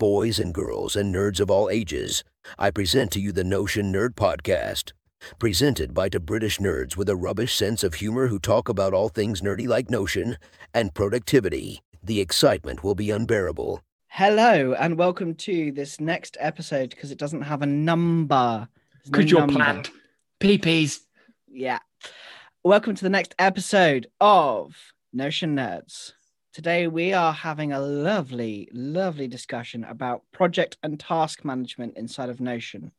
boys 0.00 0.38
and 0.38 0.54
girls, 0.54 0.96
and 0.96 1.14
nerds 1.14 1.40
of 1.40 1.50
all 1.50 1.68
ages, 1.68 2.24
I 2.58 2.70
present 2.70 3.12
to 3.12 3.20
you 3.20 3.32
the 3.32 3.44
Notion 3.44 3.92
Nerd 3.92 4.14
Podcast. 4.14 4.92
Presented 5.38 5.92
by 5.92 6.08
the 6.08 6.18
British 6.18 6.56
nerds 6.58 6.96
with 6.96 7.10
a 7.10 7.16
rubbish 7.16 7.54
sense 7.54 7.84
of 7.84 7.92
humor 7.92 8.28
who 8.28 8.38
talk 8.38 8.70
about 8.70 8.94
all 8.94 9.10
things 9.10 9.42
nerdy 9.42 9.68
like 9.68 9.90
Notion 9.90 10.38
and 10.72 10.94
productivity. 10.94 11.82
The 12.02 12.18
excitement 12.18 12.82
will 12.82 12.94
be 12.94 13.10
unbearable. 13.10 13.82
Hello 14.06 14.72
and 14.72 14.96
welcome 14.96 15.34
to 15.34 15.70
this 15.70 16.00
next 16.00 16.38
episode 16.40 16.88
because 16.88 17.10
it 17.10 17.18
doesn't 17.18 17.42
have 17.42 17.60
a 17.60 17.66
number. 17.66 18.68
There's 19.04 19.10
no 19.10 19.28
you're 19.28 19.40
number. 19.40 19.54
planned. 19.56 19.90
PPs. 20.40 21.00
Yeah. 21.46 21.80
Welcome 22.64 22.94
to 22.94 23.02
the 23.04 23.10
next 23.10 23.34
episode 23.38 24.06
of 24.18 24.74
Notion 25.12 25.56
Nerds. 25.56 26.14
Today 26.52 26.88
we 26.88 27.12
are 27.12 27.32
having 27.32 27.72
a 27.72 27.78
lovely, 27.78 28.68
lovely 28.72 29.28
discussion 29.28 29.84
about 29.84 30.24
project 30.32 30.78
and 30.82 30.98
task 30.98 31.44
management 31.44 31.96
inside 31.96 32.28
of 32.28 32.40
Notion. 32.40 32.90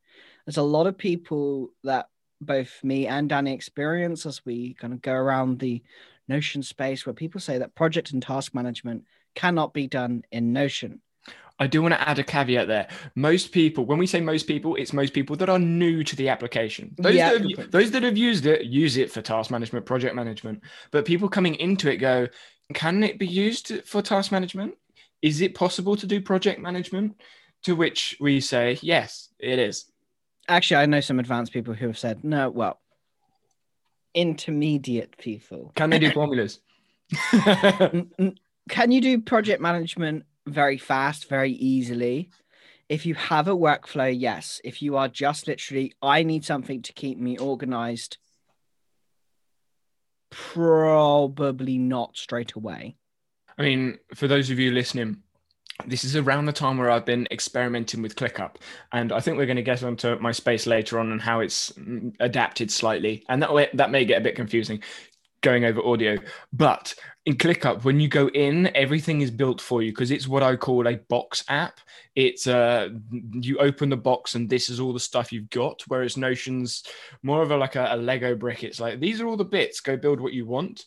There's 0.45 0.55
a 0.55 0.61
lot 0.61 0.87
of 0.87 0.97
people 0.97 1.71
that 1.83 2.07
both 2.39 2.81
me 2.81 3.07
and 3.07 3.27
Danny 3.27 3.53
experience 3.53 4.25
as 4.25 4.45
we 4.45 4.73
kind 4.75 4.93
of 4.93 5.01
go 5.01 5.11
around 5.11 5.59
the 5.59 5.83
Notion 6.29 6.63
space 6.63 7.05
where 7.05 7.13
people 7.13 7.41
say 7.41 7.57
that 7.57 7.75
project 7.75 8.13
and 8.13 8.23
task 8.23 8.55
management 8.55 9.03
cannot 9.35 9.73
be 9.73 9.85
done 9.85 10.23
in 10.31 10.53
Notion. 10.53 11.01
I 11.59 11.67
do 11.67 11.81
want 11.81 11.93
to 11.93 12.09
add 12.09 12.19
a 12.19 12.23
caveat 12.23 12.69
there. 12.69 12.87
Most 13.15 13.51
people, 13.51 13.85
when 13.85 13.99
we 13.99 14.07
say 14.07 14.21
most 14.21 14.47
people, 14.47 14.75
it's 14.75 14.93
most 14.93 15.13
people 15.13 15.35
that 15.35 15.49
are 15.49 15.59
new 15.59 16.03
to 16.05 16.15
the 16.15 16.29
application. 16.29 16.95
Those, 16.97 17.15
Yeah, 17.15 17.33
that, 17.33 17.57
have, 17.57 17.71
those 17.71 17.91
that 17.91 18.01
have 18.01 18.17
used 18.17 18.45
it 18.45 18.63
use 18.63 18.97
it 18.97 19.11
for 19.11 19.21
task 19.21 19.51
management, 19.51 19.85
project 19.85 20.15
management. 20.15 20.63
But 20.89 21.05
people 21.05 21.29
coming 21.29 21.55
into 21.55 21.91
it 21.91 21.97
go, 21.97 22.27
can 22.75 23.03
it 23.03 23.17
be 23.17 23.27
used 23.27 23.83
for 23.85 24.01
task 24.01 24.31
management? 24.31 24.75
Is 25.21 25.41
it 25.41 25.55
possible 25.55 25.95
to 25.95 26.07
do 26.07 26.21
project 26.21 26.59
management? 26.59 27.21
To 27.65 27.75
which 27.75 28.17
we 28.19 28.41
say, 28.41 28.79
yes, 28.81 29.29
it 29.37 29.59
is. 29.59 29.85
Actually, 30.47 30.77
I 30.77 30.85
know 30.87 30.99
some 30.99 31.19
advanced 31.19 31.53
people 31.53 31.75
who 31.75 31.87
have 31.87 31.97
said, 31.97 32.23
no, 32.23 32.49
well, 32.49 32.79
intermediate 34.13 35.17
people. 35.17 35.71
Can 35.75 35.91
they 35.91 35.99
do 35.99 36.11
formulas? 36.11 36.59
Can 38.69 38.91
you 38.91 39.01
do 39.01 39.21
project 39.21 39.61
management 39.61 40.25
very 40.47 40.77
fast, 40.77 41.29
very 41.29 41.51
easily? 41.51 42.31
If 42.89 43.05
you 43.05 43.15
have 43.15 43.47
a 43.47 43.55
workflow, 43.55 44.13
yes. 44.17 44.59
If 44.63 44.81
you 44.81 44.97
are 44.97 45.07
just 45.07 45.47
literally, 45.47 45.93
I 46.01 46.23
need 46.23 46.43
something 46.43 46.81
to 46.81 46.93
keep 46.93 47.17
me 47.17 47.37
organized, 47.37 48.17
probably 50.31 51.77
not 51.77 52.17
straight 52.17 52.53
away. 52.53 52.95
I 53.57 53.61
mean, 53.61 53.99
for 54.15 54.27
those 54.27 54.49
of 54.49 54.57
you 54.57 54.71
listening, 54.71 55.17
this 55.85 56.03
is 56.03 56.15
around 56.15 56.45
the 56.45 56.53
time 56.53 56.77
where 56.77 56.89
I've 56.89 57.05
been 57.05 57.27
experimenting 57.31 58.01
with 58.01 58.15
ClickUp, 58.15 58.55
and 58.91 59.11
I 59.11 59.19
think 59.19 59.37
we're 59.37 59.45
going 59.45 59.55
to 59.57 59.63
get 59.63 59.83
onto 59.83 60.17
my 60.19 60.31
space 60.31 60.67
later 60.67 60.99
on 60.99 61.11
and 61.11 61.21
how 61.21 61.39
it's 61.39 61.71
mm, 61.71 62.13
adapted 62.19 62.71
slightly, 62.71 63.23
and 63.29 63.41
that 63.41 63.53
way, 63.53 63.69
that 63.73 63.91
may 63.91 64.05
get 64.05 64.19
a 64.19 64.23
bit 64.23 64.35
confusing 64.35 64.81
going 65.41 65.65
over 65.65 65.81
audio. 65.81 66.17
But 66.53 66.93
in 67.25 67.35
ClickUp, 67.35 67.83
when 67.83 67.99
you 67.99 68.07
go 68.07 68.27
in, 68.29 68.75
everything 68.75 69.21
is 69.21 69.29
built 69.29 69.61
for 69.61 69.81
you 69.81 69.91
because 69.91 70.11
it's 70.11 70.27
what 70.27 70.43
I 70.43 70.55
call 70.55 70.87
a 70.87 70.97
box 70.97 71.43
app. 71.49 71.79
It's 72.15 72.47
uh, 72.47 72.89
you 73.33 73.57
open 73.57 73.89
the 73.89 73.97
box 73.97 74.35
and 74.35 74.49
this 74.49 74.69
is 74.69 74.79
all 74.79 74.93
the 74.93 74.99
stuff 74.99 75.31
you've 75.31 75.49
got. 75.49 75.81
Whereas 75.87 76.17
Notion's 76.17 76.83
more 77.23 77.41
of 77.41 77.51
a 77.51 77.57
like 77.57 77.75
a, 77.75 77.89
a 77.91 77.97
Lego 77.97 78.35
brick. 78.35 78.63
It's 78.63 78.79
like 78.79 78.99
these 78.99 79.21
are 79.21 79.27
all 79.27 79.37
the 79.37 79.45
bits. 79.45 79.79
Go 79.79 79.97
build 79.97 80.19
what 80.19 80.33
you 80.33 80.45
want. 80.45 80.85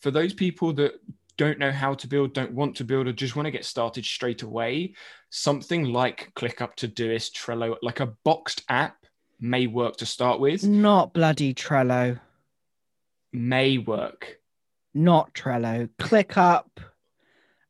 For 0.00 0.10
those 0.10 0.34
people 0.34 0.72
that 0.74 1.00
don't 1.36 1.58
know 1.58 1.72
how 1.72 1.94
to 1.94 2.06
build, 2.06 2.32
don't 2.32 2.52
want 2.52 2.76
to 2.76 2.84
build, 2.84 3.06
or 3.06 3.12
just 3.12 3.36
want 3.36 3.46
to 3.46 3.50
get 3.50 3.64
started 3.64 4.04
straight 4.04 4.42
away, 4.42 4.94
something 5.30 5.84
like 5.84 6.32
ClickUp, 6.34 6.76
Todoist, 6.76 7.32
Trello, 7.32 7.76
like 7.82 8.00
a 8.00 8.06
boxed 8.24 8.62
app 8.68 9.04
may 9.40 9.66
work 9.66 9.96
to 9.98 10.06
start 10.06 10.40
with. 10.40 10.64
Not 10.64 11.12
bloody 11.12 11.52
Trello, 11.52 12.18
May 13.36 13.78
work. 13.78 14.38
not 14.94 15.34
Trello. 15.34 15.88
Click 15.98 16.36
up 16.38 16.80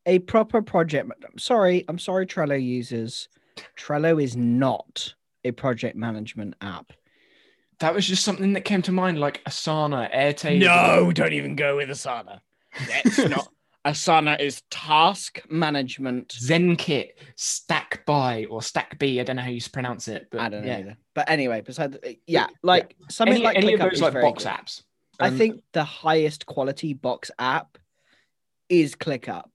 a 0.06 0.20
proper 0.20 0.62
project. 0.62 1.10
I'm 1.24 1.38
sorry, 1.38 1.84
I'm 1.88 1.98
sorry, 1.98 2.24
Trello 2.26 2.62
users. 2.62 3.28
Trello 3.76 4.22
is 4.22 4.36
not 4.36 5.14
a 5.44 5.50
project 5.50 5.96
management 5.96 6.54
app. 6.60 6.92
That 7.80 7.94
was 7.94 8.06
just 8.06 8.24
something 8.24 8.52
that 8.52 8.60
came 8.64 8.80
to 8.82 8.92
mind, 8.92 9.18
like 9.18 9.42
Asana, 9.44 10.14
Airtable. 10.14 10.60
No, 10.60 11.12
don't 11.12 11.32
even 11.32 11.56
go 11.56 11.76
with 11.76 11.88
Asana. 11.88 12.40
That's 12.88 13.18
not. 13.28 13.48
Asana 13.84 14.40
is 14.40 14.62
task 14.70 15.42
management. 15.50 16.28
ZenKit, 16.28 17.10
Stackby 17.36 18.46
or 18.50 18.62
Stack 18.62 18.98
B. 18.98 19.20
I 19.20 19.24
don't 19.24 19.36
know 19.36 19.42
how 19.42 19.48
you 19.50 19.60
pronounce 19.72 20.08
it, 20.08 20.28
but 20.30 20.40
I 20.40 20.48
don't 20.48 20.62
know 20.62 20.68
yeah. 20.68 20.78
either. 20.78 20.96
But 21.14 21.30
anyway, 21.30 21.60
besides, 21.60 21.96
yeah, 22.26 22.46
like 22.62 22.96
something 23.10 23.34
Any, 23.36 23.44
like 23.44 23.56
any 23.56 23.74
of 23.74 23.80
ClickUp 23.80 23.84
those 23.90 23.92
is 23.94 24.00
like 24.00 24.14
box 24.14 24.44
good. 24.44 24.52
apps. 24.52 24.82
I 25.18 25.28
Um, 25.28 25.36
think 25.36 25.62
the 25.72 25.84
highest 25.84 26.46
quality 26.46 26.92
box 26.94 27.30
app 27.38 27.78
is 28.68 28.94
ClickUp. 28.94 29.50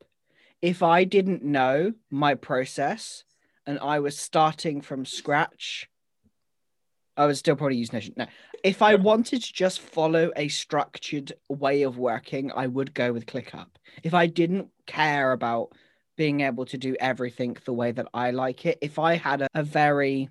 If 0.62 0.84
I 0.84 1.04
didn't 1.04 1.44
know 1.44 1.94
my 2.10 2.36
process 2.36 3.24
and 3.66 3.80
I 3.80 4.00
was 4.00 4.18
starting 4.18 4.82
from 4.82 5.06
scratch, 5.06 5.90
I 7.18 7.26
would 7.26 7.38
still 7.38 7.56
probably 7.56 7.78
use 7.78 7.92
Notion. 7.94 8.14
No, 8.16 8.26
if 8.64 8.82
I 8.82 8.92
Yeah. 8.92 8.98
wanted 8.98 9.44
to 9.44 9.54
just 9.54 9.82
follow 9.82 10.32
a 10.36 10.48
structured 10.48 11.34
way 11.50 11.84
of 11.84 11.98
working, 11.98 12.52
I 12.52 12.68
would 12.68 12.94
go 12.94 13.12
with 13.12 13.26
ClickUp. 13.26 13.68
If 14.04 14.14
I 14.14 14.28
didn't 14.28 14.70
care 14.86 15.32
about 15.32 15.74
being 16.16 16.42
able 16.42 16.66
to 16.66 16.78
do 16.78 16.96
everything 17.00 17.58
the 17.66 17.74
way 17.74 17.92
that 17.92 18.08
I 18.14 18.32
like 18.32 18.66
it, 18.66 18.78
if 18.82 18.98
I 18.98 19.16
had 19.16 19.42
a, 19.42 19.48
a 19.54 19.64
very 19.64 20.30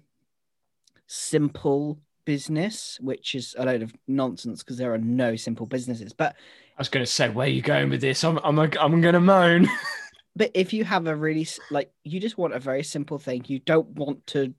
simple 1.06 1.98
business, 2.25 2.98
which 3.00 3.34
is 3.34 3.54
a 3.58 3.64
load 3.64 3.82
of 3.82 3.92
nonsense 4.06 4.62
because 4.62 4.76
there 4.76 4.92
are 4.92 4.98
no 4.98 5.36
simple 5.36 5.66
businesses, 5.66 6.12
but 6.12 6.34
I 6.76 6.81
was 6.81 6.88
going 6.88 7.04
to 7.04 7.10
say, 7.10 7.28
where 7.28 7.47
are 7.47 7.50
you 7.50 7.62
going 7.62 7.91
with 7.91 8.00
this? 8.00 8.25
I'm, 8.25 8.38
I'm, 8.38 8.58
I'm 8.58 9.00
going 9.00 9.14
to 9.14 9.20
moan. 9.20 9.69
but 10.36 10.50
if 10.54 10.72
you 10.72 10.84
have 10.84 11.06
a 11.06 11.14
really 11.14 11.47
like 11.70 11.91
you 12.04 12.20
just 12.20 12.38
want 12.38 12.54
a 12.54 12.60
very 12.60 12.82
simple 12.82 13.19
thing 13.19 13.44
you 13.47 13.58
don't 13.58 13.88
want 13.88 14.26
to 14.28 14.54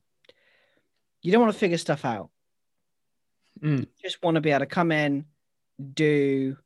you 1.22 1.32
don't 1.32 1.42
want 1.42 1.54
to 1.54 1.60
figure 1.60 1.78
stuff 1.78 2.06
out 2.06 2.30
Mm. 3.62 3.82
you 3.82 3.88
just 4.02 4.24
want 4.24 4.36
to 4.36 4.42
be 4.42 4.50
able 4.50 4.62
to 4.62 4.66
come 4.66 4.92
in 4.92 5.26
do 5.94 6.58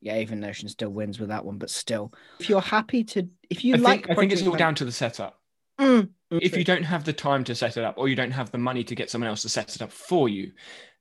yeah 0.00 0.18
even 0.18 0.38
notion 0.38 0.68
still 0.68 0.90
wins 0.90 1.18
with 1.18 1.30
that 1.30 1.44
one 1.44 1.58
but 1.58 1.70
still 1.70 2.12
if 2.38 2.48
you're 2.48 2.60
happy 2.60 3.02
to 3.04 3.28
if 3.48 3.64
you 3.64 3.74
I 3.74 3.78
like 3.78 4.06
think, 4.06 4.10
I 4.10 4.20
think 4.20 4.32
it's 4.32 4.46
all 4.46 4.54
down 4.54 4.74
to 4.76 4.84
the 4.84 4.92
setup. 4.92 5.40
Mm, 5.80 6.10
If 6.30 6.56
you 6.56 6.64
don't 6.64 6.84
have 6.84 7.04
the 7.04 7.12
time 7.12 7.44
to 7.44 7.54
set 7.54 7.76
it 7.76 7.84
up, 7.84 7.94
or 7.98 8.08
you 8.08 8.16
don't 8.16 8.30
have 8.30 8.50
the 8.50 8.58
money 8.58 8.84
to 8.84 8.94
get 8.94 9.10
someone 9.10 9.28
else 9.28 9.42
to 9.42 9.48
set 9.48 9.74
it 9.74 9.82
up 9.82 9.92
for 9.92 10.28
you, 10.28 10.52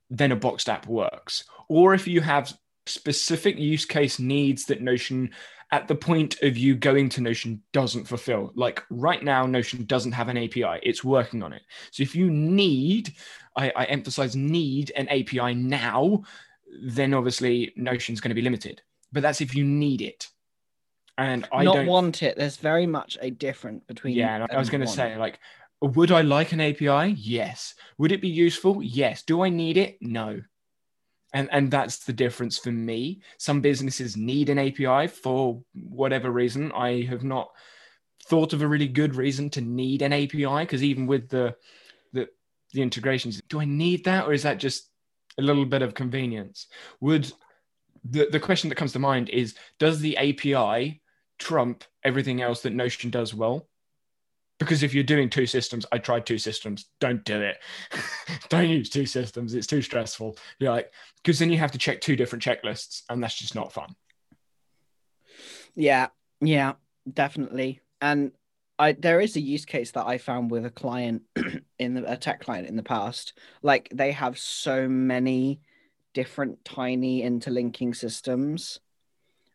then 0.09 0.31
a 0.31 0.35
boxed 0.35 0.69
app 0.69 0.87
works. 0.87 1.43
Or 1.67 1.93
if 1.93 2.07
you 2.07 2.21
have 2.21 2.57
specific 2.85 3.57
use 3.57 3.85
case 3.85 4.19
needs 4.19 4.65
that 4.65 4.81
Notion, 4.81 5.29
at 5.71 5.87
the 5.87 5.95
point 5.95 6.41
of 6.41 6.57
you 6.57 6.75
going 6.75 7.09
to 7.09 7.21
Notion, 7.21 7.61
doesn't 7.73 8.05
fulfill. 8.05 8.51
Like 8.55 8.83
right 8.89 9.23
now, 9.23 9.45
Notion 9.45 9.85
doesn't 9.85 10.13
have 10.13 10.29
an 10.29 10.37
API, 10.37 10.79
it's 10.81 11.03
working 11.03 11.43
on 11.43 11.53
it. 11.53 11.61
So 11.91 12.01
if 12.01 12.15
you 12.15 12.29
need, 12.31 13.13
I, 13.55 13.71
I 13.75 13.85
emphasize 13.85 14.35
need 14.35 14.91
an 14.95 15.07
API 15.09 15.53
now, 15.53 16.23
then 16.81 17.13
obviously 17.13 17.73
Notion's 17.75 18.19
going 18.19 18.29
to 18.29 18.35
be 18.35 18.41
limited. 18.41 18.81
But 19.11 19.21
that's 19.21 19.41
if 19.41 19.55
you 19.55 19.63
need 19.63 20.01
it. 20.01 20.27
And 21.19 21.45
I 21.51 21.65
not 21.65 21.75
don't 21.75 21.87
want 21.87 22.23
it 22.23 22.37
there's 22.37 22.55
very 22.55 22.85
much 22.85 23.17
a 23.21 23.29
difference 23.29 23.83
between 23.83 24.15
yeah, 24.15 24.35
and 24.35 24.51
I 24.51 24.57
was 24.57 24.69
going 24.69 24.81
to 24.81 24.87
say, 24.87 25.17
like, 25.17 25.37
would 25.81 26.13
I 26.13 26.21
like 26.21 26.53
an 26.53 26.61
API? 26.61 27.13
Yes. 27.17 27.75
Would 27.97 28.13
it 28.13 28.21
be 28.21 28.29
useful? 28.29 28.81
Yes. 28.81 29.23
Do 29.23 29.43
I 29.43 29.49
need 29.49 29.75
it? 29.75 29.97
No. 29.99 30.41
And 31.33 31.49
and 31.51 31.69
that's 31.69 32.05
the 32.05 32.13
difference 32.13 32.57
for 32.57 32.71
me. 32.71 33.21
Some 33.37 33.59
businesses 33.59 34.15
need 34.15 34.47
an 34.47 34.59
API 34.59 35.07
for 35.07 35.61
whatever 35.73 36.31
reason. 36.31 36.71
I 36.71 37.01
have 37.01 37.25
not 37.25 37.49
thought 38.25 38.53
of 38.53 38.61
a 38.61 38.67
really 38.67 38.87
good 38.87 39.15
reason 39.15 39.49
to 39.51 39.61
need 39.61 40.01
an 40.01 40.13
API 40.13 40.61
because 40.61 40.85
even 40.85 41.05
with 41.05 41.27
the 41.27 41.53
the 42.13 42.29
the 42.71 42.81
integrations, 42.81 43.41
do 43.49 43.59
I 43.59 43.65
need 43.65 44.05
that 44.05 44.25
or 44.25 44.31
is 44.31 44.43
that 44.43 44.57
just 44.57 44.89
a 45.37 45.41
little 45.41 45.65
bit 45.65 45.81
of 45.81 45.93
convenience? 45.93 46.67
Would 47.01 47.29
the 48.09 48.29
the 48.31 48.39
question 48.39 48.69
that 48.69 48.75
comes 48.75 48.93
to 48.93 48.99
mind 48.99 49.27
is 49.27 49.55
does 49.79 49.99
the 49.99 50.17
API 50.17 51.01
trump 51.39 51.83
everything 52.03 52.41
else 52.41 52.61
that 52.61 52.73
Notion 52.73 53.09
does 53.09 53.33
well? 53.33 53.67
Because 54.59 54.83
if 54.83 54.93
you're 54.93 55.05
doing 55.05 55.29
two 55.29 55.45
systems, 55.45 55.85
I 55.91 55.99
tried 55.99 56.25
two 56.25 56.37
systems. 56.37 56.89
Don't 56.99 57.23
do 57.23 57.41
it. 57.41 57.57
Don't 58.49 58.67
use 58.67 58.89
two 58.89 59.05
systems. 59.05 59.53
It's 59.53 59.67
too 59.67 59.81
stressful. 59.81 60.37
You're 60.59 60.71
like, 60.71 60.91
because 61.23 61.39
then 61.39 61.49
you 61.49 61.57
have 61.57 61.71
to 61.71 61.77
check 61.77 62.01
two 62.01 62.17
different 62.17 62.43
checklists, 62.43 63.03
and 63.09 63.23
that's 63.23 63.37
just 63.37 63.55
not 63.55 63.71
fun. 63.71 63.95
Yeah, 65.75 66.07
yeah, 66.41 66.73
definitely. 67.11 67.79
And 68.01 68.31
I 68.77 68.93
there 68.93 69.21
is 69.21 69.35
a 69.35 69.41
use 69.41 69.65
case 69.65 69.91
that 69.91 70.07
I 70.07 70.17
found 70.17 70.51
with 70.51 70.65
a 70.65 70.71
client 70.71 71.23
in 71.79 71.93
the 71.93 72.11
a 72.11 72.17
tech 72.17 72.41
client 72.41 72.67
in 72.67 72.75
the 72.75 72.83
past. 72.83 73.33
Like 73.61 73.89
they 73.93 74.11
have 74.11 74.37
so 74.37 74.87
many 74.87 75.61
different 76.13 76.65
tiny 76.65 77.21
interlinking 77.21 77.93
systems. 77.93 78.79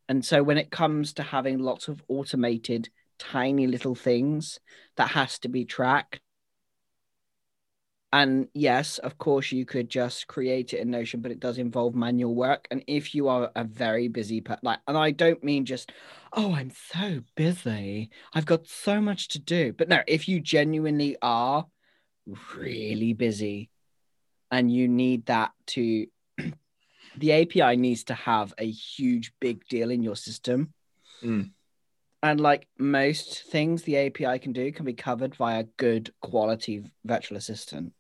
And 0.08 0.24
so 0.24 0.42
when 0.42 0.58
it 0.58 0.70
comes 0.70 1.12
to 1.14 1.22
having 1.22 1.58
lots 1.58 1.88
of 1.88 2.02
automated 2.08 2.90
tiny 3.18 3.66
little 3.66 3.94
things 3.94 4.60
that 4.96 5.08
has 5.10 5.38
to 5.40 5.48
be 5.48 5.64
tracked. 5.64 6.20
And 8.12 8.46
yes, 8.54 8.98
of 8.98 9.18
course, 9.18 9.50
you 9.50 9.66
could 9.66 9.88
just 9.88 10.28
create 10.28 10.72
it 10.72 10.78
in 10.78 10.90
Notion, 10.90 11.20
but 11.20 11.32
it 11.32 11.40
does 11.40 11.58
involve 11.58 11.96
manual 11.96 12.32
work. 12.32 12.68
And 12.70 12.84
if 12.86 13.12
you 13.12 13.26
are 13.26 13.50
a 13.56 13.64
very 13.64 14.06
busy, 14.06 14.40
per- 14.40 14.58
like, 14.62 14.78
and 14.86 14.96
I 14.96 15.10
don't 15.10 15.42
mean 15.42 15.64
just, 15.64 15.90
oh, 16.32 16.54
I'm 16.54 16.70
so 16.92 17.22
busy, 17.34 18.10
I've 18.32 18.46
got 18.46 18.68
so 18.68 19.00
much 19.00 19.28
to 19.28 19.40
do. 19.40 19.72
But 19.72 19.88
no, 19.88 20.00
if 20.06 20.28
you 20.28 20.38
genuinely 20.38 21.16
are 21.22 21.66
really 22.56 23.14
busy 23.14 23.70
and 24.48 24.72
you 24.72 24.86
need 24.86 25.26
that 25.26 25.50
to, 25.68 26.06
the 27.18 27.32
API 27.32 27.76
needs 27.76 28.04
to 28.04 28.14
have 28.14 28.54
a 28.58 28.68
huge, 28.68 29.32
big 29.40 29.66
deal 29.68 29.90
in 29.90 30.02
your 30.02 30.16
system. 30.16 30.72
Mm. 31.22 31.50
And 32.22 32.40
like 32.40 32.66
most 32.78 33.42
things 33.44 33.82
the 33.82 33.96
API 33.98 34.38
can 34.38 34.52
do 34.52 34.72
can 34.72 34.84
be 34.84 34.94
covered 34.94 35.34
via 35.34 35.64
good 35.76 36.12
quality 36.22 36.84
virtual 37.04 37.36
assistant. 37.36 37.92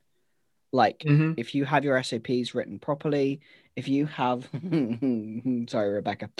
Like 0.72 1.00
Mhm. 1.00 1.34
if 1.36 1.54
you 1.54 1.64
have 1.66 1.84
your 1.84 2.02
SOPs 2.02 2.54
written 2.54 2.78
properly, 2.78 3.40
if 3.76 3.86
you 3.86 4.06
have 4.06 4.48
sorry, 5.68 5.90
Rebecca, 5.92 6.30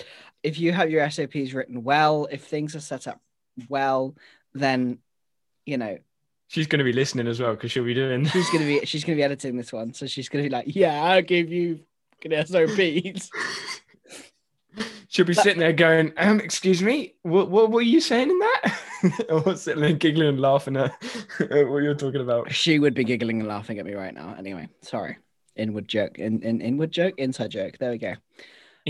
if 0.43 0.59
you 0.59 0.73
have 0.73 0.91
your 0.91 1.09
SOPs 1.11 1.53
written 1.53 1.85
well, 1.85 2.27
if 2.31 2.43
things 2.45 2.75
are 2.75 2.81
set 2.81 3.07
up 3.07 3.21
well, 3.69 4.17
then 4.55 4.99
you 5.67 5.77
know 5.79 5.99
She's 6.49 6.67
going 6.67 6.79
to 6.79 6.85
be 6.85 6.93
listening 6.93 7.27
as 7.27 7.41
well 7.41 7.53
because 7.55 7.73
she'll 7.73 7.85
be 7.85 7.95
doing. 7.95 8.27
she's 8.27 8.49
gonna 8.51 8.67
be 8.67 8.81
she's 8.85 9.03
gonna 9.05 9.17
be 9.17 9.23
editing 9.23 9.57
this 9.57 9.73
one, 9.73 9.93
so 9.95 10.07
she's 10.07 10.29
gonna 10.29 10.45
be 10.45 10.51
like, 10.51 10.67
yeah, 10.69 11.03
I'll 11.03 11.23
give 11.23 11.51
you 11.53 11.81
fucking 12.25 12.47
SOPs. 12.47 13.31
She'll 15.09 15.25
be 15.25 15.35
That- 15.35 15.43
sitting 15.43 15.61
there 15.61 15.73
going, 15.73 16.13
um, 16.17 16.41
"Excuse 16.41 16.83
me, 16.83 17.15
what, 17.23 17.49
what 17.51 17.71
were 17.71 17.83
you 17.83 18.01
saying 18.01 18.31
in 18.31 18.39
that?" 18.41 18.81
or 19.31 19.55
sitting 19.57 19.83
there 19.83 19.93
giggling 19.93 20.29
and 20.29 20.41
laughing 20.41 20.77
at, 20.77 20.93
at 21.41 21.69
what 21.69 21.83
you're 21.85 21.95
talking 21.95 22.21
about. 22.21 22.51
she 22.53 22.79
would 22.81 22.95
be 22.95 23.05
giggling 23.05 23.39
and 23.39 23.49
laughing 23.49 23.79
at 23.79 23.85
me 23.87 23.95
right 23.95 24.15
now. 24.15 24.35
Anyway, 24.37 24.69
sorry. 24.83 25.19
Inward 25.57 25.87
joke, 25.87 26.19
in, 26.19 26.43
in 26.43 26.61
inward 26.61 26.91
joke, 26.91 27.15
inside 27.17 27.51
joke. 27.51 27.79
There 27.79 27.93
we 27.93 27.99
go. 27.99 28.15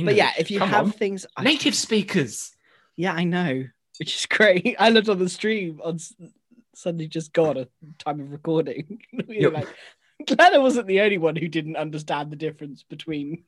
But 0.02 0.14
yeah, 0.14 0.32
if 0.38 0.50
you 0.50 0.58
come 0.60 0.70
have 0.70 0.86
on. 0.86 0.92
things, 0.92 1.26
I- 1.36 1.44
native 1.44 1.74
speakers, 1.74 2.52
Yeah, 2.96 3.12
I 3.12 3.24
know, 3.24 3.64
which 3.98 4.14
is 4.16 4.24
great. 4.30 4.76
I 4.78 4.88
looked 4.88 5.10
on 5.10 5.18
the 5.18 5.28
stream 5.28 5.80
on 5.84 5.96
S- 5.96 6.14
Sunday 6.74 7.06
just 7.06 7.34
gone 7.34 7.58
a 7.58 7.68
time 7.98 8.20
of 8.20 8.32
recording. 8.32 8.98
we 9.28 9.40
Yep. 9.42 9.52
like, 9.52 9.68
glad 10.26 10.54
I 10.54 10.58
wasn't 10.58 10.86
the 10.86 11.00
only 11.00 11.18
one 11.18 11.36
who 11.36 11.48
didn't 11.48 11.76
understand 11.76 12.30
the 12.30 12.36
difference 12.36 12.82
between 12.82 13.44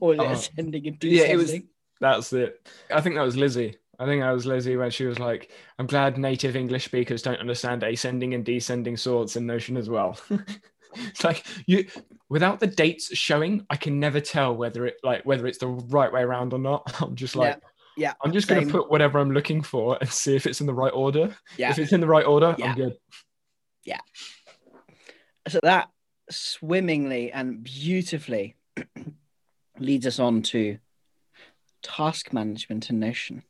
or 0.00 0.14
Oh. 0.18 0.30
ascending 0.30 0.86
and 0.86 0.98
descending. 0.98 1.26
Yeah, 1.28 1.32
it 1.34 1.36
was- 1.36 1.54
that's 2.00 2.32
it. 2.32 2.68
I 2.90 3.00
think 3.00 3.14
that 3.16 3.22
was 3.22 3.36
Lizzie. 3.36 3.76
I 3.98 4.06
think 4.06 4.22
that 4.22 4.32
was 4.32 4.46
Lizzie 4.46 4.76
when 4.76 4.90
she 4.90 5.04
was 5.06 5.20
like, 5.20 5.50
"I'm 5.78 5.86
glad 5.86 6.18
native 6.18 6.56
English 6.56 6.84
speakers 6.86 7.22
don't 7.22 7.38
understand 7.38 7.82
ascending 7.84 8.34
and 8.34 8.44
descending 8.44 8.96
sorts 8.96 9.36
in 9.36 9.46
Notion 9.46 9.76
as 9.76 9.88
well." 9.88 10.18
it's 10.96 11.22
like 11.22 11.44
you, 11.66 11.86
without 12.28 12.58
the 12.58 12.66
dates 12.66 13.16
showing, 13.16 13.64
I 13.70 13.76
can 13.76 14.00
never 14.00 14.20
tell 14.20 14.56
whether 14.56 14.86
it 14.86 14.96
like 15.04 15.22
whether 15.24 15.46
it's 15.46 15.58
the 15.58 15.68
right 15.68 16.12
way 16.12 16.22
around 16.22 16.52
or 16.52 16.58
not. 16.58 16.92
I'm 17.00 17.14
just 17.14 17.36
like, 17.36 17.60
yeah, 17.96 18.14
I'm 18.24 18.32
just 18.32 18.48
going 18.48 18.66
to 18.66 18.72
put 18.72 18.90
whatever 18.90 19.20
I'm 19.20 19.30
looking 19.30 19.62
for 19.62 19.96
and 20.00 20.10
see 20.10 20.34
if 20.34 20.46
it's 20.46 20.60
in 20.60 20.66
the 20.66 20.74
right 20.74 20.92
order. 20.92 21.36
Yeah. 21.56 21.70
If 21.70 21.78
it's 21.78 21.92
in 21.92 22.00
the 22.00 22.08
right 22.08 22.26
order, 22.26 22.56
Yeah. 22.58 22.66
I'm 22.70 22.74
good. 22.76 22.96
So 25.48 25.60
that 25.62 25.90
swimmingly 26.30 27.32
and 27.32 27.62
beautifully 27.62 28.56
leads 29.78 30.06
us 30.06 30.18
on 30.18 30.42
to 30.42 30.78
task 31.82 32.32
management 32.32 32.90
in 32.90 33.00
Notion. 33.00 33.42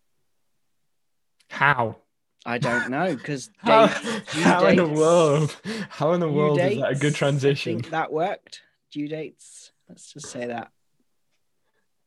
How? 1.48 1.96
I 2.44 2.58
don't 2.58 2.90
know 2.90 3.14
because 3.14 3.50
How, 3.58 3.86
how 3.86 4.66
in 4.66 4.76
the 4.76 4.88
world? 4.88 5.56
How 5.90 6.12
in 6.12 6.20
the 6.20 6.30
world 6.30 6.58
is 6.58 6.78
that 6.78 6.92
a 6.92 6.94
good 6.96 7.14
I 7.14 7.18
transition? 7.18 7.74
think 7.74 7.90
that 7.90 8.12
worked. 8.12 8.62
Due 8.90 9.08
dates. 9.08 9.72
Let's 9.88 10.12
just 10.12 10.28
say 10.28 10.46
that. 10.46 10.70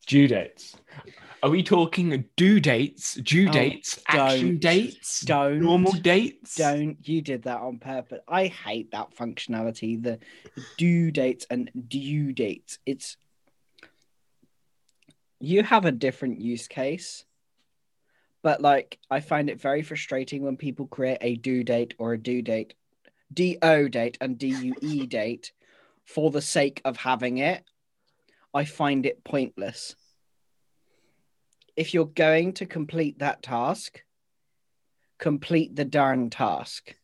Due 0.06 0.28
dates. 0.28 0.76
Are 1.42 1.50
we 1.50 1.64
talking 1.64 2.26
due 2.36 2.60
dates, 2.60 3.16
due 3.16 3.48
Oh, 3.50 3.52
dates, 3.52 4.00
action 4.08 4.52
don't. 4.52 4.60
dates, 4.60 5.22
Don't. 5.22 5.60
normal 5.60 5.92
dates? 5.94 6.56
Don't 6.56 6.98
you 7.08 7.22
did 7.22 7.44
that 7.44 7.62
on 7.62 7.80
purpose? 7.80 8.22
I 8.28 8.48
hate 8.48 8.92
that 8.92 9.16
functionality. 9.16 10.02
The 10.02 10.20
due 10.78 11.12
dates 11.12 11.46
and 11.50 11.70
due 11.88 12.34
dates. 12.34 12.80
It's 12.86 13.18
you 15.40 15.64
have 15.64 15.86
a 15.86 15.92
different 15.92 16.40
use 16.42 16.68
case, 16.68 17.26
but 18.42 18.62
like 18.62 18.98
I 19.12 19.20
find 19.20 19.50
it 19.50 19.62
very 19.62 19.84
frustrating 19.84 20.42
when 20.42 20.58
people 20.58 20.88
create 20.88 21.20
a 21.22 21.36
due 21.36 21.64
date 21.64 21.94
or 22.00 22.14
a 22.14 22.18
due 22.18 22.42
date, 22.42 22.74
do 23.34 23.56
date 23.90 24.18
and 24.22 24.38
due 24.38 25.06
date 25.08 25.52
for 26.06 26.32
the 26.32 26.42
sake 26.42 26.82
of 26.86 26.98
having 26.98 27.38
it. 27.38 27.64
I 28.56 28.64
find 28.64 29.06
it 29.06 29.26
pointless. 29.26 29.98
If 31.76 31.94
you're 31.94 32.06
going 32.06 32.54
to 32.54 32.66
complete 32.66 33.20
that 33.20 33.44
task, 33.44 34.02
complete 35.20 35.76
the 35.76 35.84
darn 35.84 36.30
task. 36.30 36.96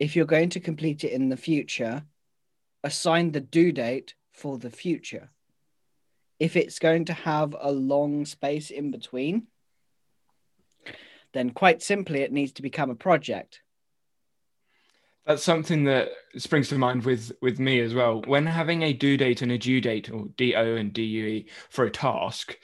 If 0.00 0.16
you're 0.16 0.26
going 0.26 0.48
to 0.50 0.58
complete 0.60 1.04
it 1.04 1.12
in 1.12 1.28
the 1.28 1.36
future, 1.36 2.02
assign 2.82 3.30
the 3.30 3.40
due 3.40 3.70
date 3.70 4.14
for 4.32 4.58
the 4.58 4.70
future. 4.70 5.30
If 6.40 6.56
it's 6.56 6.80
going 6.80 7.04
to 7.04 7.12
have 7.12 7.54
a 7.56 7.70
long 7.70 8.26
space 8.26 8.70
in 8.70 8.90
between, 8.90 9.46
then 11.32 11.50
quite 11.50 11.80
simply 11.80 12.22
it 12.22 12.32
needs 12.32 12.50
to 12.54 12.62
become 12.62 12.90
a 12.90 12.96
project. 12.96 13.60
That's 15.26 15.44
something 15.44 15.84
that 15.84 16.08
springs 16.38 16.68
to 16.70 16.78
mind 16.78 17.04
with 17.04 17.32
with 17.42 17.60
me 17.60 17.80
as 17.80 17.94
well. 17.94 18.22
When 18.26 18.46
having 18.46 18.82
a 18.82 18.92
due 18.92 19.16
date 19.16 19.42
and 19.42 19.52
a 19.52 19.58
due 19.58 19.80
date, 19.80 20.10
or 20.10 20.26
do 20.36 20.52
and 20.54 20.92
due 20.92 21.44
for 21.68 21.84
a 21.84 21.90
task, 21.90 22.56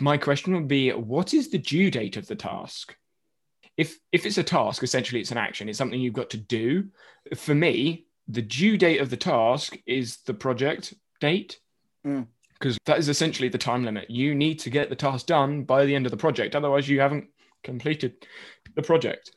my 0.00 0.16
question 0.16 0.54
would 0.54 0.68
be, 0.68 0.90
what 0.90 1.34
is 1.34 1.50
the 1.50 1.58
due 1.58 1.90
date 1.90 2.16
of 2.16 2.26
the 2.26 2.36
task? 2.36 2.96
If 3.76 3.98
if 4.12 4.26
it's 4.26 4.38
a 4.38 4.42
task, 4.42 4.82
essentially 4.82 5.20
it's 5.20 5.32
an 5.32 5.38
action. 5.38 5.68
It's 5.68 5.78
something 5.78 6.00
you've 6.00 6.14
got 6.14 6.30
to 6.30 6.36
do. 6.36 6.88
For 7.36 7.54
me, 7.54 8.06
the 8.28 8.42
due 8.42 8.76
date 8.76 9.00
of 9.00 9.10
the 9.10 9.16
task 9.16 9.76
is 9.86 10.18
the 10.18 10.34
project 10.34 10.94
date. 11.20 11.58
Mm. 12.06 12.26
Because 12.54 12.76
that 12.86 12.98
is 12.98 13.08
essentially 13.08 13.48
the 13.48 13.58
time 13.58 13.84
limit. 13.84 14.10
You 14.10 14.34
need 14.34 14.58
to 14.60 14.70
get 14.70 14.88
the 14.88 14.96
task 14.96 15.26
done 15.26 15.62
by 15.62 15.84
the 15.84 15.94
end 15.94 16.06
of 16.06 16.10
the 16.10 16.16
project. 16.16 16.56
Otherwise, 16.56 16.88
you 16.88 17.00
haven't 17.00 17.28
completed 17.62 18.26
the 18.74 18.82
project. 18.82 19.30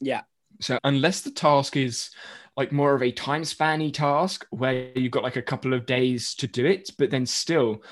Yeah. 0.00 0.22
So 0.60 0.78
unless 0.84 1.20
the 1.20 1.30
task 1.30 1.76
is 1.76 2.10
like 2.56 2.72
more 2.72 2.94
of 2.94 3.02
a 3.02 3.12
time 3.12 3.42
spanny 3.42 3.92
task 3.92 4.46
where 4.50 4.90
you've 4.98 5.12
got 5.12 5.22
like 5.22 5.36
a 5.36 5.42
couple 5.42 5.74
of 5.74 5.86
days 5.86 6.34
to 6.36 6.46
do 6.46 6.64
it, 6.64 6.90
but 6.98 7.10
then 7.10 7.26
still, 7.26 7.82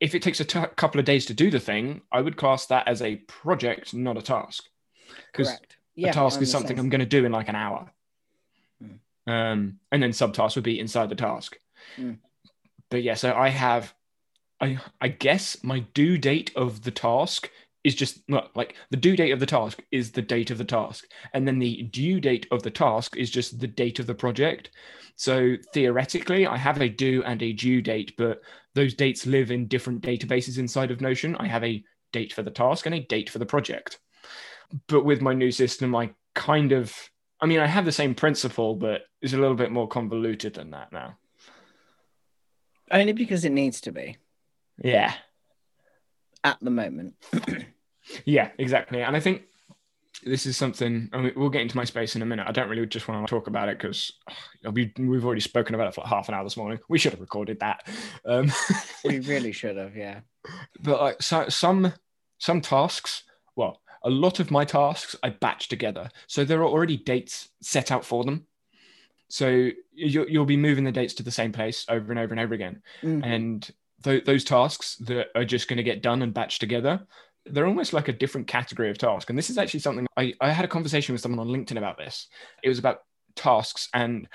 if 0.00 0.14
it 0.14 0.22
takes 0.22 0.40
a 0.40 0.44
t- 0.44 0.60
couple 0.76 0.98
of 0.98 1.04
days 1.04 1.26
to 1.26 1.34
do 1.34 1.50
the 1.50 1.60
thing, 1.60 2.00
I 2.10 2.20
would 2.20 2.36
class 2.36 2.66
that 2.66 2.88
as 2.88 3.02
a 3.02 3.16
project, 3.16 3.92
not 3.94 4.16
a 4.16 4.22
task. 4.22 4.64
Because 5.32 5.48
Yeah, 5.94 6.10
a 6.10 6.12
task 6.12 6.40
is 6.40 6.50
something. 6.50 6.78
I'm 6.78 6.88
going 6.88 7.00
to 7.00 7.06
do 7.06 7.24
in 7.24 7.32
like 7.32 7.48
an 7.48 7.56
hour. 7.56 7.92
Hmm. 8.80 9.32
Um, 9.32 9.80
and 9.92 10.02
then 10.02 10.10
subtask 10.10 10.54
would 10.54 10.64
be 10.64 10.80
inside 10.80 11.08
the 11.08 11.16
task. 11.16 11.58
Hmm. 11.96 12.14
But 12.90 13.02
yeah, 13.02 13.14
so 13.14 13.34
I 13.34 13.48
have, 13.48 13.94
I 14.60 14.78
I 15.00 15.08
guess 15.08 15.62
my 15.62 15.80
due 15.80 16.16
date 16.18 16.52
of 16.56 16.82
the 16.82 16.90
task 16.90 17.50
is 17.88 17.94
just 17.94 18.14
not 18.28 18.44
like 18.54 18.76
the 18.90 18.96
due 18.96 19.16
date 19.16 19.32
of 19.32 19.40
the 19.40 19.46
task 19.46 19.82
is 19.90 20.10
the 20.12 20.22
date 20.22 20.50
of 20.50 20.58
the 20.58 20.64
task, 20.64 21.04
and 21.32 21.46
then 21.46 21.58
the 21.58 21.82
due 21.84 22.20
date 22.20 22.46
of 22.50 22.62
the 22.62 22.70
task 22.70 23.16
is 23.16 23.30
just 23.30 23.58
the 23.58 23.66
date 23.66 23.98
of 23.98 24.06
the 24.06 24.14
project. 24.14 24.70
So 25.16 25.56
theoretically, 25.74 26.46
I 26.46 26.56
have 26.56 26.80
a 26.80 26.88
due 26.88 27.22
and 27.24 27.42
a 27.42 27.52
due 27.52 27.80
date, 27.82 28.12
but 28.16 28.40
those 28.74 28.94
dates 28.94 29.26
live 29.26 29.50
in 29.50 29.66
different 29.66 30.02
databases 30.02 30.58
inside 30.58 30.90
of 30.90 31.00
Notion. 31.00 31.34
I 31.36 31.46
have 31.48 31.64
a 31.64 31.82
date 32.12 32.32
for 32.32 32.42
the 32.42 32.50
task 32.50 32.86
and 32.86 32.94
a 32.94 33.00
date 33.00 33.30
for 33.30 33.38
the 33.38 33.46
project. 33.54 33.98
But 34.86 35.04
with 35.04 35.20
my 35.22 35.32
new 35.34 35.50
system, 35.50 35.96
I 35.96 36.10
kind 36.34 36.72
of, 36.72 36.94
I 37.40 37.46
mean, 37.46 37.58
I 37.58 37.66
have 37.66 37.84
the 37.86 37.92
same 38.00 38.14
principle, 38.14 38.76
but 38.76 39.02
it's 39.22 39.32
a 39.32 39.38
little 39.38 39.56
bit 39.56 39.72
more 39.72 39.88
convoluted 39.88 40.54
than 40.54 40.70
that 40.70 40.92
now. 40.92 41.16
Only 42.90 43.12
because 43.12 43.44
it 43.44 43.52
needs 43.52 43.80
to 43.82 43.92
be 43.92 44.16
Yeah. 44.82 45.14
at 46.44 46.58
the 46.62 46.70
moment. 46.70 47.14
Yeah, 48.24 48.50
exactly. 48.58 49.02
And 49.02 49.16
I 49.16 49.20
think 49.20 49.42
this 50.24 50.46
is 50.46 50.56
something, 50.56 51.08
I 51.12 51.18
mean, 51.18 51.32
we'll 51.36 51.48
get 51.50 51.62
into 51.62 51.76
my 51.76 51.84
space 51.84 52.16
in 52.16 52.22
a 52.22 52.26
minute. 52.26 52.46
I 52.48 52.52
don't 52.52 52.68
really 52.68 52.86
just 52.86 53.06
want 53.06 53.26
to 53.26 53.30
talk 53.30 53.46
about 53.46 53.68
it 53.68 53.78
because 53.78 54.12
we, 54.72 54.92
we've 54.98 55.24
already 55.24 55.40
spoken 55.40 55.74
about 55.74 55.88
it 55.88 55.94
for 55.94 56.00
like 56.00 56.10
half 56.10 56.28
an 56.28 56.34
hour 56.34 56.42
this 56.44 56.56
morning. 56.56 56.78
We 56.88 56.98
should 56.98 57.12
have 57.12 57.20
recorded 57.20 57.60
that. 57.60 57.86
Um, 58.24 58.50
we 59.04 59.20
really 59.20 59.52
should 59.52 59.76
have, 59.76 59.96
yeah. 59.96 60.20
but 60.80 61.00
like 61.00 61.22
so, 61.22 61.48
some 61.48 61.92
some 62.38 62.60
tasks 62.60 63.24
well 63.56 63.80
a 64.04 64.08
lot 64.10 64.38
of 64.38 64.52
my 64.52 64.64
tasks 64.64 65.16
i 65.24 65.28
batch 65.28 65.66
together 65.66 66.08
so 66.28 66.44
there 66.44 66.60
are 66.60 66.68
already 66.68 66.96
dates 66.96 67.48
set 67.60 67.90
out 67.90 68.04
for 68.04 68.22
them 68.22 68.46
so 69.28 69.48
you, 69.92 70.24
you'll 70.28 70.44
be 70.44 70.56
moving 70.56 70.84
the 70.84 70.92
dates 70.92 71.14
to 71.14 71.24
the 71.24 71.32
same 71.32 71.50
place 71.50 71.84
over 71.88 72.12
and 72.12 72.18
over 72.20 72.32
and 72.32 72.38
over 72.40 72.54
again 72.54 72.80
Mm. 73.02 73.24
and 73.24 73.70
th- 74.04 74.24
those 74.24 74.44
tasks 74.44 74.94
that 75.00 75.26
are 75.34 75.44
just 75.44 75.66
going 75.66 75.78
to 75.78 75.82
get 75.82 76.00
done 76.00 76.22
and 76.22 76.32
batched 76.32 76.58
together 76.58 77.04
they're 77.50 77.66
almost 77.66 77.92
like 77.92 78.08
a 78.08 78.12
different 78.12 78.46
category 78.46 78.90
of 78.90 78.98
task. 78.98 79.30
And 79.30 79.38
this 79.38 79.50
is 79.50 79.58
actually 79.58 79.80
something 79.80 80.06
I, 80.16 80.34
I 80.40 80.50
had 80.50 80.64
a 80.64 80.68
conversation 80.68 81.12
with 81.12 81.22
someone 81.22 81.40
on 81.40 81.52
LinkedIn 81.52 81.78
about 81.78 81.98
this. 81.98 82.28
It 82.62 82.68
was 82.68 82.78
about 82.78 83.02
tasks 83.34 83.88
and 83.94 84.28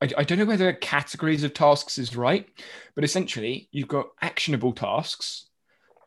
I, 0.00 0.08
I 0.18 0.24
don't 0.24 0.38
know 0.38 0.44
whether 0.44 0.72
categories 0.72 1.44
of 1.44 1.54
tasks 1.54 1.98
is 1.98 2.16
right, 2.16 2.46
but 2.94 3.04
essentially 3.04 3.68
you've 3.70 3.88
got 3.88 4.08
actionable 4.20 4.72
tasks, 4.72 5.46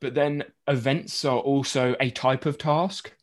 but 0.02 0.14
then 0.14 0.44
events 0.68 1.24
are 1.24 1.40
also 1.40 1.96
a 2.00 2.10
type 2.10 2.46
of 2.46 2.58
task. 2.58 3.14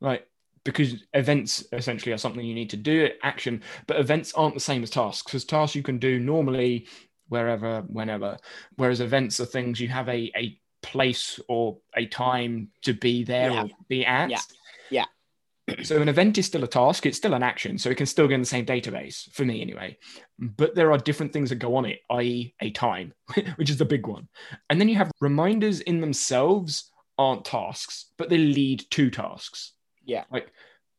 Right 0.00 0.24
because 0.66 0.96
events 1.14 1.64
essentially 1.72 2.12
are 2.12 2.18
something 2.18 2.44
you 2.44 2.52
need 2.52 2.70
to 2.70 2.76
do 2.76 3.08
action 3.22 3.62
but 3.86 4.00
events 4.00 4.34
aren't 4.34 4.52
the 4.52 4.60
same 4.60 4.82
as 4.82 4.90
tasks 4.90 5.22
because 5.22 5.44
tasks 5.44 5.76
you 5.76 5.82
can 5.82 5.96
do 5.96 6.18
normally 6.18 6.86
wherever 7.28 7.82
whenever 7.82 8.36
whereas 8.74 9.00
events 9.00 9.38
are 9.38 9.46
things 9.46 9.80
you 9.80 9.88
have 9.88 10.08
a, 10.08 10.30
a 10.36 10.58
place 10.86 11.38
or 11.48 11.76
a 11.96 12.06
time 12.06 12.68
to 12.82 12.92
be 12.94 13.24
there 13.24 13.50
Yeah. 13.50 13.62
or 13.64 13.68
be 13.88 14.04
at 14.06 14.30
Yeah. 14.30 14.40
Yeah. 14.90 15.04
so 15.82 16.00
an 16.00 16.08
event 16.08 16.38
is 16.38 16.46
still 16.46 16.62
a 16.64 16.68
task 16.68 17.06
it's 17.06 17.16
still 17.16 17.34
an 17.34 17.42
action 17.42 17.76
so 17.76 17.90
it 17.90 17.96
can 17.96 18.06
still 18.06 18.28
go 18.28 18.34
in 18.34 18.40
the 18.40 18.46
same 18.46 18.64
database 18.64 19.28
for 19.32 19.44
me 19.44 19.60
anyway 19.60 19.98
but 20.38 20.74
there 20.76 20.92
are 20.92 20.98
different 20.98 21.32
things 21.32 21.50
that 21.50 21.56
go 21.56 21.74
on 21.74 21.84
it 21.84 21.98
i.e 22.10 22.54
a 22.60 22.70
time 22.70 23.12
which 23.56 23.68
is 23.70 23.76
the 23.78 23.84
big 23.84 24.06
one 24.06 24.28
and 24.70 24.80
then 24.80 24.88
you 24.88 24.94
have 24.94 25.10
reminders 25.20 25.80
in 25.80 26.00
themselves 26.00 26.90
aren't 27.18 27.44
tasks 27.44 28.12
but 28.16 28.28
they 28.28 28.38
lead 28.38 28.84
to 28.90 29.10
tasks 29.10 29.72
Yeah. 30.04 30.24
like 30.30 30.52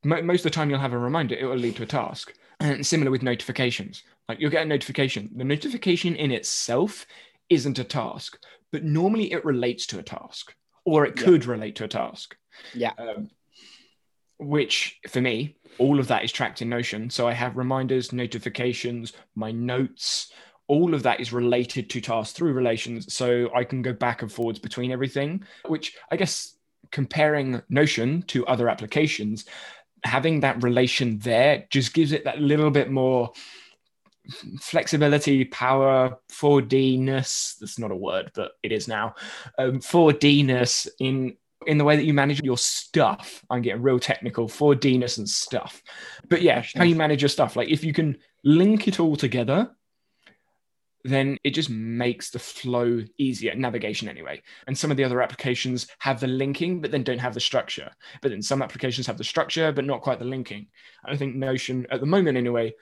mo- 0.03 0.21
most 0.21 0.41
of 0.41 0.51
the 0.51 0.55
time 0.57 0.69
you'll 0.69 0.79
have 0.87 0.93
a 0.93 0.97
reminder 0.99 1.35
it 1.35 1.45
will 1.45 1.55
lead 1.55 1.77
to 1.77 1.83
a 1.83 1.93
task 2.01 2.33
and 2.59 2.85
similar 2.85 3.09
with 3.11 3.23
notifications 3.23 4.03
like 4.27 4.39
you'll 4.41 4.51
get 4.51 4.63
a 4.63 4.73
notification 4.75 5.29
the 5.33 5.45
notification 5.45 6.13
in 6.17 6.31
itself 6.31 7.05
isn't 7.49 7.79
a 7.79 7.83
task 7.85 8.37
but 8.77 8.83
normally 8.83 9.31
it 9.31 9.43
relates 9.43 9.87
to 9.87 9.97
a 9.97 10.03
task 10.03 10.53
or 10.85 11.03
it 11.03 11.15
Yeah. 11.17 11.23
could 11.25 11.45
relate 11.45 11.75
to 11.77 11.83
a 11.85 11.87
task 11.87 12.35
Yeah. 12.75 12.91
um, 12.99 13.31
which 14.37 14.99
for 15.09 15.19
me 15.19 15.55
all 15.79 15.99
of 15.99 16.07
that 16.09 16.23
is 16.23 16.31
tracked 16.31 16.61
in 16.61 16.69
notion 16.69 17.09
so 17.09 17.27
i 17.27 17.33
have 17.33 17.57
reminders 17.57 18.13
notifications 18.13 19.13
my 19.33 19.51
notes 19.51 20.31
all 20.67 20.93
of 20.93 21.01
that 21.01 21.19
is 21.19 21.33
related 21.33 21.89
to 21.89 21.99
tasks 21.99 22.33
through 22.37 22.53
relations 22.53 23.11
so 23.11 23.49
i 23.55 23.63
can 23.63 23.81
go 23.81 23.93
back 23.93 24.21
and 24.21 24.31
forwards 24.31 24.59
between 24.59 24.91
everything 24.91 25.43
which 25.65 25.95
i 26.11 26.15
guess 26.15 26.55
comparing 26.91 27.59
notion 27.69 28.21
to 28.23 28.45
other 28.45 28.69
applications 28.69 29.45
having 30.03 30.39
that 30.41 30.61
relation 30.61 31.17
there 31.17 31.65
just 31.71 31.95
gives 31.95 32.11
it 32.11 32.23
that 32.23 32.39
little 32.39 32.69
bit 32.69 32.91
more 32.91 33.31
flexibility 34.59 35.45
power 35.45 36.17
4d-ness 36.31 37.55
that's 37.59 37.79
not 37.79 37.91
a 37.91 37.95
word 37.95 38.31
but 38.35 38.51
it 38.63 38.71
is 38.71 38.87
now 38.87 39.15
um, 39.57 39.79
4d-ness 39.79 40.87
in 40.99 41.37
in 41.65 41.77
the 41.77 41.83
way 41.83 41.95
that 41.95 42.05
you 42.05 42.13
manage 42.13 42.41
your 42.41 42.57
stuff. 42.57 43.43
I'm 43.49 43.61
getting 43.61 43.81
real 43.81 43.99
technical 43.99 44.47
4d-ness 44.47 45.17
and 45.17 45.27
stuff. 45.27 45.81
But 46.29 46.41
yeah 46.41 46.63
how 46.75 46.83
you 46.83 46.95
manage 46.95 47.21
your 47.21 47.29
stuff 47.29 47.55
like 47.55 47.69
if 47.69 47.83
you 47.83 47.93
can 47.93 48.17
link 48.43 48.87
it 48.87 48.99
all 48.99 49.15
together 49.15 49.71
then 51.03 51.37
it 51.43 51.51
just 51.51 51.69
makes 51.69 52.31
the 52.31 52.39
flow 52.39 53.01
easier 53.17 53.55
navigation 53.55 54.09
anyway. 54.09 54.41
And 54.65 54.77
some 54.77 54.91
of 54.91 54.97
the 54.97 55.03
other 55.03 55.21
applications 55.21 55.87
have 55.99 56.19
the 56.19 56.27
linking 56.27 56.81
but 56.81 56.91
then 56.91 57.03
don't 57.03 57.19
have 57.19 57.33
the 57.33 57.39
structure. 57.39 57.89
But 58.21 58.31
then 58.31 58.41
some 58.41 58.61
applications 58.61 59.07
have 59.07 59.17
the 59.17 59.23
structure 59.23 59.71
but 59.71 59.85
not 59.85 60.01
quite 60.01 60.19
the 60.19 60.25
linking. 60.25 60.67
And 61.03 61.13
i 61.13 61.17
think 61.17 61.35
notion 61.35 61.87
at 61.91 61.99
the 61.99 62.05
moment 62.05 62.37
anyway 62.37 62.73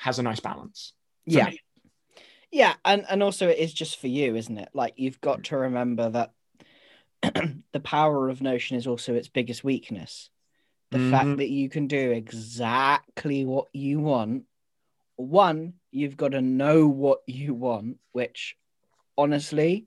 has 0.00 0.18
a 0.18 0.22
nice 0.22 0.40
balance 0.40 0.92
Yeah. 1.26 1.50
me. 1.50 1.60
Yeah, 2.50 2.74
and 2.84 3.04
and 3.08 3.22
also 3.22 3.48
it 3.48 3.58
is 3.58 3.72
just 3.72 4.00
for 4.00 4.08
you, 4.08 4.34
isn't 4.34 4.58
it? 4.58 4.70
Like 4.74 4.94
you've 4.96 5.20
got 5.20 5.44
to 5.44 5.56
remember 5.56 6.08
that 6.10 6.32
the 7.72 7.80
power 7.80 8.28
of 8.28 8.40
Notion 8.40 8.76
is 8.76 8.86
also 8.86 9.14
its 9.14 9.28
biggest 9.28 9.62
weakness. 9.62 10.30
The 10.90 10.98
Mhm. 10.98 11.10
fact 11.10 11.36
that 11.36 11.50
you 11.50 11.68
can 11.68 11.86
do 11.86 12.10
exactly 12.10 13.44
what 13.44 13.68
you 13.72 14.00
want. 14.00 14.44
One, 15.16 15.74
you've 15.92 16.16
got 16.16 16.32
to 16.32 16.40
know 16.40 16.88
what 16.88 17.20
you 17.26 17.54
want, 17.54 17.98
which 18.12 18.56
honestly, 19.18 19.86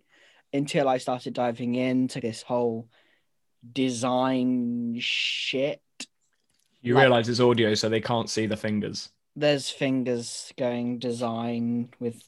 until 0.54 0.88
I 0.88 1.00
started 1.00 1.34
diving 1.34 1.74
into 1.76 2.22
this 2.22 2.44
whole 2.44 2.88
design 3.74 4.98
shit, 5.00 5.82
you 6.82 6.94
Like- 6.94 7.02
realize 7.04 7.28
it's 7.30 7.40
audio 7.40 7.74
so 7.74 7.90
they 7.90 8.00
can't 8.02 8.30
see 8.30 8.46
the 8.46 8.56
fingers 8.58 9.12
there's 9.36 9.70
fingers 9.70 10.52
going 10.58 11.00
design 11.00 11.90
with 12.00 12.22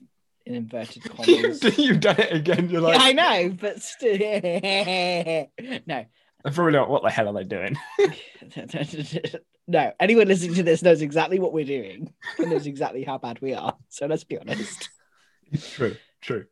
in 0.46 0.56
inverted 0.56 1.04
commas. 1.10 1.64
you've 1.78 2.00
done 2.00 2.20
it 2.20 2.32
again 2.34 2.70
you're 2.70 2.82
Yeah, 2.82 2.88
like 2.90 3.02
I 3.02 3.12
know, 3.14 3.50
but 3.60 3.82
still, 3.82 4.18
no, 5.88 6.06
i'm 6.46 6.54
probably 6.54 6.74
like 6.80 6.88
what 6.90 7.04
the 7.04 7.10
hell 7.10 7.30
are 7.30 7.34
they 7.34 7.44
doing 7.44 7.76
no. 9.68 9.92
Anyone 10.00 10.28
listening 10.28 10.54
to 10.56 10.64
this 10.64 10.84
knows 10.84 11.02
exactly 11.02 11.40
what 11.40 11.54
we're 11.54 11.66
doing 11.66 12.14
and 12.38 12.52
knows 12.52 12.68
exactly 12.68 13.04
how 13.04 13.18
bad 13.18 13.40
we 13.42 13.54
are. 13.56 13.76
So 13.90 14.06
let's 14.06 14.24
be 14.24 14.38
honest. 14.38 14.90
true 15.72 15.96
true 16.22 16.46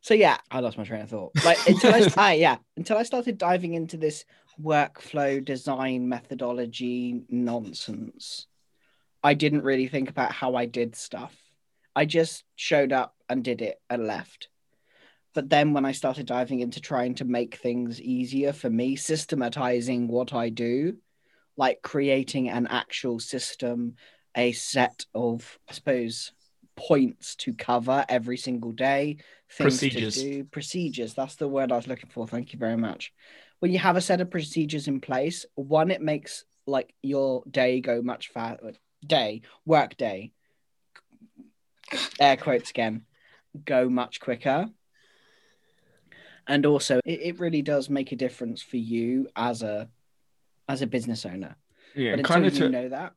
so 0.00 0.14
yeah, 0.14 0.38
I 0.50 0.60
lost 0.60 0.78
my 0.78 0.84
train 0.84 1.02
of 1.02 1.10
thought. 1.10 1.32
Like 1.44 1.58
until 1.68 1.94
I, 1.94 2.08
I 2.16 2.32
yeah, 2.34 2.56
until 2.76 2.96
I 2.96 3.02
started 3.04 3.38
diving 3.38 3.74
into 3.74 3.96
this 3.96 4.24
workflow 4.60 5.44
design 5.44 6.08
methodology 6.08 7.22
nonsense, 7.28 8.46
I 9.22 9.34
didn't 9.34 9.64
really 9.64 9.88
think 9.88 10.10
about 10.10 10.32
how 10.32 10.56
I 10.56 10.66
did 10.66 10.96
stuff. 10.96 11.34
I 11.94 12.04
just 12.06 12.44
showed 12.56 12.92
up 12.92 13.14
and 13.28 13.44
did 13.44 13.62
it 13.62 13.80
and 13.88 14.06
left. 14.06 14.48
But 15.34 15.48
then 15.48 15.72
when 15.72 15.84
I 15.84 15.92
started 15.92 16.26
diving 16.26 16.60
into 16.60 16.80
trying 16.80 17.14
to 17.16 17.24
make 17.24 17.56
things 17.56 18.00
easier 18.00 18.52
for 18.52 18.68
me, 18.68 18.96
systematizing 18.96 20.08
what 20.08 20.34
I 20.34 20.50
do, 20.50 20.96
like 21.56 21.82
creating 21.82 22.48
an 22.48 22.66
actual 22.66 23.18
system, 23.18 23.96
a 24.36 24.52
set 24.52 25.06
of, 25.14 25.58
I 25.68 25.72
suppose, 25.72 26.32
points 26.76 27.36
to 27.36 27.54
cover 27.54 28.04
every 28.08 28.36
single 28.36 28.72
day, 28.72 29.18
things 29.50 29.78
Procedures. 29.78 30.14
to 30.16 30.20
do, 30.22 30.44
procedures. 30.44 31.14
That's 31.14 31.36
the 31.36 31.48
word 31.48 31.72
I 31.72 31.76
was 31.76 31.86
looking 31.86 32.10
for. 32.10 32.26
Thank 32.26 32.52
you 32.52 32.58
very 32.58 32.76
much. 32.76 33.12
When 33.60 33.70
you 33.70 33.78
have 33.78 33.96
a 33.96 34.00
set 34.00 34.20
of 34.20 34.30
procedures 34.30 34.88
in 34.88 35.00
place, 35.00 35.46
one, 35.54 35.90
it 35.90 36.02
makes 36.02 36.44
like 36.66 36.94
your 37.02 37.42
day 37.50 37.80
go 37.80 38.02
much 38.02 38.28
faster. 38.28 38.72
Day, 39.04 39.42
work 39.64 39.96
day, 39.96 40.32
air 42.20 42.36
quotes 42.36 42.70
again, 42.70 43.04
go 43.64 43.88
much 43.88 44.20
quicker. 44.20 44.68
And 46.46 46.66
also, 46.66 47.00
it, 47.04 47.20
it 47.20 47.40
really 47.40 47.62
does 47.62 47.88
make 47.88 48.12
a 48.12 48.16
difference 48.16 48.62
for 48.62 48.76
you 48.76 49.28
as 49.36 49.62
a 49.62 49.88
as 50.68 50.82
a 50.82 50.86
business 50.86 51.26
owner. 51.26 51.56
yeah 51.94 52.16
But 52.16 52.24
kind 52.24 52.46
of 52.46 52.54
to 52.54 52.68
know 52.68 52.88
that, 52.88 53.12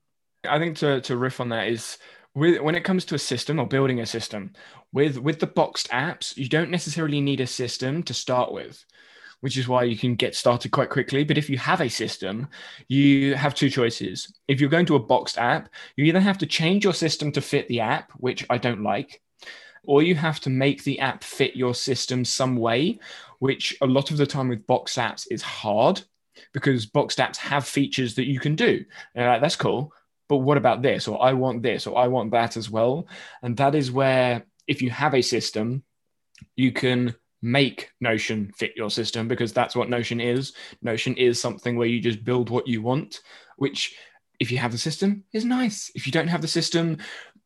I 0.47 0.59
think 0.59 0.77
to, 0.77 1.01
to 1.01 1.17
riff 1.17 1.39
on 1.39 1.49
that 1.49 1.67
is 1.67 1.97
with 2.33 2.59
when 2.61 2.75
it 2.75 2.83
comes 2.83 3.05
to 3.05 3.15
a 3.15 3.19
system 3.19 3.59
or 3.59 3.67
building 3.67 3.99
a 3.99 4.05
system 4.05 4.53
with 4.91 5.17
with 5.17 5.39
the 5.39 5.47
boxed 5.47 5.89
apps, 5.89 6.37
you 6.37 6.47
don't 6.49 6.69
necessarily 6.69 7.21
need 7.21 7.39
a 7.39 7.47
system 7.47 8.03
to 8.03 8.13
start 8.13 8.51
with, 8.51 8.85
which 9.41 9.57
is 9.57 9.67
why 9.67 9.83
you 9.83 9.97
can 9.97 10.15
get 10.15 10.35
started 10.35 10.71
quite 10.71 10.89
quickly. 10.89 11.23
But 11.23 11.37
if 11.37 11.49
you 11.49 11.57
have 11.57 11.81
a 11.81 11.89
system, 11.89 12.47
you 12.87 13.35
have 13.35 13.55
two 13.55 13.69
choices. 13.69 14.33
If 14.47 14.59
you're 14.59 14.69
going 14.69 14.85
to 14.87 14.95
a 14.95 14.99
boxed 14.99 15.37
app, 15.37 15.69
you 15.95 16.05
either 16.05 16.19
have 16.19 16.37
to 16.39 16.45
change 16.45 16.83
your 16.83 16.93
system 16.93 17.31
to 17.33 17.41
fit 17.41 17.67
the 17.67 17.79
app, 17.79 18.11
which 18.17 18.45
I 18.49 18.57
don't 18.57 18.83
like, 18.83 19.21
or 19.83 20.01
you 20.01 20.15
have 20.15 20.39
to 20.41 20.49
make 20.49 20.83
the 20.83 20.99
app 20.99 21.23
fit 21.23 21.55
your 21.55 21.73
system 21.73 22.25
some 22.25 22.55
way, 22.55 22.99
which 23.39 23.75
a 23.81 23.85
lot 23.85 24.11
of 24.11 24.17
the 24.17 24.25
time 24.25 24.49
with 24.49 24.67
boxed 24.67 24.97
apps 24.97 25.27
is 25.29 25.41
hard 25.41 26.01
because 26.53 26.85
boxed 26.85 27.19
apps 27.19 27.37
have 27.37 27.67
features 27.67 28.15
that 28.15 28.25
you 28.25 28.39
can 28.39 28.55
do. 28.55 28.83
And 29.13 29.25
like, 29.25 29.41
that's 29.41 29.55
cool 29.55 29.93
but 30.27 30.37
what 30.37 30.57
about 30.57 30.81
this 30.81 31.07
or 31.07 31.21
i 31.23 31.33
want 31.33 31.61
this 31.61 31.87
or 31.87 31.97
i 31.97 32.07
want 32.07 32.31
that 32.31 32.57
as 32.57 32.69
well 32.69 33.07
and 33.41 33.57
that 33.57 33.75
is 33.75 33.91
where 33.91 34.43
if 34.67 34.81
you 34.81 34.89
have 34.89 35.13
a 35.13 35.21
system 35.21 35.83
you 36.55 36.71
can 36.71 37.15
make 37.45 37.91
notion 38.01 38.51
fit 38.57 38.73
your 38.75 38.89
system 38.89 39.27
because 39.27 39.53
that's 39.53 39.75
what 39.75 39.89
notion 39.89 40.19
is. 40.19 40.53
Notion 40.81 41.15
is 41.15 41.39
something 41.39 41.77
where 41.77 41.87
you 41.87 42.01
just 42.01 42.23
build 42.23 42.49
what 42.49 42.67
you 42.67 42.81
want 42.81 43.21
which 43.57 43.95
if 44.39 44.51
you 44.51 44.57
have 44.57 44.71
the 44.71 44.77
system 44.77 45.23
is 45.31 45.45
nice. 45.45 45.91
If 45.95 46.05
you 46.05 46.11
don't 46.11 46.27
have 46.27 46.41
the 46.41 46.47
system 46.47 46.97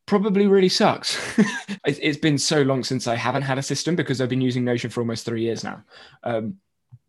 probably 0.06 0.48
really 0.48 0.70
sucks. 0.70 1.18
It's- 1.86 2.18
been 2.18 2.38
so 2.38 2.62
long 2.62 2.84
since 2.84 3.08
i 3.08 3.15
haven't 3.15 3.44
had 3.44 3.58
a 3.58 3.63
system 3.63 3.96
because 3.96 4.20
i've 4.20 4.29
been 4.29 4.41
using 4.41 4.65
notion 4.65 4.89
for 4.89 5.01
almost 5.01 5.25
three 5.25 5.44
years 5.44 5.63
now. 5.63 5.84
Um, 6.24 6.56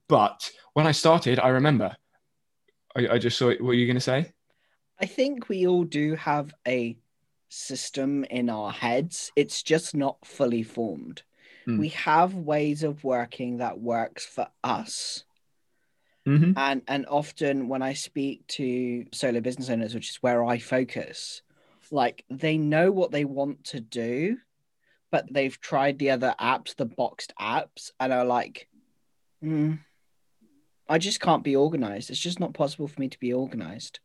but 0.09 0.51
when 0.75 0.87
i 0.87 0.93
started 0.93 1.39
i 1.39 1.49
remember 1.49 1.97
i, 2.97 3.09
I 3.15 3.19
just 3.19 3.39
saw 3.39 3.49
what 3.49 3.61
were 3.61 3.75
you 3.75 3.87
going 3.87 3.97
to 3.97 4.01
say? 4.01 4.33
I 5.01 5.07
think 5.07 5.49
we 5.49 5.67
all 5.67 5.85
do 5.85 6.15
have 6.17 6.53
a 6.69 6.99
system 7.49 8.25
in 8.25 8.51
our 8.51 8.71
heads. 8.71 9.33
It's 9.35 9.63
just 9.63 9.95
not 9.95 10.19
fully 10.25 10.63
formed. 10.63 11.23
Hmm. 11.65 11.79
We 11.79 11.89
have 11.91 12.35
ways 12.35 12.83
of 12.83 13.05
working 13.05 13.59
that 13.59 13.81
works 13.81 14.25
for 14.25 14.49
us. 14.65 15.25
mm-hmm. 16.27 16.53
And 16.57 16.83
and 16.89 17.07
often 17.07 17.69
when 17.69 17.83
I 17.83 17.95
speak 17.95 18.47
to 18.49 19.07
solo 19.13 19.41
business 19.41 19.71
owners, 19.71 19.95
which 19.95 20.11
is 20.11 20.17
where 20.17 20.45
I 20.45 20.59
focus, 20.59 21.43
like 21.91 22.25
they 22.31 22.57
know 22.57 22.93
what 22.93 23.11
they 23.11 23.25
want 23.25 23.65
to 23.65 23.81
do, 23.81 24.39
but 25.11 25.33
they've 25.33 25.61
tried 25.61 25.99
the 25.99 26.11
other 26.11 26.35
apps, 26.41 26.77
the 26.77 26.87
boxed 26.87 27.33
apps, 27.41 27.91
and 27.99 28.13
are 28.13 28.25
like, 28.25 28.69
"Hmm, 29.41 29.75
I 30.91 30.99
just 30.99 31.21
can't 31.21 31.45
be 31.45 31.55
organized. 31.55 32.11
It's 32.11 32.19
just 32.19 32.41
not 32.41 32.53
possible 32.53 32.89
for 32.89 33.01
me 33.01 33.09
to 33.09 33.21
be 33.21 33.33
organized. 33.33 34.01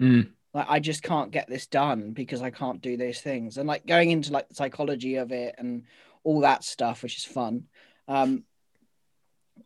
Mm. 0.00 0.32
Like 0.52 0.66
I 0.68 0.80
just 0.80 1.02
can't 1.02 1.30
get 1.30 1.48
this 1.48 1.66
done 1.66 2.12
because 2.12 2.42
I 2.42 2.50
can't 2.50 2.82
do 2.82 2.98
those 2.98 3.20
things. 3.20 3.56
And 3.56 3.66
like 3.66 3.86
going 3.86 4.10
into 4.10 4.32
like 4.32 4.48
the 4.48 4.54
psychology 4.54 5.16
of 5.16 5.32
it 5.32 5.54
and 5.56 5.84
all 6.26 6.40
that 6.40 6.64
stuff, 6.64 7.04
which 7.04 7.16
is 7.16 7.24
fun. 7.24 7.64
Um, 8.08 8.42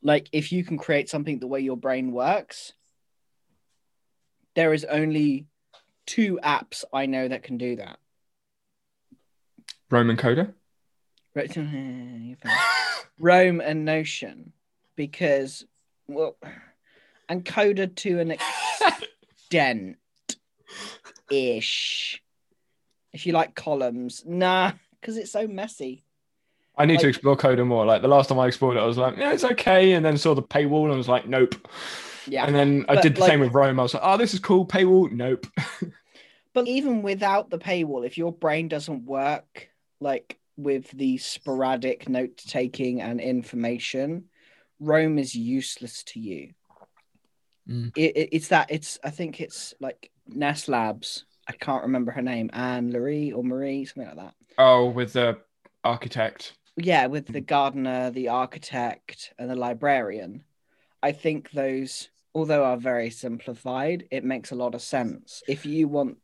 like 0.02 0.28
if 0.30 0.52
you 0.52 0.62
can 0.62 0.76
create 0.76 1.08
something 1.08 1.38
the 1.38 1.46
way 1.46 1.60
your 1.60 1.76
brain 1.76 2.12
works, 2.12 2.74
there 4.54 4.74
is 4.74 4.84
only 4.84 5.46
two 6.04 6.38
apps 6.44 6.84
I 6.92 7.06
know 7.06 7.26
that 7.26 7.42
can 7.42 7.56
do 7.56 7.76
that. 7.76 7.98
Roam 9.90 10.10
and 10.10 10.18
Coda. 10.18 10.52
Right. 11.34 11.56
Roam 13.18 13.60
and 13.60 13.84
Notion, 13.86 14.52
because 14.96 15.64
well, 16.08 16.36
and 17.28 17.42
Coda 17.42 17.86
to 17.86 18.18
an 18.20 18.32
extent 18.32 19.96
ish. 21.30 22.22
If 23.12 23.26
you 23.26 23.32
like 23.32 23.54
columns, 23.54 24.24
nah, 24.26 24.72
because 25.00 25.16
it's 25.16 25.32
so 25.32 25.46
messy. 25.48 26.04
I 26.80 26.86
need 26.86 27.00
to 27.00 27.08
explore 27.08 27.36
Coda 27.36 27.64
more. 27.64 27.84
Like 27.86 28.02
the 28.02 28.08
last 28.08 28.28
time 28.28 28.38
I 28.38 28.46
explored 28.46 28.76
it, 28.76 28.80
I 28.80 28.86
was 28.86 28.96
like, 28.98 29.16
yeah, 29.16 29.32
it's 29.32 29.44
okay. 29.44 29.92
And 29.92 30.04
then 30.04 30.16
saw 30.16 30.34
the 30.34 30.42
paywall 30.42 30.84
and 30.84 30.92
I 30.92 30.96
was 30.96 31.08
like, 31.08 31.26
nope. 31.28 31.54
Yeah, 32.26 32.44
And 32.46 32.54
then 32.54 32.84
I 32.88 33.00
did 33.00 33.16
the 33.16 33.20
like- 33.20 33.30
same 33.30 33.40
with 33.40 33.52
Roam. 33.54 33.78
I 33.80 33.82
was 33.82 33.94
like, 33.94 34.02
oh, 34.04 34.16
this 34.16 34.34
is 34.34 34.40
cool. 34.40 34.66
Paywall. 34.66 35.10
Nope. 35.10 35.46
but 36.54 36.68
even 36.68 37.02
without 37.02 37.50
the 37.50 37.58
paywall, 37.58 38.06
if 38.06 38.18
your 38.18 38.32
brain 38.32 38.68
doesn't 38.68 39.04
work 39.04 39.68
like 40.00 40.38
with 40.56 40.90
the 40.92 41.18
sporadic 41.18 42.08
note 42.08 42.36
taking 42.36 43.00
and 43.00 43.20
information, 43.20 44.24
Roam 44.78 45.18
is 45.18 45.34
useless 45.34 46.04
to 46.04 46.20
you. 46.20 46.52
Mm. 47.68 47.92
It, 47.96 48.16
it- 48.16 48.28
it's 48.32 48.48
that 48.48 48.70
it's 48.70 48.98
I 49.04 49.10
think 49.10 49.40
it's 49.40 49.74
like 49.80 50.10
Ness 50.26 50.68
Labs. 50.68 51.24
I 51.48 51.52
can't 51.52 51.82
remember 51.82 52.12
her 52.12 52.22
name, 52.22 52.48
Anne 52.52 52.90
Marie 52.92 53.32
or 53.32 53.42
Marie, 53.42 53.84
something 53.84 54.06
like 54.06 54.24
that. 54.24 54.34
Oh, 54.56 54.86
with 54.90 55.14
the 55.14 55.38
architect. 55.82 56.52
Yeah 56.84 57.06
with 57.06 57.26
the 57.26 57.40
mm. 57.40 57.46
gardener 57.46 58.10
the 58.10 58.28
architect 58.28 59.32
and 59.38 59.50
the 59.50 59.56
librarian 59.56 60.44
i 61.02 61.12
think 61.12 61.50
those 61.50 62.08
although 62.34 62.64
are 62.64 62.76
very 62.76 63.10
simplified 63.10 64.06
it 64.10 64.24
makes 64.24 64.50
a 64.50 64.56
lot 64.56 64.74
of 64.74 64.82
sense 64.82 65.42
if 65.48 65.66
you 65.66 65.88
want 65.88 66.16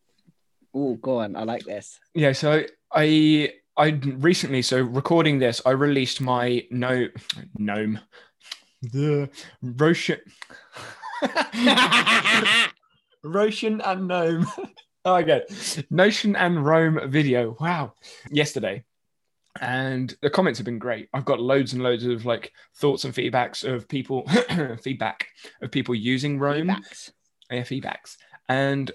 oh 0.75 0.95
go 0.95 1.21
on 1.21 1.37
i 1.37 1.43
like 1.43 1.65
this 1.65 1.99
Yeah, 2.15 2.33
so 2.33 2.65
I 2.93 3.53
I 3.77 3.89
recently 3.89 4.63
so 4.63 4.81
recording 4.81 5.39
this, 5.39 5.61
I 5.67 5.73
released 5.73 6.21
my 6.21 6.65
no 6.71 7.09
gnome 7.59 8.01
the 8.83 9.29
Roshan 9.63 10.21
Roshan 13.25 13.81
and 13.81 14.09
gnome. 14.09 14.47
oh 15.05 15.23
good. 15.23 15.45
Notion 15.91 16.37
and 16.37 16.65
Roam 16.65 17.01
video. 17.11 17.57
Wow. 17.61 17.95
Yesterday. 18.31 18.85
And 19.61 20.17
the 20.23 20.31
comments 20.31 20.59
have 20.59 20.65
been 20.65 20.79
great. 20.79 21.09
I've 21.15 21.25
got 21.25 21.41
loads 21.41 21.73
and 21.73 21.83
loads 21.83 22.05
of 22.05 22.25
like 22.27 22.53
thoughts 22.77 23.05
and 23.05 23.15
feedbacks 23.15 23.65
of 23.65 23.89
people 23.89 24.27
feedback 24.83 25.27
of 25.63 25.71
people 25.71 25.95
using 25.95 26.39
Roam. 26.39 26.69
Feedbacks. 26.69 27.11
yeah, 27.51 27.63
feedbacks. 27.63 28.17
And 28.49 28.91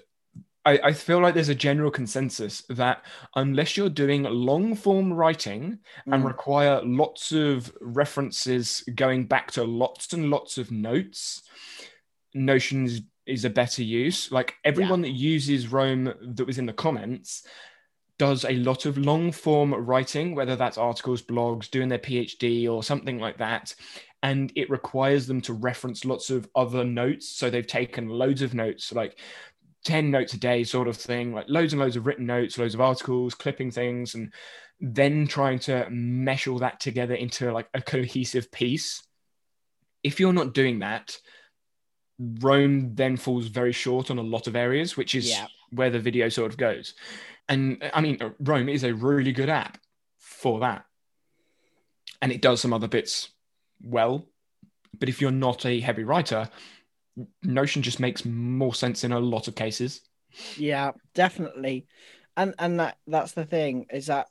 I, 0.64 0.78
I 0.84 0.92
feel 0.92 1.18
like 1.20 1.34
there's 1.34 1.48
a 1.48 1.54
general 1.56 1.90
consensus 1.90 2.62
that 2.68 3.04
unless 3.34 3.76
you're 3.76 3.88
doing 3.90 4.22
long 4.22 4.76
form 4.76 5.12
writing 5.12 5.80
and 6.06 6.22
Mm. 6.22 6.26
require 6.26 6.80
lots 6.84 7.32
of 7.32 7.72
references 7.80 8.84
going 8.94 9.26
back 9.26 9.50
to 9.52 9.64
lots 9.64 10.12
and 10.12 10.30
lots 10.30 10.58
of 10.58 10.70
notes, 10.70 11.42
Notions 12.34 13.00
is 13.26 13.44
a 13.44 13.50
better 13.50 13.82
use. 13.82 14.32
Like 14.32 14.54
everyone 14.64 15.02
that 15.02 15.10
uses 15.10 15.68
Roam 15.70 16.12
that 16.20 16.46
was 16.46 16.58
in 16.58 16.66
the 16.66 16.72
comments 16.72 17.46
does 18.22 18.44
a 18.44 18.54
lot 18.54 18.86
of 18.86 18.96
long 18.98 19.32
form 19.32 19.74
writing, 19.74 20.36
whether 20.36 20.54
that's 20.54 20.78
articles, 20.78 21.20
blogs, 21.20 21.68
doing 21.68 21.88
their 21.88 21.98
PhD 21.98 22.70
or 22.70 22.80
something 22.80 23.18
like 23.18 23.38
that. 23.38 23.74
And 24.22 24.52
it 24.54 24.70
requires 24.70 25.26
them 25.26 25.40
to 25.40 25.52
reference 25.52 26.04
lots 26.04 26.30
of 26.30 26.48
other 26.54 26.84
notes. 26.84 27.28
So 27.28 27.50
they've 27.50 27.66
taken 27.66 28.08
loads 28.08 28.40
of 28.40 28.54
notes, 28.54 28.92
like 28.92 29.18
10 29.86 30.12
notes 30.12 30.34
a 30.34 30.38
day, 30.38 30.62
sort 30.62 30.86
of 30.86 30.96
thing, 30.96 31.34
like 31.34 31.46
loads 31.48 31.72
and 31.72 31.82
loads 31.82 31.96
of 31.96 32.06
written 32.06 32.24
notes, 32.24 32.58
loads 32.58 32.74
of 32.74 32.80
articles, 32.80 33.34
clipping 33.34 33.72
things, 33.72 34.14
and 34.14 34.32
then 34.78 35.26
trying 35.26 35.58
to 35.58 35.90
mesh 35.90 36.46
all 36.46 36.60
that 36.60 36.78
together 36.78 37.14
into 37.14 37.50
like 37.52 37.66
a 37.74 37.82
cohesive 37.82 38.52
piece. 38.52 39.02
If 40.04 40.20
you're 40.20 40.32
not 40.32 40.54
doing 40.54 40.78
that, 40.78 41.18
Roam 42.20 42.94
then 42.94 43.16
falls 43.16 43.48
very 43.48 43.72
short 43.72 44.12
on 44.12 44.18
a 44.18 44.22
lot 44.22 44.46
of 44.46 44.54
areas, 44.54 44.96
which 44.96 45.16
is 45.16 45.28
Yeah. 45.28 45.48
where 45.70 45.90
the 45.90 45.98
video 45.98 46.28
sort 46.28 46.52
of 46.52 46.56
goes. 46.56 46.94
And 47.48 47.90
I 47.92 48.00
mean, 48.00 48.18
Roam 48.40 48.68
is 48.68 48.84
a 48.84 48.94
really 48.94 49.32
good 49.32 49.48
app 49.48 49.78
for 50.18 50.60
that. 50.60 50.84
And 52.20 52.32
it 52.32 52.40
does 52.40 52.60
some 52.60 52.72
other 52.72 52.88
bits 52.88 53.30
well. 53.82 54.26
But 54.98 55.08
if 55.08 55.20
you're 55.20 55.30
not 55.30 55.66
a 55.66 55.80
heavy 55.80 56.04
writer, 56.04 56.48
Notion 57.42 57.82
just 57.82 58.00
makes 58.00 58.24
more 58.24 58.74
sense 58.74 59.04
in 59.04 59.12
a 59.12 59.20
lot 59.20 59.48
of 59.48 59.54
cases. 59.54 60.00
yeah 60.56 60.92
definitely 61.14 61.86
and 62.36 62.54
and 62.58 62.80
that 62.80 62.96
that's 63.06 63.32
the 63.32 63.44
thing 63.44 63.86
is 63.92 64.06
that 64.06 64.28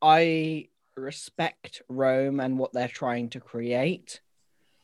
i 0.00 0.68
respect 0.96 1.82
Roam 1.88 2.40
and 2.40 2.58
what 2.58 2.72
they're 2.72 2.88
trying 2.88 3.30
to 3.30 3.40
create 3.40 4.20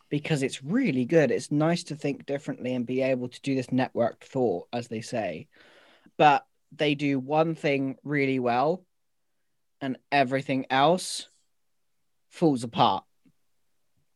because 0.08 0.42
it's 0.42 0.64
really 0.64 1.04
good 1.04 1.30
it's 1.30 1.52
nice 1.52 1.84
to 1.84 1.94
think 1.94 2.24
differently 2.24 2.74
and 2.74 2.86
be 2.86 3.02
able 3.02 3.28
to 3.28 3.40
do 3.42 3.54
this 3.54 3.66
networked 3.66 4.22
thought 4.22 4.68
as 4.72 4.88
they 4.88 5.02
say 5.02 5.48
but 6.16 6.46
they 6.72 6.94
do 6.94 7.18
one 7.18 7.54
thing 7.54 7.96
really 8.04 8.38
well 8.38 8.84
and 9.80 9.96
everything 10.12 10.66
else 10.70 11.28
falls 12.30 12.64
apart 12.64 13.04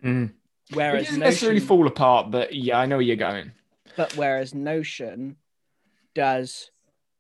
Mm. 0.05 0.31
It 0.71 0.77
whereas 0.77 1.05
doesn't 1.07 1.21
necessarily 1.21 1.61
fall 1.61 1.87
apart, 1.87 2.31
but 2.33 2.53
yeah, 2.53 2.79
I 2.79 2.87
know 2.87 2.97
where 2.97 3.03
you're 3.03 3.15
going. 3.17 3.53
but 3.97 4.17
whereas 4.17 4.53
Notion 4.53 5.37
does 6.15 6.71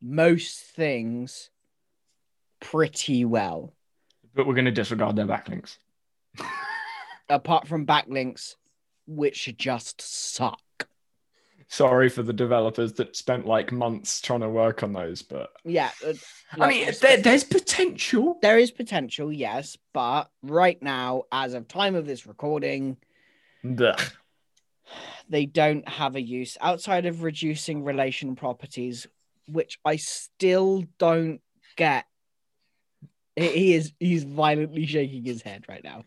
most 0.00 0.58
things 0.64 1.50
pretty 2.60 3.24
well, 3.24 3.72
But 4.34 4.46
we're 4.48 4.54
going 4.54 4.64
to 4.64 4.70
disregard 4.72 5.14
their 5.14 5.26
backlinks. 5.26 5.78
apart 7.28 7.68
from 7.68 7.86
backlinks, 7.86 8.56
which 9.06 9.54
just 9.58 10.00
suck. 10.00 10.58
Sorry 11.72 12.10
for 12.10 12.22
the 12.22 12.34
developers 12.34 12.92
that 12.94 13.16
spent 13.16 13.46
like 13.46 13.72
months 13.72 14.20
trying 14.20 14.40
to 14.40 14.48
work 14.50 14.82
on 14.82 14.92
those, 14.92 15.22
but 15.22 15.54
Yeah, 15.64 15.88
uh, 16.06 16.12
I 16.60 16.68
mean, 16.68 16.92
there, 17.00 17.16
there's 17.16 17.44
potential. 17.44 18.36
there 18.42 18.58
is 18.58 18.70
potential, 18.70 19.32
yes, 19.32 19.78
but 19.94 20.24
right 20.42 20.76
now, 20.82 21.22
as 21.32 21.54
of 21.54 21.68
time 21.68 21.94
of 21.94 22.04
this 22.04 22.26
recording, 22.26 22.98
they 25.30 25.46
don't 25.46 25.88
have 25.88 26.14
a 26.14 26.20
use 26.20 26.58
outside 26.60 27.06
of 27.06 27.22
reducing 27.22 27.84
relation 27.84 28.36
properties, 28.36 29.06
which 29.48 29.78
I 29.82 29.96
still 29.96 30.84
don't 30.98 31.40
get. 31.76 32.04
He 33.34 33.72
is 33.72 33.94
he's 33.98 34.24
violently 34.24 34.84
shaking 34.84 35.24
his 35.24 35.40
head 35.40 35.64
right 35.70 35.82
now. 35.82 36.04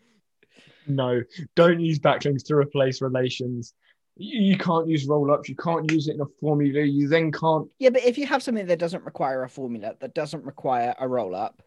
No, 0.86 1.22
don't 1.56 1.80
use 1.80 1.98
backlinks 1.98 2.44
to 2.44 2.54
replace 2.54 3.02
relations. 3.02 3.74
You, 4.16 4.40
you 4.40 4.58
can't 4.58 4.88
use 4.88 5.06
roll 5.06 5.30
ups. 5.30 5.48
You 5.48 5.56
can't 5.56 5.90
use 5.90 6.08
it 6.08 6.14
in 6.14 6.20
a 6.20 6.26
formula. 6.40 6.80
You 6.80 7.08
then 7.08 7.30
can't. 7.30 7.68
Yeah, 7.78 7.90
but 7.90 8.02
if 8.04 8.16
you 8.16 8.26
have 8.26 8.42
something 8.42 8.66
that 8.66 8.78
doesn't 8.78 9.04
require 9.04 9.44
a 9.44 9.48
formula, 9.48 9.94
that 10.00 10.14
doesn't 10.14 10.44
require 10.44 10.94
a 10.98 11.06
roll 11.06 11.34
up, 11.34 11.62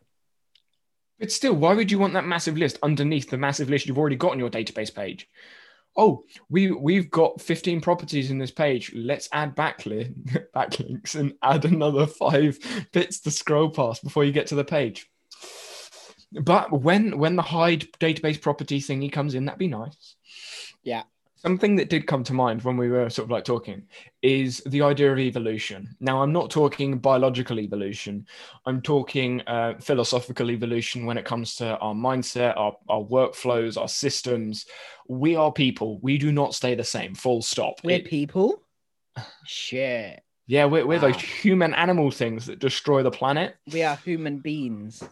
But 1.19 1.31
still, 1.31 1.53
why 1.53 1.73
would 1.73 1.91
you 1.91 1.99
want 1.99 2.13
that 2.13 2.25
massive 2.25 2.57
list 2.57 2.79
underneath 2.81 3.29
the 3.29 3.37
massive 3.37 3.69
list 3.69 3.85
you've 3.85 3.99
already 3.99 4.15
got 4.15 4.31
on 4.31 4.39
your 4.39 4.49
database 4.49 4.93
page? 4.93 5.27
Oh, 5.95 6.23
we 6.49 6.71
we've 6.71 7.09
got 7.09 7.41
15 7.41 7.81
properties 7.81 8.31
in 8.31 8.37
this 8.37 8.51
page. 8.51 8.91
Let's 8.95 9.27
add 9.31 9.55
backlink 9.55 10.45
backlinks 10.55 11.15
and 11.15 11.33
add 11.43 11.65
another 11.65 12.07
five 12.07 12.57
bits 12.93 13.19
to 13.21 13.31
scroll 13.31 13.69
past 13.69 14.03
before 14.03 14.23
you 14.23 14.31
get 14.31 14.47
to 14.47 14.55
the 14.55 14.63
page. 14.63 15.07
But 16.31 16.71
when 16.71 17.17
when 17.17 17.35
the 17.35 17.41
hide 17.41 17.87
database 17.99 18.41
property 18.41 18.79
thingy 18.79 19.11
comes 19.11 19.33
in, 19.35 19.45
that'd 19.45 19.59
be 19.59 19.67
nice. 19.67 20.15
Yeah. 20.83 21.03
Something 21.41 21.77
that 21.77 21.89
did 21.89 22.05
come 22.05 22.23
to 22.25 22.33
mind 22.33 22.63
when 22.63 22.75
we 22.75 22.89
were 22.89 23.09
sort 23.09 23.25
of 23.27 23.31
like 23.31 23.45
talking 23.45 23.83
is 24.21 24.61
the 24.65 24.81
idea 24.81 25.09
of 25.11 25.19
evolution. 25.19 25.95
Now, 26.01 26.21
I'm 26.21 26.33
not 26.33 26.49
talking 26.51 26.97
biological 26.97 27.59
evolution. 27.61 28.27
I'm 28.65 28.81
talking 28.81 29.41
uh, 29.47 29.75
philosophical 29.79 30.51
evolution 30.51 31.05
when 31.05 31.17
it 31.17 31.23
comes 31.23 31.55
to 31.55 31.77
our 31.77 31.93
mindset, 31.93 32.57
our, 32.57 32.75
our 32.89 33.01
workflows, 33.01 33.79
our 33.79 33.87
systems. 33.87 34.65
We 35.07 35.37
are 35.37 35.49
people. 35.51 35.99
We 36.01 36.17
do 36.17 36.33
not 36.33 36.53
stay 36.55 36.75
the 36.75 36.83
same. 36.83 37.15
Full 37.15 37.41
stop. 37.41 37.75
we're 37.85 37.99
It- 37.99 38.05
people. 38.05 38.61
Shit, 39.45 40.21
yeah, 40.47 40.65
we're, 40.65 40.85
we're 40.85 40.99
those 40.99 41.19
human 41.21 41.73
animal 41.73 42.09
things 42.09 42.47
that 42.47 42.59
destroy 42.59 43.03
the 43.03 43.11
planet. 43.11 43.55
we 43.71 43.83
are 43.83 43.95
human 43.97 44.39
beings. 44.39 45.03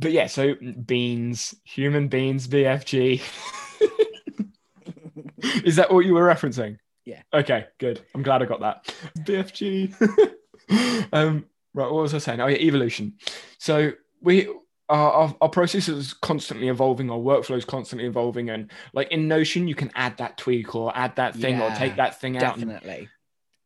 But 0.00 0.12
yeah, 0.12 0.26
so 0.26 0.54
beans, 0.86 1.54
human 1.64 2.08
beings, 2.08 2.48
BFG. 2.48 3.20
Is 5.64 5.76
that 5.76 5.92
what 5.92 6.04
you 6.04 6.14
were 6.14 6.26
referencing? 6.26 6.78
Yeah. 7.04 7.22
Okay, 7.32 7.66
good. 7.78 8.00
I'm 8.14 8.22
glad 8.22 8.42
I 8.42 8.46
got 8.46 8.60
that. 8.60 8.94
BFG. 9.20 9.94
um, 11.12 11.46
right, 11.74 11.90
what 11.90 12.02
was 12.02 12.14
I 12.14 12.18
saying? 12.18 12.40
Oh, 12.40 12.46
yeah, 12.46 12.58
evolution. 12.58 13.14
So 13.58 13.92
we 14.20 14.48
our, 14.88 15.12
our, 15.12 15.36
our 15.42 15.48
process 15.48 15.88
is 15.88 16.14
constantly 16.14 16.68
evolving, 16.68 17.10
our 17.10 17.18
workflow 17.18 17.56
is 17.56 17.64
constantly 17.64 18.06
evolving, 18.08 18.50
and 18.50 18.70
like 18.94 19.10
in 19.12 19.28
Notion, 19.28 19.68
you 19.68 19.74
can 19.74 19.90
add 19.94 20.16
that 20.18 20.38
tweak 20.38 20.74
or 20.74 20.96
add 20.96 21.14
that 21.16 21.34
thing 21.36 21.60
or 21.60 21.70
take 21.72 21.96
that 21.96 22.20
thing 22.20 22.38
out 22.38 22.58
and, 22.58 22.70
Definitely. 22.70 23.08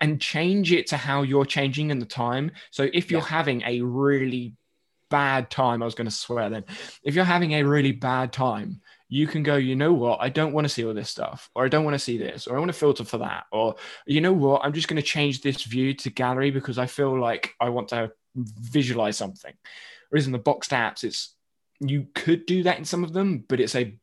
and 0.01 0.21
change 0.21 0.73
it 0.73 0.89
to 0.89 0.97
how 0.97 1.23
you're 1.23 1.45
changing 1.47 1.91
in 1.91 1.99
the 2.01 2.07
time. 2.07 2.51
So 2.71 2.89
if 2.93 3.11
you're 3.11 3.21
Yeah. 3.21 3.27
having 3.27 3.63
a 3.65 3.81
really 3.83 4.55
bad 5.11 5.49
time, 5.51 5.81
I 5.83 5.85
was 5.85 5.95
going 5.95 6.09
to 6.09 6.15
swear 6.15 6.51
then, 6.51 6.65
if 7.05 7.15
you're 7.15 7.25
having 7.25 7.53
a 7.53 7.63
really 7.63 7.93
bad 7.93 8.33
time, 8.33 8.81
you 9.13 9.27
can 9.27 9.43
go, 9.43 9.57
you 9.57 9.77
know 9.77 9.93
what, 9.93 10.23
I 10.23 10.31
don't 10.31 10.55
want 10.55 10.65
to 10.65 10.71
see 10.71 10.87
all 10.87 10.95
this 10.95 11.11
stuff, 11.11 11.51
or 11.55 11.67
I 11.67 11.69
don't 11.69 11.85
want 11.85 11.93
to 11.93 11.99
see 11.99 12.17
this, 12.17 12.47
or 12.47 12.57
I 12.57 12.59
want 12.59 12.71
to 12.71 12.79
filter 12.79 13.05
for 13.05 13.19
that, 13.19 13.45
or 13.53 13.75
you 14.07 14.23
know 14.23 14.33
what, 14.33 14.65
I'm 14.65 14.73
just 14.73 14.89
going 14.89 14.97
to 14.97 15.07
change 15.07 15.43
this 15.43 15.65
view 15.65 15.93
to 15.93 16.09
gallery 16.09 16.51
because 16.51 16.79
I 16.79 16.87
feel 16.87 17.21
like 17.21 17.55
I 17.61 17.69
want 17.69 17.89
to 17.89 18.13
visualize 18.35 19.19
something. 19.19 19.53
Whereas 20.09 20.25
in 20.25 20.33
the 20.33 20.39
boxed 20.39 20.71
apps, 20.71 21.05
it's 21.05 21.35
you 21.79 22.07
could 22.15 22.47
do 22.47 22.63
that 22.63 22.79
in 22.79 22.87
some 22.87 23.05
of 23.05 23.13
them, 23.13 23.45
but 23.47 23.61
it's 23.61 23.75
a 23.75 23.95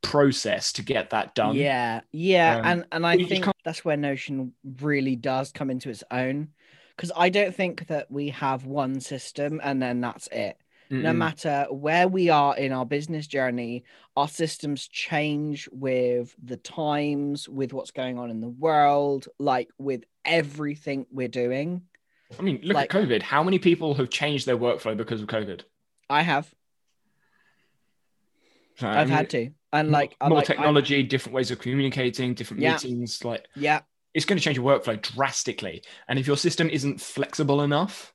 process 0.00 0.72
to 0.72 0.82
get 0.82 1.10
that 1.10 1.34
done. 1.34 1.54
Yeah, 1.54 2.00
yeah, 2.10 2.56
Um, 2.56 2.64
and 2.64 2.84
and 2.92 3.06
I 3.06 3.22
think 3.24 3.44
that's 3.62 3.84
where 3.84 3.98
Notion 3.98 4.54
really 4.80 5.16
does 5.16 5.52
come 5.52 5.68
into 5.68 5.90
its 5.90 6.02
own, 6.10 6.48
because 6.96 7.12
I 7.14 7.28
don't 7.28 7.54
think 7.54 7.88
that 7.88 8.10
we 8.10 8.30
have 8.30 8.64
one 8.64 9.00
system 9.00 9.60
and 9.62 9.82
then 9.82 10.00
that's 10.00 10.28
it. 10.28 10.56
No 10.88 11.10
Mm-mm. 11.12 11.16
matter 11.16 11.66
where 11.70 12.06
we 12.06 12.28
are 12.30 12.56
in 12.56 12.70
our 12.72 12.86
business 12.86 13.26
journey, 13.26 13.84
our 14.16 14.28
systems 14.28 14.86
change 14.86 15.68
with 15.72 16.34
the 16.42 16.56
times, 16.56 17.48
with 17.48 17.72
what's 17.72 17.90
going 17.90 18.18
on 18.18 18.30
in 18.30 18.40
the 18.40 18.48
world, 18.48 19.26
like 19.38 19.68
with 19.78 20.04
everything 20.24 21.06
we're 21.10 21.26
doing. 21.28 21.82
I 22.38 22.42
mean, 22.42 22.60
look 22.62 22.74
like- 22.76 22.94
at 22.94 23.00
COVID. 23.02 23.22
How 23.22 23.42
many 23.42 23.58
people 23.58 23.94
have 23.94 24.10
changed 24.10 24.46
their 24.46 24.56
workflow 24.56 24.96
because 24.96 25.20
of 25.22 25.28
COVID? 25.28 25.62
I 26.08 26.22
have, 26.22 26.52
So, 28.76 28.86
I 28.86 29.00
I've 29.00 29.08
mean, 29.08 29.16
had 29.16 29.30
to, 29.30 29.50
and 29.72 29.90
like 29.90 30.14
I'm 30.20 30.28
more 30.28 30.38
like, 30.38 30.50
I'm- 30.50 30.56
technology, 30.56 31.02
different 31.02 31.34
ways 31.34 31.50
of 31.50 31.58
communicating, 31.58 32.34
different 32.34 32.62
Yeah. 32.62 32.74
meetings. 32.74 33.24
Like 33.24 33.44
yeah, 33.56 33.80
it's 34.14 34.24
going 34.24 34.38
to 34.38 34.44
change 34.44 34.56
your 34.56 34.66
workflow 34.66 35.00
drastically. 35.00 35.82
And 36.08 36.18
if 36.18 36.26
your 36.26 36.36
system 36.36 36.68
isn't 36.70 37.00
flexible 37.00 37.62
enough, 37.62 38.12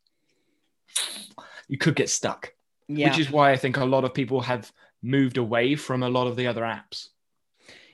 you 1.68 1.78
could 1.78 1.96
get 1.96 2.10
stuck. 2.10 2.54
Yeah. 2.88 3.10
Which 3.10 3.20
is 3.20 3.32
why 3.32 3.52
I 3.52 3.58
think 3.58 3.78
a 3.78 3.86
lot 3.86 4.04
of 4.04 4.14
people 4.14 4.42
have 4.42 4.72
moved 5.02 5.38
away 5.38 5.76
from 5.76 6.04
a 6.04 6.10
lot 6.10 6.28
of 6.28 6.36
the 6.36 6.48
other 6.48 6.62
apps. 6.62 7.08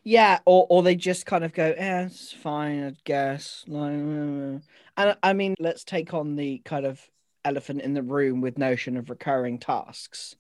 Yeah, 0.03 0.39
or 0.45 0.65
or 0.69 0.83
they 0.83 0.95
just 0.95 1.25
kind 1.25 1.43
of 1.43 1.53
go, 1.53 1.73
"Yeah, 1.75 2.05
it's 2.05 2.31
fine, 2.31 2.83
I 2.83 2.93
guess." 3.03 3.65
Like, 3.67 3.91
uh, 3.91 4.59
And 4.97 5.17
I 5.21 5.33
mean, 5.33 5.55
let's 5.59 5.83
take 5.83 6.13
on 6.13 6.35
the 6.35 6.59
kind 6.59 6.85
of 6.85 7.01
elephant 7.43 7.81
in 7.81 7.93
the 7.93 8.01
room 8.01 8.41
with 8.41 8.57
notion 8.57 8.97
of 8.97 9.09
recurring 9.09 9.59
tasks, 9.59 10.35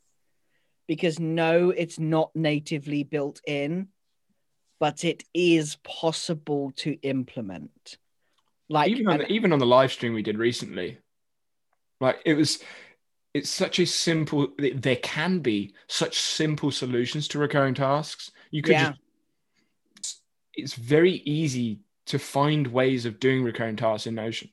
because 0.87 1.19
no, 1.19 1.69
it's 1.69 1.99
not 1.99 2.35
natively 2.35 3.03
built 3.03 3.41
in, 3.45 3.89
but 4.79 5.03
it 5.03 5.23
is 5.33 5.77
possible 5.83 6.71
to 6.77 6.93
implement. 7.01 7.97
Like, 8.69 8.89
even 8.89 9.07
on 9.07 9.17
the, 9.19 9.27
even 9.27 9.53
on 9.53 9.59
the 9.59 9.65
live 9.65 9.91
stream 9.91 10.13
we 10.13 10.23
did 10.23 10.37
recently, 10.37 10.97
like 12.01 12.19
it 12.25 12.33
was, 12.33 12.63
it's 13.37 13.49
such 13.49 13.79
a 13.79 13.85
simple. 13.85 14.47
There 14.57 14.95
can 14.97 15.39
be 15.39 15.73
such 15.87 16.19
simple 16.19 16.71
solutions 16.71 17.27
to 17.29 17.39
recurring 17.39 17.75
tasks. 17.75 18.31
You 18.51 18.61
could 18.61 18.73
Yeah. 18.73 18.93
just. 20.01 20.21
It's 20.55 20.73
very 20.73 21.21
easy 21.23 21.81
to 22.07 22.17
find 22.17 22.67
ways 22.67 23.05
of 23.05 23.19
doing 23.19 23.43
recurring 23.43 23.75
tasks 23.75 24.07
in 24.07 24.15
Notion. 24.15 24.49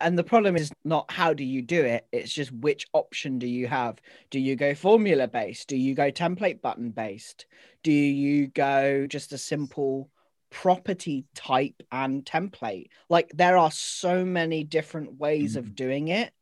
And 0.00 0.18
the 0.18 0.24
problem 0.24 0.56
is 0.56 0.72
not 0.82 1.10
how 1.10 1.34
do 1.34 1.44
you 1.44 1.62
do 1.62 1.84
it, 1.84 2.06
it's 2.10 2.32
just 2.32 2.50
which 2.50 2.86
option 2.92 3.38
do 3.38 3.46
you 3.46 3.68
have? 3.68 4.00
Do 4.30 4.40
you 4.40 4.56
go 4.56 4.74
formula 4.74 5.28
based? 5.28 5.68
Do 5.68 5.76
you 5.76 5.94
go 5.94 6.10
template 6.10 6.60
button 6.60 6.90
based? 6.90 7.46
Do 7.82 7.92
you 7.92 8.48
go 8.48 9.06
just 9.06 9.32
a 9.32 9.38
simple 9.38 10.10
property 10.50 11.24
type 11.34 11.82
and 11.92 12.24
template? 12.24 12.88
Like 13.08 13.30
there 13.34 13.56
are 13.56 13.70
so 13.70 14.24
many 14.24 14.64
different 14.64 15.20
ways 15.20 15.54
of 15.54 15.66
hmm. 15.66 15.72
doing 15.74 16.08
it 16.08 16.32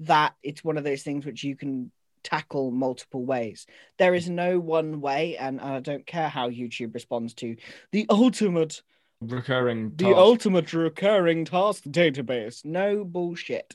that 0.00 0.34
it's 0.42 0.62
one 0.64 0.76
of 0.78 0.84
those 0.84 1.02
things 1.02 1.26
which 1.26 1.42
you 1.44 1.56
can 1.56 1.90
tackle 2.22 2.70
multiple 2.70 3.24
ways. 3.24 3.66
There 3.98 4.14
is 4.14 4.28
no 4.28 4.58
one 4.60 5.00
way, 5.00 5.36
and 5.36 5.60
I 5.60 5.80
don't 5.80 6.06
care 6.06 6.28
how 6.28 6.50
YouTube 6.50 6.94
responds 6.94 7.34
to 7.34 7.56
the 7.92 8.06
ultimate 8.10 8.82
Recurring 9.20 9.90
the 9.96 10.04
task. 10.04 10.16
ultimate 10.16 10.72
recurring 10.72 11.44
task 11.44 11.82
database. 11.84 12.64
No 12.64 13.04
bullshit. 13.04 13.74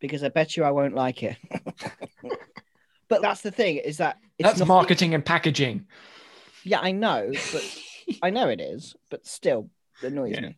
Because 0.00 0.24
I 0.24 0.30
bet 0.30 0.56
you 0.56 0.64
I 0.64 0.70
won't 0.70 0.94
like 0.94 1.22
it. 1.22 1.36
but 3.08 3.20
that's 3.22 3.42
the 3.42 3.50
thing, 3.50 3.76
is 3.76 3.98
that 3.98 4.18
it's 4.38 4.46
That's 4.48 4.58
not- 4.60 4.68
marketing 4.68 5.14
and 5.14 5.24
packaging. 5.24 5.86
Yeah, 6.64 6.80
I 6.80 6.92
know, 6.92 7.30
but 7.52 7.78
I 8.22 8.30
know 8.30 8.48
it 8.48 8.60
is, 8.60 8.96
but 9.10 9.26
still 9.26 9.68
annoys 10.02 10.32
Yeah. 10.34 10.40
me. 10.40 10.56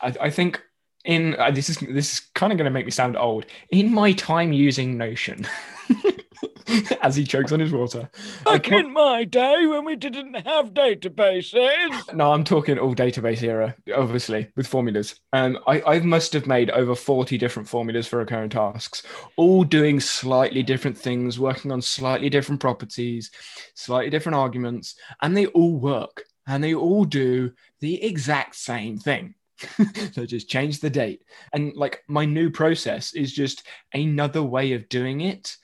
I, 0.00 0.14
I 0.20 0.30
think 0.30 0.62
in 1.04 1.36
uh, 1.38 1.50
this 1.50 1.68
is 1.68 1.78
this 1.78 2.14
is 2.14 2.20
kind 2.34 2.52
of 2.52 2.58
going 2.58 2.66
to 2.66 2.70
make 2.70 2.84
me 2.84 2.90
sound 2.90 3.16
old. 3.16 3.46
In 3.70 3.92
my 3.92 4.12
time 4.12 4.52
using 4.52 4.96
Notion, 4.96 5.46
as 7.02 7.16
he 7.16 7.24
chokes 7.24 7.52
on 7.52 7.60
his 7.60 7.72
water. 7.72 8.08
I 8.46 8.58
Back 8.58 8.72
in 8.72 8.92
my 8.92 9.24
day 9.24 9.66
when 9.66 9.84
we 9.84 9.96
didn't 9.96 10.34
have 10.34 10.72
databases. 10.72 12.14
no, 12.14 12.32
I'm 12.32 12.44
talking 12.44 12.78
all 12.78 12.94
database 12.94 13.42
era, 13.42 13.74
obviously 13.94 14.48
with 14.56 14.66
formulas. 14.66 15.20
Um, 15.32 15.58
I, 15.66 15.82
I 15.82 16.00
must 16.00 16.32
have 16.32 16.46
made 16.46 16.70
over 16.70 16.94
40 16.94 17.38
different 17.38 17.68
formulas 17.68 18.06
for 18.06 18.18
recurring 18.18 18.50
tasks, 18.50 19.02
all 19.36 19.64
doing 19.64 20.00
slightly 20.00 20.62
different 20.62 20.96
things, 20.96 21.38
working 21.38 21.72
on 21.72 21.82
slightly 21.82 22.30
different 22.30 22.60
properties, 22.60 23.30
slightly 23.74 24.10
different 24.10 24.36
arguments, 24.36 24.94
and 25.20 25.36
they 25.36 25.46
all 25.46 25.76
work 25.76 26.24
and 26.46 26.62
they 26.62 26.74
all 26.74 27.04
do 27.04 27.52
the 27.80 28.02
exact 28.02 28.56
same 28.56 28.98
thing. 28.98 29.34
so 30.12 30.26
just 30.26 30.48
change 30.48 30.80
the 30.80 30.90
date. 30.90 31.22
And 31.52 31.74
like 31.74 32.02
my 32.08 32.24
new 32.24 32.50
process 32.50 33.14
is 33.14 33.32
just 33.32 33.66
another 33.94 34.42
way 34.42 34.72
of 34.72 34.88
doing 34.88 35.22
it. 35.22 35.56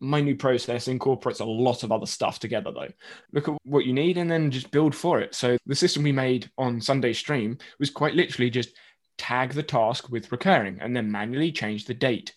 My 0.00 0.20
new 0.20 0.36
process 0.36 0.86
incorporates 0.86 1.40
a 1.40 1.44
lot 1.44 1.82
of 1.82 1.90
other 1.90 2.06
stuff 2.06 2.38
together, 2.38 2.70
though. 2.72 2.92
Look 3.32 3.48
at 3.48 3.56
what 3.64 3.84
you 3.84 3.92
need 3.92 4.16
and 4.16 4.30
then 4.30 4.50
just 4.50 4.70
build 4.70 4.94
for 4.94 5.20
it. 5.20 5.34
So 5.34 5.58
the 5.66 5.74
system 5.74 6.04
we 6.04 6.12
made 6.12 6.50
on 6.56 6.80
Sunday 6.80 7.12
stream 7.12 7.58
was 7.80 7.90
quite 7.90 8.14
literally 8.14 8.50
just 8.50 8.70
tag 9.16 9.52
the 9.52 9.62
task 9.62 10.08
with 10.08 10.30
recurring 10.30 10.78
and 10.80 10.94
then 10.94 11.10
manually 11.10 11.50
change 11.50 11.84
the 11.84 11.94
date. 11.94 12.34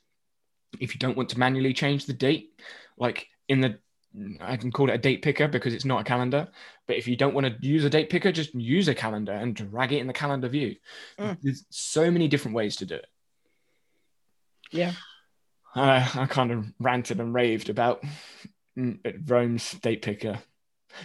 If 0.80 0.96
you 0.96 1.00
don't 1.00 1.18
want 1.18 1.30
to 1.30 1.40
manually 1.40 1.74
change 1.74 2.06
the 2.06 2.14
date, 2.14 2.60
like 2.98 3.28
in 3.48 3.62
the 3.62 3.78
I 4.42 4.58
can 4.58 4.72
call 4.72 4.90
it 4.90 4.96
a 4.96 4.98
date 4.98 5.22
picker 5.22 5.48
because 5.48 5.74
it's 5.74 5.86
not 5.86 6.02
a 6.02 6.04
calendar. 6.04 6.48
But 6.88 6.98
if 6.98 7.08
you 7.08 7.16
don't 7.16 7.34
want 7.34 7.48
to 7.48 7.56
use 7.66 7.86
a 7.86 7.90
date 7.90 8.10
picker, 8.10 8.32
just 8.32 8.54
use 8.54 8.88
a 8.88 8.96
calendar 8.96 9.32
and 9.32 9.56
drag 9.56 9.94
it 9.94 10.00
in 10.00 10.08
the 10.08 10.14
calendar 10.14 10.50
view. 10.50 10.76
Mm. 11.18 11.38
There's 11.42 11.66
so 11.70 12.12
many 12.12 12.28
different 12.28 12.56
ways 12.56 12.76
to 12.78 12.86
do 12.86 12.96
it. 12.96 13.08
Yeah. 14.72 14.94
Uh, 15.76 16.08
I 16.16 16.26
kind 16.26 16.52
of 16.52 16.66
ranted 16.80 17.20
and 17.20 17.34
raved 17.34 17.70
about 17.70 18.04
mm, 18.78 19.30
Roam's 19.30 19.72
date 19.76 20.02
picker. 20.02 20.40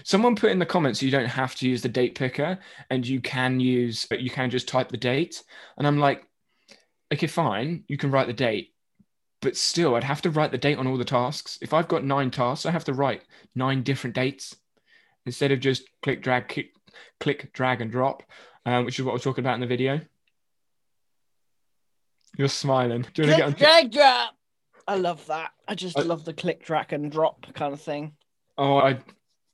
Someone 0.02 0.34
put 0.34 0.50
in 0.50 0.58
the 0.58 0.66
comments 0.66 1.00
you 1.00 1.12
don't 1.12 1.26
have 1.26 1.54
to 1.56 1.68
use 1.68 1.82
the 1.82 1.88
date 1.88 2.16
picker 2.16 2.58
and 2.90 3.06
you 3.06 3.20
can 3.20 3.60
use, 3.60 4.06
but 4.08 4.20
you 4.20 4.30
can 4.30 4.50
just 4.50 4.66
type 4.66 4.88
the 4.88 4.96
date. 4.96 5.44
And 5.78 5.86
I'm 5.86 5.98
like, 5.98 6.26
okay, 7.12 7.28
fine, 7.28 7.84
you 7.86 7.96
can 7.96 8.10
write 8.10 8.26
the 8.26 8.32
date, 8.32 8.74
but 9.40 9.56
still, 9.56 9.94
I'd 9.94 10.04
have 10.04 10.22
to 10.22 10.30
write 10.30 10.50
the 10.50 10.58
date 10.58 10.78
on 10.78 10.86
all 10.86 10.96
the 10.96 11.04
tasks. 11.04 11.58
If 11.60 11.74
I've 11.74 11.88
got 11.88 12.04
nine 12.04 12.30
tasks, 12.30 12.66
I 12.66 12.70
have 12.70 12.84
to 12.84 12.94
write 12.94 13.22
nine 13.54 13.82
different 13.82 14.14
dates 14.14 14.56
instead 15.24 15.52
of 15.52 15.60
just 15.60 15.84
click, 16.02 16.22
drag, 16.22 16.48
click, 16.48 16.70
click 17.20 17.52
drag, 17.52 17.80
and 17.80 17.90
drop, 17.90 18.22
um, 18.64 18.84
which 18.84 18.98
is 18.98 19.04
what 19.04 19.12
I 19.12 19.14
was 19.14 19.22
talking 19.22 19.42
about 19.44 19.54
in 19.54 19.60
the 19.60 19.66
video. 19.66 20.00
You're 22.36 22.48
smiling. 22.48 23.06
Do 23.14 23.22
you 23.22 23.28
want 23.28 23.30
to 23.30 23.36
get 23.36 23.46
on? 23.46 23.52
Click, 23.54 23.58
drag, 23.58 23.92
drop. 23.92 24.34
I 24.88 24.96
love 24.96 25.26
that. 25.26 25.50
I 25.66 25.74
just 25.74 25.98
I- 25.98 26.02
love 26.02 26.24
the 26.24 26.32
click, 26.32 26.64
drag, 26.64 26.92
and 26.92 27.10
drop 27.10 27.52
kind 27.54 27.72
of 27.72 27.80
thing. 27.80 28.12
Oh, 28.58 28.78
I 28.78 28.98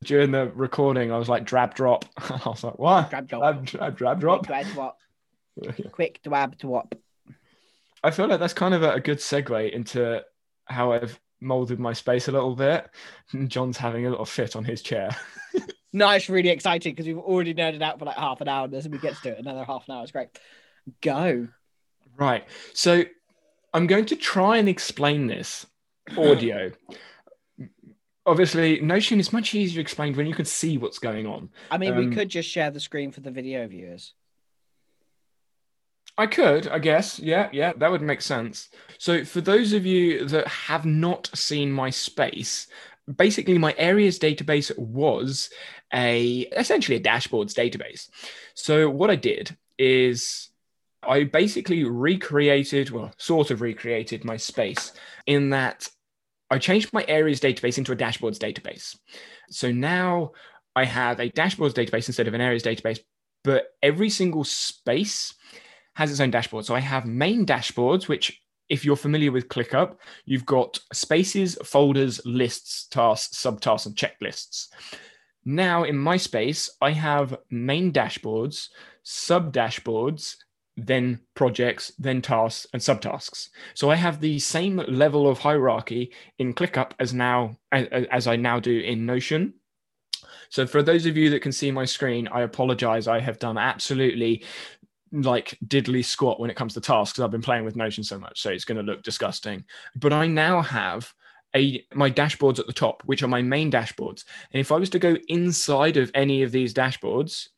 during 0.04 0.32
the 0.32 0.50
recording, 0.54 1.12
I 1.12 1.18
was 1.18 1.28
like 1.28 1.44
drab 1.44 1.74
drop. 1.74 2.04
I 2.18 2.40
was 2.44 2.64
like, 2.64 2.78
what? 2.78 3.10
Drab, 3.10 3.28
drop. 3.28 3.64
Drab, 3.64 3.96
drab, 3.96 3.96
drab 3.96 4.20
drop. 4.20 4.46
Quick, 4.46 4.48
drag, 4.48 4.74
drop. 4.74 4.98
Quick, 5.92 6.20
dwab, 6.22 6.58
drop. 6.58 6.94
I 8.02 8.10
feel 8.10 8.28
like 8.28 8.40
that's 8.40 8.54
kind 8.54 8.74
of 8.74 8.82
a, 8.82 8.94
a 8.94 9.00
good 9.00 9.18
segue 9.18 9.70
into 9.70 10.22
how 10.66 10.92
I've 10.92 11.20
molded 11.40 11.78
my 11.78 11.92
space 11.92 12.28
a 12.28 12.32
little 12.32 12.54
bit. 12.54 12.88
John's 13.48 13.76
having 13.76 14.06
a 14.06 14.10
little 14.10 14.24
fit 14.24 14.56
on 14.56 14.64
his 14.64 14.82
chair. 14.82 15.16
No, 15.92 16.08
it's 16.10 16.30
really 16.30 16.48
exciting 16.48 16.92
because 16.92 17.06
we've 17.06 17.18
already 17.18 17.52
nerded 17.52 17.82
out 17.82 17.98
for 17.98 18.06
like 18.06 18.16
half 18.16 18.40
an 18.40 18.48
hour. 18.48 18.64
And 18.64 18.92
we 18.92 18.98
get 18.98 19.14
to 19.16 19.22
do 19.22 19.28
it, 19.28 19.38
another 19.38 19.64
half 19.64 19.86
an 19.88 19.94
hour 19.94 20.02
It's 20.02 20.12
great. 20.12 20.28
Go. 21.02 21.48
Right. 22.16 22.44
So 22.72 23.04
I'm 23.74 23.86
going 23.86 24.06
to 24.06 24.16
try 24.16 24.56
and 24.56 24.68
explain 24.68 25.26
this 25.26 25.66
audio. 26.16 26.72
obviously 28.26 28.80
Notion 28.80 29.20
is 29.20 29.32
much 29.32 29.54
easier 29.54 29.80
explained 29.80 30.16
when 30.16 30.26
you 30.26 30.34
can 30.34 30.44
see 30.44 30.78
what's 30.78 30.98
going 30.98 31.26
on. 31.26 31.50
I 31.70 31.78
mean, 31.78 31.96
we 31.96 32.04
Um, 32.06 32.14
could 32.14 32.28
just 32.28 32.48
share 32.48 32.70
the 32.70 32.80
screen 32.80 33.10
for 33.10 33.20
the 33.20 33.30
video 33.30 33.66
viewers. 33.66 34.14
I 36.18 36.26
could, 36.26 36.68
I 36.68 36.78
guess. 36.78 37.18
Yeah, 37.18 37.48
yeah, 37.52 37.72
that 37.76 37.90
would 37.90 38.02
make 38.02 38.20
sense. 38.20 38.68
So, 38.98 39.24
for 39.24 39.40
those 39.40 39.72
of 39.72 39.86
you 39.86 40.26
that 40.26 40.46
have 40.46 40.84
not 40.84 41.30
seen 41.34 41.72
my 41.72 41.90
space, 41.90 42.66
basically 43.16 43.58
my 43.58 43.74
areas 43.78 44.18
database 44.18 44.76
was 44.78 45.50
a 45.92 46.40
essentially 46.56 46.96
a 46.96 47.02
dashboards 47.02 47.54
database. 47.54 48.08
So, 48.54 48.90
what 48.90 49.10
I 49.10 49.16
did 49.16 49.56
is 49.78 50.50
I 51.02 51.24
basically 51.24 51.84
recreated, 51.84 52.90
well, 52.90 53.12
sort 53.16 53.50
of 53.50 53.60
recreated 53.60 54.24
my 54.24 54.36
space 54.36 54.92
in 55.26 55.50
that 55.50 55.88
I 56.50 56.58
changed 56.58 56.92
my 56.92 57.04
areas 57.08 57.40
database 57.40 57.78
into 57.78 57.92
a 57.92 57.96
dashboards 57.96 58.38
database. 58.38 58.96
So 59.50 59.72
now 59.72 60.32
I 60.76 60.84
have 60.84 61.18
a 61.18 61.30
dashboards 61.30 61.72
database 61.72 62.08
instead 62.08 62.28
of 62.28 62.34
an 62.34 62.40
areas 62.40 62.62
database, 62.62 63.00
but 63.42 63.68
every 63.82 64.10
single 64.10 64.44
space 64.44 65.34
has 65.94 66.10
its 66.10 66.20
own 66.20 66.30
dashboard. 66.30 66.64
So 66.64 66.74
I 66.74 66.80
have 66.80 67.04
main 67.06 67.44
dashboards, 67.44 68.08
which 68.08 68.40
if 68.68 68.84
you're 68.84 68.96
familiar 68.96 69.32
with 69.32 69.48
ClickUp, 69.48 69.96
you've 70.24 70.46
got 70.46 70.78
spaces, 70.92 71.56
folders, 71.64 72.20
lists, 72.24 72.86
tasks, 72.88 73.36
subtasks, 73.36 73.86
and 73.86 73.94
checklists. 73.94 74.68
Now 75.44 75.84
in 75.84 75.96
my 75.98 76.16
space, 76.16 76.70
I 76.80 76.92
have 76.92 77.36
main 77.50 77.92
dashboards, 77.92 78.68
sub 79.02 79.52
dashboards, 79.52 80.36
then 80.76 81.20
projects, 81.34 81.92
then 81.98 82.22
tasks, 82.22 82.66
and 82.72 82.80
subtasks. 82.80 83.48
So 83.74 83.90
I 83.90 83.96
have 83.96 84.20
the 84.20 84.38
same 84.38 84.76
level 84.88 85.28
of 85.28 85.38
hierarchy 85.38 86.12
in 86.38 86.54
ClickUp 86.54 86.92
as 86.98 87.12
now 87.12 87.56
as, 87.72 87.86
as 88.10 88.26
I 88.26 88.36
now 88.36 88.58
do 88.58 88.78
in 88.78 89.04
Notion. 89.04 89.54
So 90.48 90.66
for 90.66 90.82
those 90.82 91.06
of 91.06 91.16
you 91.16 91.30
that 91.30 91.42
can 91.42 91.52
see 91.52 91.70
my 91.70 91.84
screen, 91.84 92.28
I 92.28 92.42
apologize. 92.42 93.08
I 93.08 93.20
have 93.20 93.38
done 93.38 93.58
absolutely 93.58 94.44
like 95.12 95.58
diddly 95.66 96.04
squat 96.04 96.40
when 96.40 96.50
it 96.50 96.56
comes 96.56 96.74
to 96.74 96.80
tasks. 96.80 97.14
Because 97.14 97.24
I've 97.24 97.30
been 97.30 97.42
playing 97.42 97.64
with 97.64 97.76
Notion 97.76 98.04
so 98.04 98.18
much, 98.18 98.40
so 98.40 98.50
it's 98.50 98.64
going 98.64 98.84
to 98.84 98.90
look 98.90 99.02
disgusting. 99.02 99.64
But 99.96 100.12
I 100.12 100.26
now 100.26 100.62
have 100.62 101.12
a 101.54 101.84
my 101.94 102.10
dashboards 102.10 102.58
at 102.58 102.66
the 102.66 102.72
top, 102.72 103.02
which 103.04 103.22
are 103.22 103.28
my 103.28 103.42
main 103.42 103.70
dashboards. 103.70 104.24
And 104.52 104.60
if 104.60 104.72
I 104.72 104.76
was 104.76 104.90
to 104.90 104.98
go 104.98 105.16
inside 105.28 105.96
of 105.96 106.10
any 106.14 106.42
of 106.42 106.52
these 106.52 106.74
dashboards, 106.74 107.48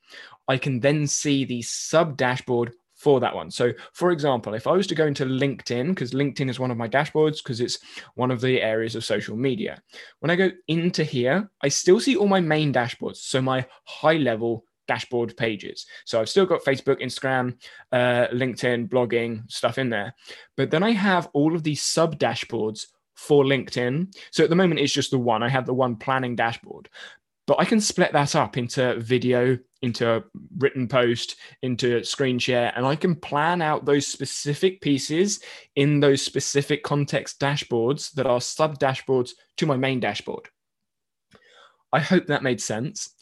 I 0.48 0.58
can 0.58 0.80
then 0.80 1.06
see 1.06 1.44
the 1.44 1.62
sub 1.62 2.16
dashboard 2.16 2.72
for 2.94 3.20
that 3.20 3.34
one. 3.34 3.50
So, 3.50 3.72
for 3.92 4.10
example, 4.10 4.54
if 4.54 4.66
I 4.66 4.72
was 4.72 4.86
to 4.88 4.94
go 4.94 5.06
into 5.06 5.24
LinkedIn, 5.24 5.88
because 5.88 6.12
LinkedIn 6.12 6.48
is 6.48 6.58
one 6.58 6.70
of 6.70 6.76
my 6.76 6.88
dashboards, 6.88 7.38
because 7.38 7.60
it's 7.60 7.78
one 8.14 8.30
of 8.30 8.40
the 8.40 8.62
areas 8.62 8.94
of 8.94 9.04
social 9.04 9.36
media, 9.36 9.82
when 10.20 10.30
I 10.30 10.36
go 10.36 10.50
into 10.68 11.04
here, 11.04 11.50
I 11.62 11.68
still 11.68 12.00
see 12.00 12.16
all 12.16 12.28
my 12.28 12.40
main 12.40 12.72
dashboards. 12.72 13.16
So, 13.16 13.42
my 13.42 13.66
high 13.84 14.16
level 14.16 14.64
dashboard 14.86 15.36
pages. 15.36 15.86
So, 16.04 16.20
I've 16.20 16.28
still 16.28 16.46
got 16.46 16.64
Facebook, 16.64 17.02
Instagram, 17.02 17.56
uh, 17.92 18.28
LinkedIn, 18.32 18.88
blogging 18.88 19.50
stuff 19.50 19.78
in 19.78 19.90
there. 19.90 20.14
But 20.56 20.70
then 20.70 20.82
I 20.82 20.92
have 20.92 21.28
all 21.32 21.54
of 21.54 21.62
these 21.62 21.82
sub 21.82 22.18
dashboards 22.18 22.86
for 23.14 23.44
LinkedIn. 23.44 24.14
So, 24.30 24.44
at 24.44 24.50
the 24.50 24.56
moment, 24.56 24.80
it's 24.80 24.92
just 24.92 25.10
the 25.10 25.18
one. 25.18 25.42
I 25.42 25.48
have 25.48 25.66
the 25.66 25.74
one 25.74 25.96
planning 25.96 26.36
dashboard. 26.36 26.88
But 27.46 27.60
I 27.60 27.64
can 27.64 27.80
split 27.80 28.12
that 28.12 28.34
up 28.34 28.56
into 28.56 28.98
video, 29.00 29.58
into 29.82 30.24
written 30.56 30.88
post, 30.88 31.36
into 31.60 32.02
screen 32.02 32.38
share, 32.38 32.72
and 32.74 32.86
I 32.86 32.96
can 32.96 33.14
plan 33.14 33.60
out 33.60 33.84
those 33.84 34.06
specific 34.06 34.80
pieces 34.80 35.40
in 35.76 36.00
those 36.00 36.22
specific 36.22 36.82
context 36.82 37.38
dashboards 37.38 38.12
that 38.12 38.26
are 38.26 38.40
sub 38.40 38.78
dashboards 38.78 39.32
to 39.58 39.66
my 39.66 39.76
main 39.76 40.00
dashboard. 40.00 40.48
I 41.92 42.00
hope 42.00 42.26
that 42.26 42.42
made 42.42 42.62
sense. 42.62 43.14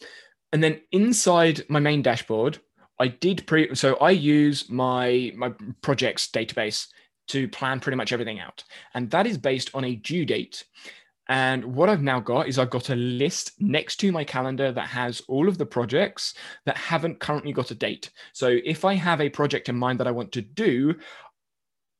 And 0.53 0.63
then 0.63 0.79
inside 0.91 1.63
my 1.67 1.79
main 1.79 2.01
dashboard, 2.03 2.59
I 2.99 3.07
did 3.07 3.45
pre 3.47 3.73
so 3.75 3.95
I 3.95 4.11
use 4.11 4.69
my 4.69 5.33
my 5.35 5.51
projects 5.81 6.29
database 6.29 6.87
to 7.27 7.47
plan 7.47 7.79
pretty 7.79 7.97
much 7.97 8.13
everything 8.13 8.39
out. 8.39 8.63
And 8.93 9.09
that 9.11 9.25
is 9.25 9.37
based 9.37 9.71
on 9.73 9.83
a 9.83 9.95
due 9.95 10.25
date. 10.25 10.63
And 11.29 11.63
what 11.63 11.89
I've 11.89 12.03
now 12.03 12.19
got 12.19 12.47
is 12.47 12.59
I've 12.59 12.69
got 12.69 12.89
a 12.89 12.95
list 12.95 13.53
next 13.59 13.95
to 14.01 14.11
my 14.11 14.23
calendar 14.23 14.71
that 14.71 14.87
has 14.87 15.21
all 15.27 15.47
of 15.47 15.57
the 15.57 15.65
projects 15.65 16.33
that 16.65 16.77
haven't 16.77 17.19
currently 17.19 17.53
got 17.53 17.71
a 17.71 17.75
date. 17.75 18.11
So 18.33 18.59
if 18.63 18.83
I 18.85 18.93
have 18.95 19.21
a 19.21 19.29
project 19.29 19.69
in 19.69 19.75
mind 19.75 19.99
that 19.99 20.07
I 20.07 20.11
want 20.11 20.33
to 20.33 20.41
do, 20.41 20.95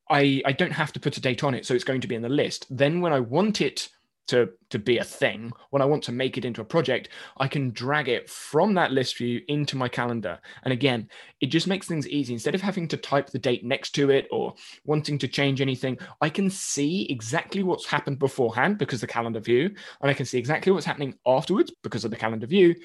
I, 0.10 0.42
I 0.46 0.52
don't 0.52 0.74
have 0.74 0.92
to 0.94 1.00
put 1.00 1.16
a 1.16 1.22
date 1.22 1.44
on 1.44 1.56
it. 1.56 1.66
So 1.66 1.74
it's 1.74 1.86
going 1.86 2.02
to 2.02 2.08
be 2.08 2.16
in 2.16 2.22
the 2.22 2.30
list. 2.30 2.68
Then 2.70 3.00
when 3.00 3.14
I 3.14 3.22
want 3.22 3.62
it 3.62 3.88
to, 4.28 4.50
to 4.70 4.80
be 4.80 4.98
a 4.98 5.04
thing, 5.04 5.52
when 5.70 5.82
I 5.82 5.86
want 5.86 6.04
to 6.04 6.12
make 6.12 6.38
it 6.38 6.46
into 6.46 6.62
a 6.62 6.66
project, 6.66 7.10
I 7.38 7.48
can 7.48 7.72
drag 7.72 8.08
it 8.08 8.30
from 8.30 8.74
that 8.76 8.92
list 8.92 9.18
view 9.18 9.42
into 9.48 9.76
my 9.76 9.88
calendar. 9.88 10.40
And 10.64 10.72
again, 10.72 11.10
it 11.42 11.48
just 11.48 11.68
makes 11.68 11.88
things 11.88 12.08
easy. 12.08 12.34
Instead 12.34 12.56
of 12.56 12.62
having 12.62 12.88
to 12.90 12.98
type 12.98 13.30
the 13.30 13.40
date 13.40 13.66
next 13.66 13.92
to 13.96 14.10
it 14.10 14.28
or 14.32 14.54
wanting 14.86 15.18
to 15.20 15.28
change 15.28 15.62
anything, 15.62 15.98
I 16.22 16.30
can 16.30 16.50
see 16.50 17.06
exactly 17.10 17.64
what's 17.64 17.86
happened 17.86 18.20
beforehand 18.20 18.78
because 18.78 19.02
the 19.02 19.08
calendar 19.08 19.40
view, 19.40 19.66
and 20.02 20.10
I 20.10 20.14
can 20.14 20.26
see 20.26 20.38
exactly 20.38 20.72
what's 20.72 20.86
happening 20.86 21.16
afterwards 21.26 21.72
because 21.84 22.06
of 22.06 22.12
the 22.12 22.18
calendar 22.18 22.48
view. 22.48 22.76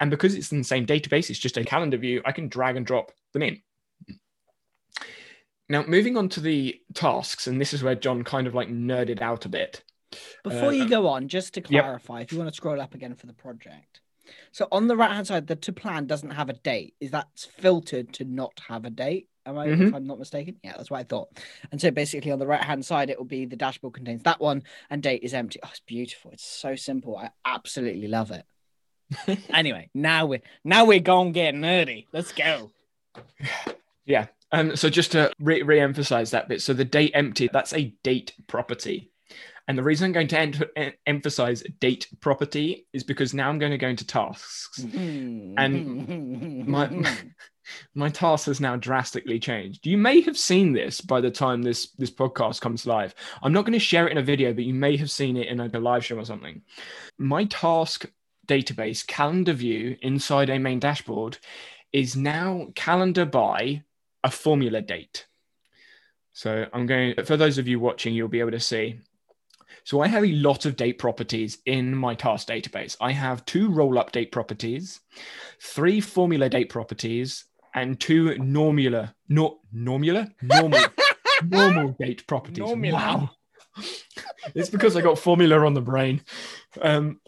And 0.00 0.10
because 0.10 0.34
it's 0.34 0.52
in 0.52 0.58
the 0.58 0.64
same 0.64 0.86
database, 0.86 1.28
it's 1.28 1.38
just 1.38 1.56
a 1.56 1.64
calendar 1.64 1.96
view, 1.96 2.22
I 2.24 2.32
can 2.32 2.48
drag 2.48 2.76
and 2.76 2.86
drop 2.86 3.12
them 3.32 3.42
in. 3.42 3.60
Now, 5.68 5.84
moving 5.86 6.16
on 6.16 6.30
to 6.30 6.40
the 6.40 6.80
tasks, 6.94 7.46
and 7.46 7.60
this 7.60 7.74
is 7.74 7.82
where 7.82 7.94
John 7.94 8.24
kind 8.24 8.46
of 8.46 8.54
like 8.54 8.70
nerded 8.70 9.20
out 9.20 9.44
a 9.44 9.50
bit. 9.50 9.82
Before 10.42 10.68
Uh, 10.68 10.72
you 10.72 10.88
go 10.88 11.06
on, 11.08 11.28
just 11.28 11.54
to 11.54 11.60
yep. 11.68 11.84
clarify, 11.84 12.20
if 12.22 12.32
you 12.32 12.38
want 12.38 12.50
to 12.50 12.56
scroll 12.56 12.80
up 12.80 12.94
again 12.94 13.14
for 13.14 13.26
the 13.26 13.32
project. 13.32 14.00
So 14.52 14.68
on 14.70 14.88
the 14.88 14.96
right 14.96 15.10
hand 15.10 15.26
side, 15.26 15.46
the 15.46 15.56
to 15.56 15.72
plan 15.72 16.06
doesn't 16.06 16.30
have 16.30 16.48
a 16.48 16.52
date. 16.54 16.94
Is 17.00 17.10
that 17.12 17.28
filtered 17.58 18.12
to 18.14 18.24
not 18.24 18.60
have 18.68 18.84
a 18.84 18.90
date? 18.90 19.28
Am 19.46 19.56
I, 19.56 19.66
if 19.68 19.78
Mhm. 19.78 19.94
I'm 19.94 20.06
not 20.06 20.18
mistaken? 20.18 20.58
Yeah, 20.62 20.74
that's 20.76 20.90
what 20.90 21.00
I 21.00 21.04
thought. 21.04 21.28
And 21.72 21.80
so 21.80 21.90
basically 21.90 22.30
on 22.30 22.38
the 22.38 22.46
right 22.46 22.62
hand 22.62 22.84
side, 22.84 23.08
it 23.08 23.16
will 23.16 23.24
be 23.24 23.46
the 23.46 23.56
dashboard 23.56 23.94
contains 23.94 24.22
that 24.24 24.40
one 24.40 24.62
and 24.90 25.02
date 25.02 25.22
is 25.22 25.32
empty. 25.32 25.58
Oh, 25.62 25.68
it's 25.70 25.80
beautiful. 25.80 26.30
It's 26.32 26.44
so 26.44 26.76
simple. 26.76 27.16
I 27.16 27.30
absolutely 27.46 28.08
love 28.08 28.30
it. 28.30 28.44
anyway, 29.48 29.88
now 29.94 30.26
we're 30.26 30.42
now 30.64 30.84
we're 30.84 31.00
going 31.00 31.32
get 31.32 31.54
nerdy. 31.54 32.06
Let's 32.12 32.32
go. 32.32 32.70
Yeah. 34.04 34.26
Um, 34.52 34.76
so 34.76 34.90
just 34.90 35.12
to 35.12 35.32
re- 35.38 35.62
re-emphasize 35.62 36.30
that 36.32 36.48
bit, 36.48 36.60
so 36.60 36.72
the 36.74 36.84
date 36.84 37.12
empty, 37.14 37.48
that's 37.50 37.72
a 37.72 37.94
date 38.02 38.34
property. 38.46 39.10
And 39.68 39.76
the 39.78 39.82
reason 39.82 40.06
I'm 40.06 40.12
going 40.12 40.28
to 40.28 40.38
en- 40.38 40.54
em- 40.76 40.92
emphasize 41.06 41.62
date 41.78 42.08
property 42.20 42.86
is 42.92 43.04
because 43.04 43.34
now 43.34 43.48
I'm 43.48 43.58
going 43.58 43.72
to 43.72 43.78
go 43.78 43.88
into 43.88 44.06
tasks. 44.06 44.82
Hmm. 44.82 45.54
and 45.58 46.66
my- 46.66 47.16
My 47.94 48.08
task 48.08 48.46
has 48.46 48.60
now 48.60 48.76
drastically 48.76 49.38
changed. 49.38 49.86
You 49.86 49.98
may 49.98 50.22
have 50.22 50.38
seen 50.38 50.72
this 50.72 51.02
by 51.02 51.20
the 51.20 51.30
time 51.30 51.60
this 51.60 51.90
this 51.98 52.10
podcast 52.10 52.62
comes 52.62 52.86
live. 52.86 53.14
I'm 53.42 53.52
not 53.52 53.66
going 53.66 53.74
to 53.74 53.78
share 53.78 54.06
it 54.08 54.12
in 54.12 54.16
a 54.16 54.22
video, 54.22 54.54
but 54.54 54.64
you 54.64 54.72
may 54.72 54.96
have 54.96 55.10
seen 55.10 55.36
it 55.36 55.48
in 55.48 55.58
like 55.58 55.74
a 55.74 55.78
live 55.78 56.02
stream 56.02 56.18
or 56.18 56.24
something. 56.24 56.62
My 57.18 57.44
task 57.44 58.06
database 58.46 59.06
calendar 59.06 59.52
view 59.52 59.98
inside 60.00 60.48
a 60.48 60.58
main 60.58 60.78
dashboard 60.78 61.36
is 61.92 62.16
now 62.16 62.68
calendar 62.74 63.26
by 63.26 63.82
a 64.24 64.30
formula 64.30 64.80
date. 64.80 65.26
So 66.32 66.64
I'm 66.72 66.86
going 66.86 67.22
for 67.24 67.36
those 67.36 67.58
of 67.58 67.68
you 67.68 67.80
watching, 67.80 68.14
you'll 68.14 68.28
be 68.28 68.40
able 68.40 68.52
to 68.52 68.60
see. 68.60 68.98
So 69.88 70.02
I 70.02 70.08
have 70.08 70.22
a 70.22 70.32
lot 70.32 70.66
of 70.66 70.76
date 70.76 70.98
properties 70.98 71.56
in 71.64 71.94
my 71.94 72.14
task 72.14 72.48
database. 72.48 72.94
I 73.00 73.10
have 73.12 73.46
two 73.46 73.70
roll 73.70 73.98
up 73.98 74.12
date 74.12 74.30
properties, 74.30 75.00
three 75.62 75.98
formula 76.02 76.50
date 76.50 76.68
properties, 76.68 77.46
and 77.74 77.98
two 77.98 78.32
normula, 78.32 79.14
no, 79.30 79.60
normula, 79.74 80.30
normal, 80.42 80.80
normal 81.42 81.96
date 81.98 82.26
properties. 82.26 82.58
Normula. 82.58 82.92
Wow. 82.92 83.30
it's 84.54 84.68
because 84.68 84.94
I 84.94 85.00
got 85.00 85.18
formula 85.18 85.64
on 85.64 85.72
the 85.72 85.80
brain. 85.80 86.20
Um, 86.82 87.22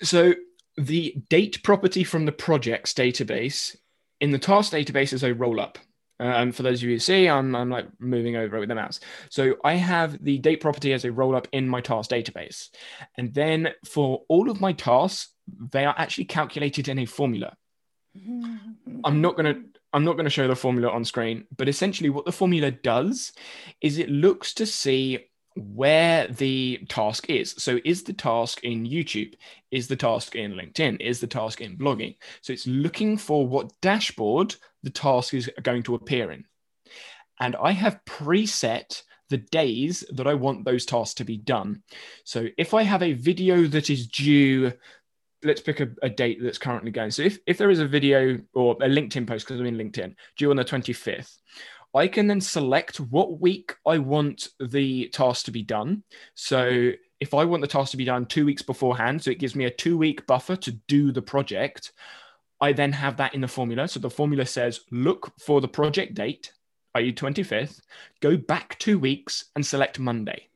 so 0.00 0.34
the 0.76 1.16
date 1.28 1.60
property 1.64 2.04
from 2.04 2.24
the 2.24 2.30
projects 2.30 2.94
database 2.94 3.74
in 4.20 4.30
the 4.30 4.38
task 4.38 4.72
database 4.72 5.12
is 5.12 5.24
a 5.24 5.34
roll 5.34 5.58
up. 5.58 5.76
Um, 6.20 6.52
for 6.52 6.62
those 6.62 6.82
of 6.82 6.88
you 6.88 6.96
who 6.96 6.98
see, 6.98 7.28
I'm, 7.28 7.56
I'm 7.56 7.70
like 7.70 7.86
moving 7.98 8.36
over 8.36 8.56
it 8.56 8.60
with 8.60 8.68
the 8.68 8.74
mouse. 8.74 9.00
So 9.30 9.56
I 9.64 9.74
have 9.74 10.22
the 10.22 10.38
date 10.38 10.60
property 10.60 10.92
as 10.92 11.04
a 11.04 11.12
roll 11.12 11.34
up 11.34 11.48
in 11.52 11.66
my 11.66 11.80
task 11.80 12.10
database. 12.10 12.68
And 13.16 13.32
then 13.32 13.70
for 13.86 14.22
all 14.28 14.50
of 14.50 14.60
my 14.60 14.72
tasks, 14.74 15.32
they 15.72 15.84
are 15.86 15.94
actually 15.96 16.26
calculated 16.26 16.88
in 16.88 16.98
a 16.98 17.06
formula. 17.06 17.56
I'm 19.04 19.20
not 19.20 19.36
going 19.36 19.54
to 19.54 19.62
I'm 19.92 20.04
not 20.04 20.12
going 20.12 20.24
to 20.24 20.30
show 20.30 20.46
the 20.46 20.54
formula 20.54 20.92
on 20.92 21.04
screen, 21.04 21.46
but 21.56 21.68
essentially 21.68 22.10
what 22.10 22.24
the 22.24 22.32
formula 22.32 22.70
does 22.70 23.32
is 23.80 23.98
it 23.98 24.08
looks 24.08 24.54
to 24.54 24.66
see 24.66 25.29
where 25.60 26.26
the 26.28 26.80
task 26.88 27.28
is. 27.28 27.54
So 27.58 27.78
is 27.84 28.02
the 28.02 28.14
task 28.14 28.64
in 28.64 28.86
YouTube? 28.86 29.34
Is 29.70 29.88
the 29.88 29.96
task 29.96 30.34
in 30.34 30.54
LinkedIn? 30.54 31.00
Is 31.00 31.20
the 31.20 31.26
task 31.26 31.60
in 31.60 31.76
blogging? 31.76 32.16
So 32.40 32.52
it's 32.54 32.66
looking 32.66 33.18
for 33.18 33.46
what 33.46 33.78
dashboard 33.82 34.56
the 34.82 34.90
task 34.90 35.34
is 35.34 35.50
going 35.62 35.82
to 35.84 35.94
appear 35.94 36.30
in. 36.30 36.46
And 37.40 37.56
I 37.56 37.72
have 37.72 38.00
preset 38.06 39.02
the 39.28 39.38
days 39.38 40.02
that 40.12 40.26
I 40.26 40.34
want 40.34 40.64
those 40.64 40.86
tasks 40.86 41.14
to 41.14 41.24
be 41.24 41.36
done. 41.36 41.82
So 42.24 42.46
if 42.56 42.72
I 42.72 42.82
have 42.82 43.02
a 43.02 43.12
video 43.12 43.66
that 43.66 43.90
is 43.90 44.08
due, 44.08 44.72
let's 45.44 45.60
pick 45.60 45.80
a, 45.80 45.88
a 46.02 46.08
date 46.08 46.38
that's 46.42 46.58
currently 46.58 46.90
going. 46.90 47.10
So 47.10 47.22
if, 47.22 47.38
if 47.46 47.58
there 47.58 47.70
is 47.70 47.80
a 47.80 47.86
video 47.86 48.40
or 48.54 48.72
a 48.80 48.88
LinkedIn 48.88 49.26
post, 49.26 49.46
because 49.46 49.60
I'm 49.60 49.66
in 49.66 49.76
LinkedIn, 49.76 50.14
due 50.38 50.50
on 50.50 50.56
the 50.56 50.64
25th, 50.64 51.36
I 51.94 52.06
can 52.06 52.26
then 52.28 52.40
select 52.40 53.00
what 53.00 53.40
week 53.40 53.74
I 53.86 53.98
want 53.98 54.48
the 54.60 55.08
task 55.08 55.46
to 55.46 55.50
be 55.50 55.62
done. 55.62 56.04
So 56.34 56.92
if 57.18 57.34
I 57.34 57.44
want 57.44 57.62
the 57.62 57.68
task 57.68 57.90
to 57.90 57.96
be 57.96 58.04
done 58.04 58.26
two 58.26 58.46
weeks 58.46 58.62
beforehand, 58.62 59.22
so 59.22 59.30
it 59.30 59.40
gives 59.40 59.56
me 59.56 59.64
a 59.64 59.70
two 59.70 59.98
week 59.98 60.26
buffer 60.26 60.56
to 60.56 60.72
do 60.72 61.10
the 61.10 61.22
project, 61.22 61.92
I 62.60 62.72
then 62.72 62.92
have 62.92 63.16
that 63.16 63.34
in 63.34 63.40
the 63.40 63.48
formula. 63.48 63.88
So 63.88 63.98
the 63.98 64.10
formula 64.10 64.46
says 64.46 64.80
look 64.90 65.32
for 65.40 65.60
the 65.60 65.68
project 65.68 66.14
date, 66.14 66.52
i.e., 66.94 67.12
25th, 67.12 67.80
go 68.20 68.36
back 68.36 68.78
two 68.78 68.98
weeks 68.98 69.46
and 69.56 69.66
select 69.66 69.98
Monday. 69.98 70.48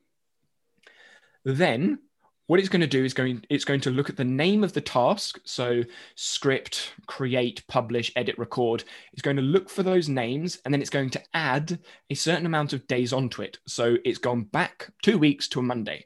Then 1.43 1.99
what 2.47 2.59
it's 2.59 2.69
going 2.69 2.81
to 2.81 2.87
do 2.87 3.03
is 3.03 3.13
going 3.13 3.43
it's 3.49 3.65
going 3.65 3.81
to 3.81 3.89
look 3.89 4.09
at 4.09 4.17
the 4.17 4.23
name 4.23 4.63
of 4.63 4.73
the 4.73 4.81
task. 4.81 5.39
So 5.45 5.83
script 6.15 6.93
create 7.07 7.63
publish 7.67 8.11
edit 8.15 8.37
record. 8.37 8.83
It's 9.13 9.21
going 9.21 9.37
to 9.37 9.41
look 9.41 9.69
for 9.69 9.83
those 9.83 10.09
names 10.09 10.59
and 10.63 10.73
then 10.73 10.81
it's 10.81 10.89
going 10.89 11.09
to 11.11 11.23
add 11.33 11.79
a 12.09 12.15
certain 12.15 12.45
amount 12.45 12.73
of 12.73 12.87
days 12.87 13.13
onto 13.13 13.41
it. 13.41 13.57
So 13.67 13.97
it's 14.05 14.19
gone 14.19 14.43
back 14.43 14.89
two 15.01 15.17
weeks 15.17 15.47
to 15.49 15.59
a 15.59 15.63
monday. 15.63 16.05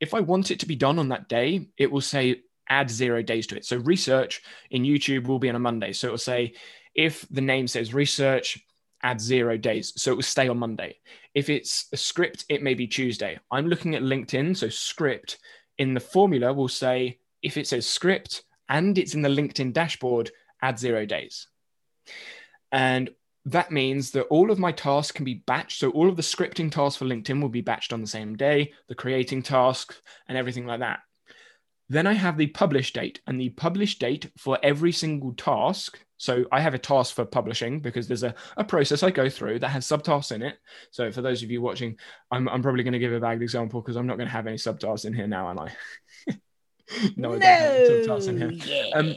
If 0.00 0.12
i 0.14 0.20
want 0.20 0.50
it 0.50 0.60
to 0.60 0.66
be 0.66 0.76
done 0.76 0.98
on 0.98 1.08
that 1.08 1.28
day 1.28 1.68
it 1.78 1.90
will 1.90 2.02
say 2.02 2.42
add 2.68 2.90
zero 2.90 3.22
days 3.22 3.46
to 3.48 3.56
it. 3.56 3.64
So 3.64 3.76
research 3.78 4.42
in 4.70 4.82
youtube 4.82 5.26
will 5.26 5.38
be 5.38 5.50
on 5.50 5.56
a 5.56 5.60
monday. 5.60 5.92
So 5.92 6.08
it 6.08 6.12
will 6.12 6.18
say 6.18 6.54
if 6.94 7.26
the 7.30 7.42
name 7.42 7.66
says 7.66 7.92
research 7.92 8.58
add 9.02 9.20
zero 9.20 9.58
days. 9.58 9.92
So 9.96 10.12
it 10.12 10.16
will 10.16 10.22
stay 10.22 10.48
on 10.48 10.58
monday. 10.58 10.96
If 11.34 11.50
it's 11.50 11.86
a 11.92 11.98
script 11.98 12.46
it 12.48 12.62
may 12.62 12.72
be 12.72 12.86
tuesday. 12.86 13.38
I'm 13.50 13.66
looking 13.66 13.94
at 13.94 14.02
linkedin. 14.02 14.56
So 14.56 14.70
script 14.70 15.38
in 15.78 15.94
the 15.94 16.00
formula 16.00 16.52
we'll 16.52 16.68
say 16.68 17.18
if 17.42 17.56
it 17.56 17.66
says 17.66 17.86
script 17.86 18.42
and 18.68 18.98
it's 18.98 19.14
in 19.14 19.22
the 19.22 19.28
LinkedIn 19.28 19.72
dashboard, 19.72 20.30
add 20.62 20.78
zero 20.78 21.06
days. 21.06 21.48
And 22.72 23.10
that 23.44 23.70
means 23.70 24.10
that 24.10 24.24
all 24.24 24.50
of 24.50 24.58
my 24.58 24.72
tasks 24.72 25.12
can 25.12 25.24
be 25.24 25.42
batched. 25.46 25.78
So 25.78 25.90
all 25.90 26.08
of 26.08 26.16
the 26.16 26.22
scripting 26.22 26.70
tasks 26.70 26.98
for 26.98 27.04
LinkedIn 27.04 27.40
will 27.40 27.48
be 27.48 27.62
batched 27.62 27.92
on 27.92 28.00
the 28.00 28.06
same 28.06 28.36
day, 28.36 28.72
the 28.88 28.94
creating 28.94 29.42
tasks 29.42 30.00
and 30.28 30.36
everything 30.36 30.66
like 30.66 30.80
that. 30.80 31.00
Then 31.88 32.06
I 32.06 32.14
have 32.14 32.36
the 32.36 32.48
publish 32.48 32.92
date 32.92 33.20
and 33.26 33.40
the 33.40 33.50
publish 33.50 33.98
date 33.98 34.30
for 34.36 34.58
every 34.62 34.92
single 34.92 35.32
task. 35.34 35.98
So 36.16 36.44
I 36.50 36.60
have 36.60 36.74
a 36.74 36.78
task 36.78 37.14
for 37.14 37.24
publishing 37.24 37.80
because 37.80 38.08
there's 38.08 38.22
a, 38.22 38.34
a 38.56 38.64
process 38.64 39.02
I 39.02 39.10
go 39.10 39.28
through 39.28 39.60
that 39.60 39.68
has 39.68 39.86
subtasks 39.86 40.32
in 40.32 40.42
it. 40.42 40.58
So 40.90 41.12
for 41.12 41.22
those 41.22 41.42
of 41.42 41.50
you 41.50 41.60
watching, 41.60 41.98
I'm, 42.30 42.48
I'm 42.48 42.62
probably 42.62 42.82
going 42.82 42.94
to 42.94 42.98
give 42.98 43.12
a 43.12 43.20
bad 43.20 43.40
example 43.42 43.80
because 43.80 43.96
I'm 43.96 44.06
not 44.06 44.16
going 44.16 44.28
to 44.28 44.32
have 44.32 44.46
any 44.46 44.56
subtasks 44.56 45.04
in 45.04 45.14
here 45.14 45.26
now, 45.26 45.50
am 45.50 45.58
I? 45.58 45.72
no, 47.16 47.34
I 47.34 47.38
don't 47.38 47.42
have 47.42 47.86
subtasks 47.86 48.28
in 48.28 48.38
here. 48.38 48.50
Yeah. 48.50 48.90
Um, 48.94 49.14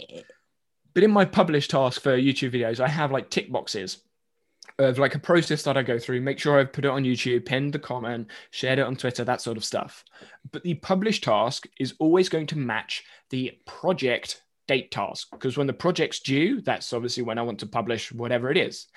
but 0.93 1.03
in 1.03 1.11
my 1.11 1.25
publish 1.25 1.67
task 1.69 2.01
for 2.01 2.17
YouTube 2.17 2.53
videos, 2.53 2.79
I 2.79 2.89
have 2.89 3.11
like 3.11 3.29
tick 3.29 3.51
boxes 3.51 4.03
Uh, 4.79 4.83
of 4.83 4.99
like 4.99 5.15
a 5.15 5.19
process 5.19 5.63
that 5.63 5.77
I 5.77 5.83
go 5.83 5.99
through, 5.99 6.21
make 6.21 6.39
sure 6.39 6.59
I've 6.59 6.71
put 6.71 6.85
it 6.85 6.91
on 6.91 7.03
YouTube, 7.03 7.45
pinned 7.45 7.73
the 7.73 7.79
comment, 7.79 8.27
shared 8.51 8.79
it 8.79 8.85
on 8.85 8.95
Twitter, 8.95 9.23
that 9.23 9.41
sort 9.41 9.57
of 9.57 9.65
stuff. 9.65 10.05
But 10.51 10.63
the 10.63 10.75
publish 10.75 11.21
task 11.21 11.67
is 11.79 11.95
always 11.99 12.29
going 12.29 12.47
to 12.47 12.57
match 12.57 13.03
the 13.29 13.57
project 13.65 14.41
date 14.67 14.91
task 14.91 15.27
because 15.31 15.57
when 15.57 15.67
the 15.67 15.73
project's 15.73 16.19
due, 16.19 16.61
that's 16.61 16.93
obviously 16.93 17.23
when 17.23 17.37
I 17.37 17.41
want 17.41 17.59
to 17.59 17.65
publish 17.65 18.11
whatever 18.11 18.51
it 18.51 18.57
is. 18.57 18.87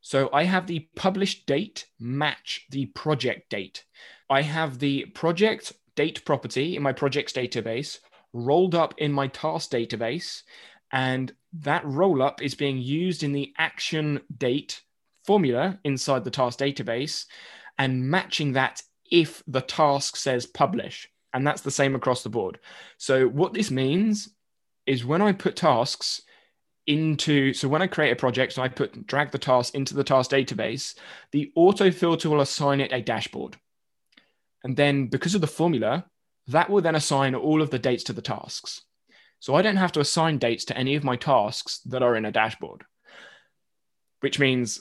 So 0.00 0.30
I 0.32 0.44
have 0.44 0.66
the 0.66 0.88
published 0.96 1.46
date 1.46 1.86
match 2.00 2.66
the 2.70 2.86
project 2.86 3.50
date. 3.50 3.84
I 4.30 4.42
have 4.42 4.78
the 4.78 5.06
project 5.06 5.72
date 5.96 6.24
property 6.24 6.76
in 6.76 6.82
my 6.82 6.92
projects 6.92 7.32
database 7.32 7.98
rolled 8.32 8.74
up 8.74 8.94
in 8.98 9.12
my 9.12 9.26
task 9.28 9.70
database. 9.70 10.42
And 10.92 11.32
that 11.60 11.84
roll 11.84 12.22
up 12.22 12.42
is 12.42 12.54
being 12.54 12.78
used 12.78 13.22
in 13.22 13.32
the 13.32 13.52
action 13.58 14.20
date 14.36 14.82
formula 15.24 15.78
inside 15.84 16.24
the 16.24 16.30
task 16.30 16.58
database 16.58 17.26
and 17.78 18.08
matching 18.08 18.52
that 18.52 18.82
if 19.10 19.42
the 19.46 19.60
task 19.60 20.16
says 20.16 20.46
publish. 20.46 21.08
And 21.32 21.46
that's 21.46 21.62
the 21.62 21.70
same 21.70 21.94
across 21.94 22.22
the 22.22 22.30
board. 22.30 22.58
So, 22.98 23.28
what 23.28 23.52
this 23.52 23.70
means 23.70 24.30
is 24.86 25.04
when 25.04 25.20
I 25.20 25.32
put 25.32 25.56
tasks 25.56 26.22
into, 26.86 27.52
so 27.52 27.68
when 27.68 27.82
I 27.82 27.88
create 27.88 28.12
a 28.12 28.16
project, 28.16 28.52
so 28.54 28.62
I 28.62 28.68
put 28.68 29.06
drag 29.06 29.32
the 29.32 29.38
task 29.38 29.74
into 29.74 29.94
the 29.94 30.04
task 30.04 30.30
database, 30.30 30.94
the 31.32 31.52
auto 31.54 31.90
filter 31.90 32.30
will 32.30 32.40
assign 32.40 32.80
it 32.80 32.92
a 32.92 33.02
dashboard. 33.02 33.56
And 34.64 34.76
then 34.76 35.08
because 35.08 35.34
of 35.34 35.40
the 35.40 35.46
formula, 35.46 36.06
that 36.46 36.70
will 36.70 36.80
then 36.80 36.94
assign 36.94 37.34
all 37.34 37.60
of 37.60 37.70
the 37.70 37.78
dates 37.78 38.04
to 38.04 38.12
the 38.12 38.22
tasks. 38.22 38.82
So 39.40 39.54
I 39.54 39.62
don't 39.62 39.76
have 39.76 39.92
to 39.92 40.00
assign 40.00 40.38
dates 40.38 40.64
to 40.66 40.76
any 40.76 40.94
of 40.94 41.04
my 41.04 41.16
tasks 41.16 41.78
that 41.86 42.02
are 42.02 42.16
in 42.16 42.24
a 42.24 42.32
dashboard, 42.32 42.84
which 44.20 44.38
means 44.38 44.80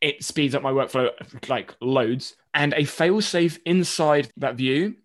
it 0.00 0.22
speeds 0.22 0.54
up 0.54 0.62
my 0.62 0.70
workflow 0.70 1.10
like 1.48 1.74
loads. 1.80 2.36
And 2.52 2.72
a 2.74 2.82
failsafe 2.82 3.58
inside 3.64 4.30
that 4.36 4.56
view 4.56 4.96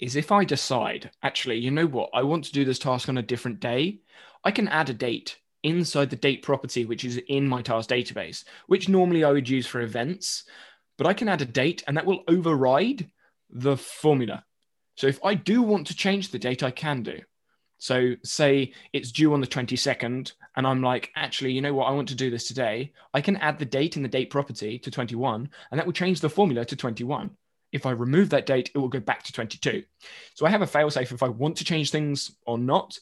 is 0.00 0.16
if 0.16 0.32
I 0.32 0.44
decide, 0.44 1.10
actually, 1.22 1.58
you 1.58 1.70
know 1.70 1.86
what, 1.86 2.10
I 2.12 2.22
want 2.22 2.44
to 2.44 2.52
do 2.52 2.64
this 2.64 2.78
task 2.78 3.08
on 3.08 3.18
a 3.18 3.22
different 3.22 3.60
day, 3.60 4.00
I 4.42 4.50
can 4.50 4.68
add 4.68 4.90
a 4.90 4.94
date 4.94 5.36
inside 5.62 6.10
the 6.10 6.16
date 6.16 6.42
property, 6.42 6.84
which 6.84 7.04
is 7.04 7.20
in 7.28 7.46
my 7.46 7.62
task 7.62 7.90
database, 7.90 8.44
which 8.66 8.88
normally 8.88 9.22
I 9.22 9.30
would 9.30 9.48
use 9.48 9.66
for 9.66 9.80
events. 9.80 10.44
But 10.98 11.06
I 11.06 11.14
can 11.14 11.28
add 11.28 11.42
a 11.42 11.46
date 11.46 11.84
and 11.86 11.96
that 11.96 12.06
will 12.06 12.24
override 12.26 13.10
the 13.50 13.76
formula. 13.76 14.44
So 14.96 15.06
if 15.06 15.20
I 15.24 15.34
do 15.34 15.62
want 15.62 15.86
to 15.88 15.94
change 15.94 16.30
the 16.30 16.38
date, 16.38 16.62
I 16.62 16.70
can 16.70 17.02
do. 17.02 17.20
So 17.82 18.14
say 18.22 18.72
it's 18.92 19.10
due 19.10 19.34
on 19.34 19.40
the 19.40 19.46
22nd, 19.48 20.34
and 20.54 20.66
I'm 20.68 20.84
like, 20.84 21.10
actually, 21.16 21.50
you 21.50 21.60
know 21.60 21.74
what? 21.74 21.86
I 21.86 21.90
want 21.90 22.08
to 22.10 22.14
do 22.14 22.30
this 22.30 22.46
today. 22.46 22.92
I 23.12 23.20
can 23.20 23.34
add 23.38 23.58
the 23.58 23.64
date 23.64 23.96
in 23.96 24.04
the 24.04 24.08
date 24.08 24.30
property 24.30 24.78
to 24.78 24.88
21, 24.88 25.50
and 25.68 25.80
that 25.80 25.84
will 25.84 25.92
change 25.92 26.20
the 26.20 26.30
formula 26.30 26.64
to 26.64 26.76
21. 26.76 27.30
If 27.72 27.84
I 27.84 27.90
remove 27.90 28.30
that 28.30 28.46
date, 28.46 28.70
it 28.72 28.78
will 28.78 28.86
go 28.86 29.00
back 29.00 29.24
to 29.24 29.32
22. 29.32 29.82
So 30.34 30.46
I 30.46 30.50
have 30.50 30.62
a 30.62 30.66
failsafe 30.66 31.10
if 31.10 31.24
I 31.24 31.28
want 31.28 31.56
to 31.56 31.64
change 31.64 31.90
things 31.90 32.30
or 32.46 32.56
not. 32.56 33.00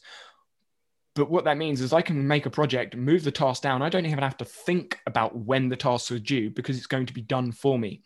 But 1.13 1.29
what 1.29 1.43
that 1.43 1.59
means 1.59 1.79
is 1.79 1.93
I 1.93 2.01
can 2.01 2.27
make 2.27 2.47
a 2.47 2.49
project, 2.49 2.97
move 2.97 3.23
the 3.23 3.31
task 3.31 3.61
down. 3.61 3.83
I 3.83 3.89
don't 3.89 4.07
even 4.07 4.17
have 4.17 4.37
to 4.37 4.45
think 4.45 4.99
about 5.05 5.37
when 5.37 5.69
the 5.69 5.75
tasks 5.75 6.09
are 6.09 6.17
due 6.17 6.49
because 6.49 6.75
it's 6.75 6.87
going 6.87 7.05
to 7.05 7.13
be 7.13 7.21
done 7.21 7.51
for 7.51 7.77
me. 7.77 8.01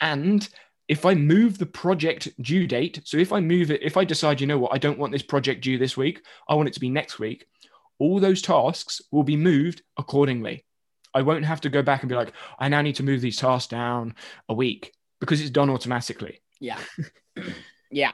And 0.00 0.48
if 0.92 1.06
I 1.06 1.14
move 1.14 1.56
the 1.56 1.64
project 1.64 2.28
due 2.42 2.66
date, 2.66 3.00
so 3.04 3.16
if 3.16 3.32
I 3.32 3.40
move 3.40 3.70
it, 3.70 3.82
if 3.82 3.96
I 3.96 4.04
decide, 4.04 4.42
you 4.42 4.46
know 4.46 4.58
what, 4.58 4.74
I 4.74 4.78
don't 4.78 4.98
want 4.98 5.10
this 5.10 5.22
project 5.22 5.62
due 5.62 5.78
this 5.78 5.96
week, 5.96 6.22
I 6.46 6.54
want 6.54 6.68
it 6.68 6.74
to 6.74 6.80
be 6.80 6.90
next 6.90 7.18
week, 7.18 7.46
all 7.98 8.20
those 8.20 8.42
tasks 8.42 9.00
will 9.10 9.22
be 9.22 9.34
moved 9.34 9.80
accordingly. 9.96 10.66
I 11.14 11.22
won't 11.22 11.46
have 11.46 11.62
to 11.62 11.70
go 11.70 11.80
back 11.80 12.02
and 12.02 12.10
be 12.10 12.14
like, 12.14 12.34
I 12.58 12.68
now 12.68 12.82
need 12.82 12.96
to 12.96 13.04
move 13.04 13.22
these 13.22 13.38
tasks 13.38 13.68
down 13.68 14.16
a 14.50 14.54
week 14.54 14.92
because 15.18 15.40
it's 15.40 15.48
done 15.48 15.70
automatically. 15.70 16.42
Yeah. 16.60 16.78
yeah. 17.90 18.12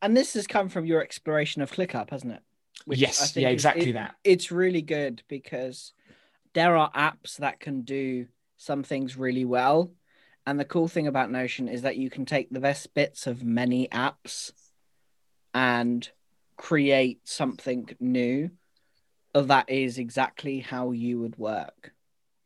And 0.00 0.16
this 0.16 0.34
has 0.34 0.46
come 0.46 0.68
from 0.68 0.86
your 0.86 1.02
exploration 1.02 1.62
of 1.62 1.72
ClickUp, 1.72 2.10
hasn't 2.10 2.34
it? 2.34 2.42
Which 2.84 3.00
yes. 3.00 3.34
Yeah, 3.34 3.48
exactly 3.48 3.90
it, 3.90 3.94
that. 3.94 4.14
It's 4.22 4.52
really 4.52 4.82
good 4.82 5.24
because 5.26 5.94
there 6.54 6.76
are 6.76 6.92
apps 6.92 7.38
that 7.38 7.58
can 7.58 7.82
do 7.82 8.26
some 8.56 8.84
things 8.84 9.16
really 9.16 9.44
well 9.44 9.90
and 10.46 10.58
the 10.58 10.64
cool 10.64 10.88
thing 10.88 11.06
about 11.06 11.30
Notion 11.30 11.68
is 11.68 11.82
that 11.82 11.96
you 11.96 12.10
can 12.10 12.24
take 12.24 12.50
the 12.50 12.60
best 12.60 12.92
bits 12.94 13.26
of 13.26 13.44
many 13.44 13.88
apps 13.88 14.52
and 15.54 16.08
create 16.56 17.20
something 17.24 17.88
new 18.00 18.50
that 19.48 19.70
is 19.70 19.98
exactly 19.98 20.60
how 20.60 20.90
you 20.90 21.20
would 21.20 21.38
work. 21.38 21.92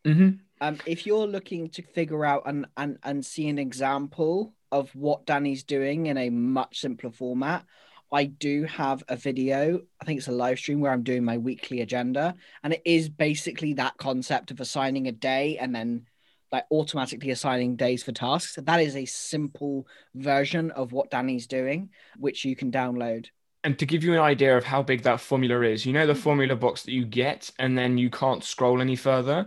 Mm-hmm. 0.04 0.37
Um, 0.61 0.78
if 0.87 1.07
you're 1.07 1.26
looking 1.26 1.70
to 1.70 1.83
figure 1.83 2.24
out 2.24 2.42
and, 2.46 2.66
and, 2.76 2.98
and 3.02 3.24
see 3.24 3.48
an 3.48 3.59
example 3.59 4.54
of 4.70 4.94
what 4.94 5.26
Danny's 5.26 5.64
doing 5.64 6.07
in 6.07 6.18
a 6.18 6.30
much 6.30 6.80
simpler 6.80 7.11
format, 7.11 7.64
I 8.12 8.24
do 8.24 8.64
have 8.64 9.02
a 9.09 9.16
video. 9.16 9.80
I 10.00 10.04
think 10.04 10.18
it's 10.18 10.28
a 10.28 10.33
live 10.33 10.59
stream 10.59 10.80
where 10.80 10.92
I'm 10.92 11.02
doing 11.02 11.24
my 11.24 11.38
weekly 11.38 11.80
agenda. 11.80 12.34
And 12.62 12.72
it 12.72 12.82
is 12.84 13.09
basically 13.09 13.74
that 13.74 13.97
concept 13.97 14.51
of 14.51 14.61
assigning 14.61 15.09
a 15.09 15.12
day 15.12 15.59
and 15.59 15.74
then 15.74 16.07
like 16.55 16.66
automatically 16.70 17.32
assigning 17.32 17.74
days 17.74 18.05
for 18.05 18.12
tasks. 18.12 18.57
That 18.62 18.80
is 18.80 18.94
a 18.94 19.05
simple 19.07 19.88
version 20.14 20.70
of 20.70 20.92
what 20.92 21.11
Danny's 21.11 21.48
doing, 21.48 21.90
which 22.16 22.44
you 22.44 22.55
can 22.55 22.70
download. 22.70 23.26
And 23.64 23.76
to 23.80 23.86
give 23.86 24.05
you 24.05 24.12
an 24.12 24.20
idea 24.20 24.57
of 24.57 24.62
how 24.62 24.80
big 24.80 25.02
that 25.02 25.20
formula 25.20 25.62
is, 25.62 25.84
you 25.84 25.92
know 25.92 26.07
the 26.07 26.14
formula 26.14 26.55
box 26.55 26.84
that 26.84 26.92
you 26.92 27.05
get 27.05 27.50
and 27.59 27.76
then 27.76 27.98
you 27.98 28.09
can't 28.09 28.44
scroll 28.44 28.80
any 28.80 28.94
further. 28.94 29.46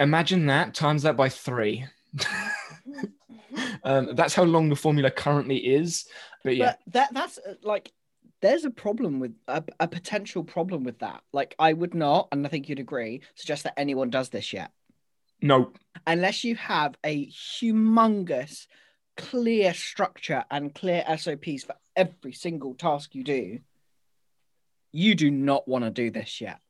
Imagine 0.00 0.46
that 0.46 0.74
times 0.74 1.04
that 1.04 1.16
by 1.16 1.28
three. 1.28 1.84
um, 3.84 4.16
that's 4.16 4.34
how 4.34 4.42
long 4.42 4.68
the 4.68 4.74
formula 4.74 5.12
currently 5.12 5.58
is. 5.58 6.06
But 6.42 6.56
yeah, 6.56 6.74
but 6.86 6.92
that 6.94 7.14
that's 7.14 7.38
uh, 7.38 7.54
like 7.62 7.92
there's 8.40 8.64
a 8.64 8.70
problem 8.70 9.20
with 9.20 9.36
a, 9.46 9.62
a 9.78 9.86
potential 9.86 10.42
problem 10.42 10.82
with 10.82 10.98
that. 10.98 11.22
Like 11.32 11.54
I 11.56 11.72
would 11.72 11.94
not, 11.94 12.26
and 12.32 12.44
I 12.44 12.48
think 12.48 12.68
you'd 12.68 12.80
agree, 12.80 13.20
suggest 13.36 13.62
that 13.62 13.78
anyone 13.78 14.10
does 14.10 14.30
this 14.30 14.52
yet. 14.52 14.72
No. 15.42 15.72
Unless 16.06 16.44
you 16.44 16.56
have 16.56 16.96
a 17.04 17.26
humongous 17.26 18.66
clear 19.16 19.74
structure 19.74 20.44
and 20.50 20.74
clear 20.74 21.04
SOPs 21.16 21.64
for 21.64 21.74
every 21.96 22.32
single 22.32 22.74
task 22.74 23.14
you 23.14 23.24
do, 23.24 23.60
you 24.92 25.14
do 25.14 25.30
not 25.30 25.68
want 25.68 25.84
to 25.84 25.90
do 25.90 26.10
this 26.10 26.40
yet. 26.40 26.60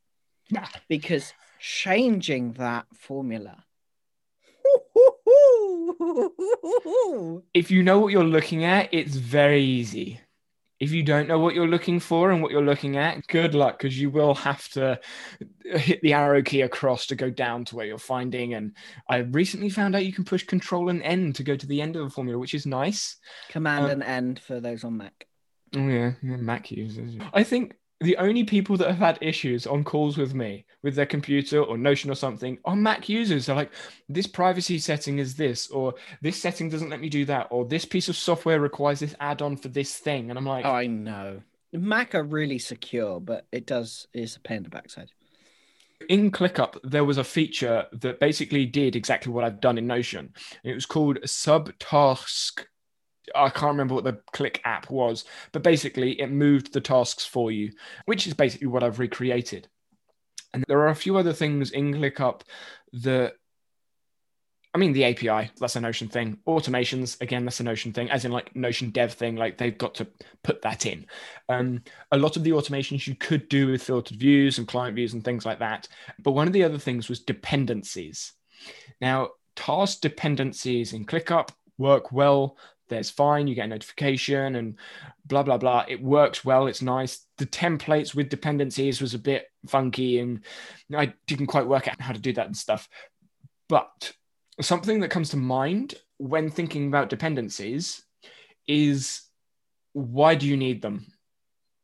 Nah. 0.50 0.66
Because 0.88 1.32
changing 1.60 2.52
that 2.54 2.86
formula. 2.94 3.64
If 7.52 7.70
you 7.70 7.82
know 7.82 7.98
what 7.98 8.12
you're 8.12 8.24
looking 8.24 8.64
at, 8.64 8.88
it's 8.92 9.16
very 9.16 9.62
easy. 9.62 10.20
If 10.80 10.92
you 10.92 11.02
don't 11.02 11.28
know 11.28 11.38
what 11.38 11.54
you're 11.54 11.68
looking 11.68 12.00
for 12.00 12.30
and 12.30 12.42
what 12.42 12.50
you're 12.50 12.64
looking 12.64 12.96
at, 12.96 13.26
good 13.26 13.54
luck 13.54 13.78
because 13.78 14.00
you 14.00 14.08
will 14.08 14.34
have 14.34 14.66
to 14.70 14.98
hit 15.62 16.00
the 16.00 16.14
arrow 16.14 16.42
key 16.42 16.62
across 16.62 17.06
to 17.08 17.14
go 17.14 17.28
down 17.28 17.66
to 17.66 17.76
where 17.76 17.84
you're 17.84 17.98
finding. 17.98 18.54
And 18.54 18.74
I 19.08 19.18
recently 19.18 19.68
found 19.68 19.94
out 19.94 20.06
you 20.06 20.12
can 20.12 20.24
push 20.24 20.44
Control 20.44 20.88
and 20.88 21.02
N 21.02 21.34
to 21.34 21.42
go 21.42 21.54
to 21.54 21.66
the 21.66 21.82
end 21.82 21.96
of 21.96 22.06
a 22.06 22.10
formula, 22.10 22.38
which 22.38 22.54
is 22.54 22.64
nice. 22.64 23.16
Command 23.50 23.84
Um, 23.84 23.90
and 23.90 24.02
end 24.02 24.40
for 24.40 24.58
those 24.58 24.82
on 24.82 24.96
Mac. 24.96 25.26
Oh 25.76 25.86
yeah, 25.86 26.12
yeah, 26.22 26.36
Mac 26.36 26.70
users. 26.70 27.12
I 27.32 27.44
think 27.44 27.74
the 28.00 28.16
only 28.16 28.44
people 28.44 28.76
that 28.78 28.88
have 28.88 28.98
had 28.98 29.18
issues 29.20 29.66
on 29.66 29.84
calls 29.84 30.16
with 30.16 30.34
me 30.34 30.64
with 30.82 30.94
their 30.94 31.06
computer 31.06 31.62
or 31.62 31.76
Notion 31.76 32.10
or 32.10 32.14
something 32.14 32.58
are 32.64 32.74
Mac 32.74 33.08
users. 33.08 33.46
They're 33.46 33.56
like, 33.56 33.72
this 34.08 34.26
privacy 34.26 34.78
setting 34.78 35.18
is 35.18 35.34
this, 35.34 35.68
or 35.68 35.94
this 36.22 36.40
setting 36.40 36.70
doesn't 36.70 36.88
let 36.88 37.00
me 37.00 37.10
do 37.10 37.26
that, 37.26 37.48
or 37.50 37.66
this 37.66 37.84
piece 37.84 38.08
of 38.08 38.16
software 38.16 38.58
requires 38.60 39.00
this 39.00 39.14
add-on 39.20 39.56
for 39.58 39.68
this 39.68 39.96
thing. 39.96 40.30
And 40.30 40.38
I'm 40.38 40.46
like, 40.46 40.64
Oh, 40.64 40.72
I 40.72 40.86
know. 40.86 41.42
Mac 41.72 42.14
are 42.14 42.24
really 42.24 42.58
secure, 42.58 43.20
but 43.20 43.46
it 43.52 43.66
does 43.66 44.06
is 44.14 44.36
a 44.36 44.40
pain 44.40 44.58
in 44.58 44.62
the 44.64 44.70
backside. 44.70 45.10
in 46.08 46.30
ClickUp, 46.30 46.78
there 46.82 47.04
was 47.04 47.18
a 47.18 47.24
feature 47.24 47.86
that 47.92 48.18
basically 48.18 48.64
did 48.64 48.96
exactly 48.96 49.30
what 49.32 49.44
I've 49.44 49.60
done 49.60 49.76
in 49.78 49.86
Notion. 49.86 50.32
It 50.64 50.74
was 50.74 50.86
called 50.86 51.18
subtask. 51.26 52.64
I 53.34 53.50
can't 53.50 53.72
remember 53.72 53.94
what 53.94 54.04
the 54.04 54.20
Click 54.32 54.60
app 54.64 54.90
was, 54.90 55.24
but 55.52 55.62
basically 55.62 56.20
it 56.20 56.30
moved 56.30 56.72
the 56.72 56.80
tasks 56.80 57.24
for 57.24 57.50
you, 57.50 57.72
which 58.06 58.26
is 58.26 58.34
basically 58.34 58.68
what 58.68 58.82
I've 58.82 58.98
recreated. 58.98 59.68
And 60.52 60.64
there 60.66 60.80
are 60.80 60.88
a 60.88 60.94
few 60.94 61.16
other 61.16 61.32
things 61.32 61.70
in 61.70 61.94
ClickUp 61.94 62.42
that 62.92 63.34
I 64.72 64.78
mean, 64.78 64.92
the 64.92 65.04
API, 65.04 65.50
that's 65.58 65.74
a 65.74 65.80
Notion 65.80 66.06
thing. 66.06 66.38
Automations, 66.46 67.20
again, 67.20 67.44
that's 67.44 67.58
a 67.58 67.64
Notion 67.64 67.92
thing, 67.92 68.08
as 68.08 68.24
in 68.24 68.30
like 68.30 68.54
Notion 68.54 68.90
dev 68.90 69.12
thing, 69.12 69.34
like 69.34 69.58
they've 69.58 69.76
got 69.76 69.96
to 69.96 70.06
put 70.44 70.62
that 70.62 70.86
in. 70.86 71.06
Um, 71.48 71.82
a 72.12 72.18
lot 72.18 72.36
of 72.36 72.44
the 72.44 72.50
automations 72.50 73.06
you 73.06 73.16
could 73.16 73.48
do 73.48 73.68
with 73.68 73.82
filtered 73.82 74.18
views 74.18 74.58
and 74.58 74.68
client 74.68 74.94
views 74.94 75.12
and 75.12 75.24
things 75.24 75.44
like 75.44 75.58
that. 75.58 75.88
But 76.20 76.32
one 76.32 76.46
of 76.46 76.52
the 76.52 76.62
other 76.62 76.78
things 76.78 77.08
was 77.08 77.18
dependencies. 77.18 78.32
Now, 79.00 79.30
task 79.56 80.02
dependencies 80.02 80.92
in 80.92 81.04
ClickUp 81.04 81.48
work 81.76 82.12
well. 82.12 82.56
There's 82.90 83.08
fine, 83.08 83.46
you 83.46 83.54
get 83.54 83.64
a 83.64 83.68
notification 83.68 84.56
and 84.56 84.76
blah, 85.24 85.42
blah, 85.42 85.56
blah. 85.56 85.86
It 85.88 86.02
works 86.02 86.44
well, 86.44 86.66
it's 86.66 86.82
nice. 86.82 87.24
The 87.38 87.46
templates 87.46 88.14
with 88.14 88.28
dependencies 88.28 89.00
was 89.00 89.14
a 89.14 89.18
bit 89.18 89.46
funky 89.66 90.18
and 90.18 90.44
I 90.94 91.14
didn't 91.26 91.46
quite 91.46 91.66
work 91.66 91.88
out 91.88 92.00
how 92.00 92.12
to 92.12 92.20
do 92.20 92.34
that 92.34 92.46
and 92.46 92.56
stuff. 92.56 92.88
But 93.68 94.12
something 94.60 95.00
that 95.00 95.10
comes 95.10 95.30
to 95.30 95.38
mind 95.38 95.94
when 96.18 96.50
thinking 96.50 96.88
about 96.88 97.08
dependencies 97.08 98.02
is 98.68 99.22
why 99.92 100.34
do 100.34 100.46
you 100.46 100.56
need 100.56 100.82
them? 100.82 101.06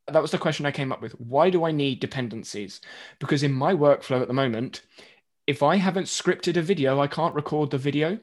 That 0.09 0.23
was 0.23 0.31
the 0.31 0.39
question 0.39 0.67
I 0.67 0.73
came 0.73 0.93
up 0.93 1.03
with. 1.03 1.13
Why 1.13 1.51
do 1.51 1.65
I 1.65 1.73
need 1.73 2.01
dependencies? 2.01 2.81
Because 3.19 3.43
in 3.43 3.53
my 3.53 3.73
workflow 3.73 4.21
at 4.21 4.29
the 4.29 4.35
moment, 4.35 4.83
if 5.47 5.63
I 5.63 5.77
haven't 5.77 6.05
scripted 6.05 6.57
a 6.57 6.63
video, 6.63 7.01
I 7.01 7.07
can't 7.07 7.35
record 7.35 7.71
the 7.71 7.79
video. 7.79 8.19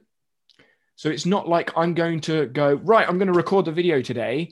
So 0.96 1.10
it's 1.10 1.26
not 1.26 1.48
like 1.48 1.72
I'm 1.76 1.94
going 1.94 2.20
to 2.22 2.48
go, 2.48 2.76
right, 2.76 3.08
I'm 3.08 3.18
going 3.18 3.32
to 3.32 3.34
record 3.34 3.66
the 3.66 3.72
video 3.72 4.02
today, 4.02 4.52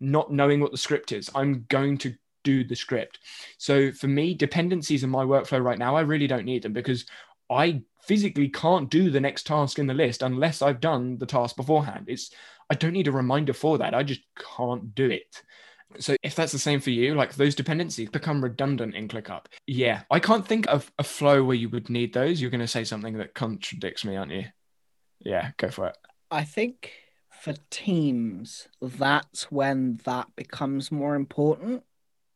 not 0.00 0.32
knowing 0.32 0.60
what 0.60 0.72
the 0.72 0.78
script 0.78 1.12
is. 1.12 1.30
I'm 1.34 1.64
going 1.68 1.98
to 1.98 2.14
do 2.44 2.64
the 2.64 2.76
script. 2.76 3.18
So 3.58 3.92
for 3.92 4.08
me, 4.08 4.34
dependencies 4.34 5.04
in 5.04 5.10
my 5.10 5.24
workflow 5.24 5.62
right 5.62 5.78
now, 5.78 5.96
I 5.96 6.00
really 6.00 6.26
don't 6.26 6.44
need 6.44 6.62
them 6.62 6.72
because 6.72 7.06
I 7.50 7.82
physically 8.02 8.48
can't 8.48 8.90
do 8.90 9.10
the 9.10 9.20
next 9.20 9.46
task 9.46 9.78
in 9.78 9.86
the 9.86 9.94
list 9.94 10.22
unless 10.22 10.62
I've 10.62 10.80
done 10.80 11.18
the 11.18 11.26
task 11.26 11.56
beforehand. 11.56 12.06
It's 12.08 12.30
I 12.70 12.74
don't 12.74 12.92
need 12.92 13.08
a 13.08 13.12
reminder 13.12 13.52
for 13.52 13.78
that. 13.78 13.94
I 13.94 14.02
just 14.02 14.22
can't 14.56 14.94
do 14.94 15.10
it. 15.10 15.42
So 15.98 16.16
if 16.22 16.34
that's 16.34 16.52
the 16.52 16.58
same 16.58 16.80
for 16.80 16.90
you, 16.90 17.14
like 17.14 17.34
those 17.34 17.54
dependencies 17.54 18.10
become 18.10 18.42
redundant 18.42 18.94
in 18.94 19.08
ClickUp. 19.08 19.46
Yeah, 19.66 20.02
I 20.10 20.18
can't 20.18 20.46
think 20.46 20.66
of 20.68 20.90
a 20.98 21.04
flow 21.04 21.44
where 21.44 21.56
you 21.56 21.68
would 21.68 21.90
need 21.90 22.12
those. 22.12 22.40
You're 22.40 22.50
going 22.50 22.60
to 22.60 22.66
say 22.66 22.84
something 22.84 23.18
that 23.18 23.34
contradicts 23.34 24.04
me, 24.04 24.16
aren't 24.16 24.32
you? 24.32 24.44
Yeah, 25.26 25.50
go 25.56 25.70
for 25.70 25.88
it. 25.88 25.96
I 26.30 26.44
think 26.44 26.92
for 27.30 27.54
teams, 27.70 28.68
that's 28.80 29.50
when 29.50 30.00
that 30.04 30.28
becomes 30.36 30.92
more 30.92 31.14
important. 31.16 31.82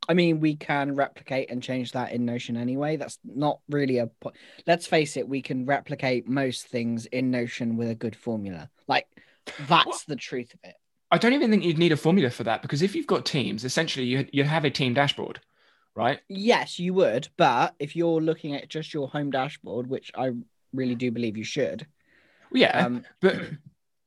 I 0.09 0.15
mean, 0.15 0.41
we 0.41 0.57
can 0.57 0.97
replicate 0.97 1.51
and 1.51 1.63
change 1.63 1.93
that 1.93 2.11
in 2.13 2.25
Notion 2.25 2.57
anyway. 2.57 2.97
That's 2.97 3.19
not 3.25 3.61
really 3.69 3.99
a 3.99 4.07
point. 4.09 4.37
let's 4.67 4.87
face 4.87 5.17
it, 5.17 5.29
we 5.29 5.41
can 5.41 5.67
replicate 5.67 6.27
most 6.29 6.67
things 6.67 7.07
in 7.07 7.31
Notion 7.31 7.77
with 7.77 7.91
a 7.91 7.95
good 7.95 8.17
formula. 8.17 8.71
Like 8.89 9.07
that's 9.69 9.87
Well- 9.87 10.01
the 10.09 10.17
truth 10.17 10.53
of 10.55 10.61
it. 10.65 10.75
I 11.13 11.19
don't 11.19 11.33
even 11.33 11.51
think 11.51 11.65
you'd 11.65 11.79
need 11.79 11.91
a 11.93 11.97
formula 11.97 12.31
for 12.31 12.45
that 12.45 12.63
because 12.63 12.83
if 12.83 12.95
you've 12.95 13.07
got 13.07 13.27
teams, 13.27 13.65
essentially 13.65 14.07
you 14.07 14.29
you 14.33 14.45
have 14.45 14.65
a 14.65 14.71
team 14.71 14.95
dashboard, 14.95 15.41
right? 15.97 16.21
Yes, 16.29 16.79
you 16.79 16.95
would, 16.95 17.29
but 17.37 17.75
if 17.81 17.97
you're 17.97 18.21
looking 18.21 18.55
at 18.55 18.69
just 18.69 18.95
your 18.95 19.09
home 19.09 19.31
dashboard, 19.33 19.89
which 19.89 20.13
I 20.15 20.31
really 20.73 20.95
do 20.95 21.11
believe 21.11 21.37
you 21.37 21.43
should, 21.43 21.87
Yeah, 22.53 22.87
um, 22.87 23.05
but 23.21 23.37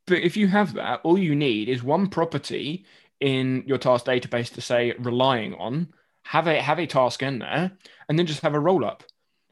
but 0.07 0.19
if 0.19 0.35
you 0.37 0.47
have 0.47 0.73
that, 0.73 1.01
all 1.03 1.17
you 1.17 1.35
need 1.35 1.69
is 1.69 1.83
one 1.83 2.07
property 2.07 2.85
in 3.19 3.63
your 3.65 3.77
task 3.77 4.05
database 4.05 4.53
to 4.53 4.61
say 4.61 4.93
relying 4.99 5.53
on. 5.55 5.89
Have 6.25 6.47
a 6.47 6.61
have 6.61 6.79
a 6.79 6.87
task 6.87 7.21
in 7.21 7.39
there, 7.39 7.71
and 8.07 8.17
then 8.17 8.25
just 8.25 8.41
have 8.41 8.53
a 8.53 8.59
roll 8.59 8.85
up, 8.85 9.03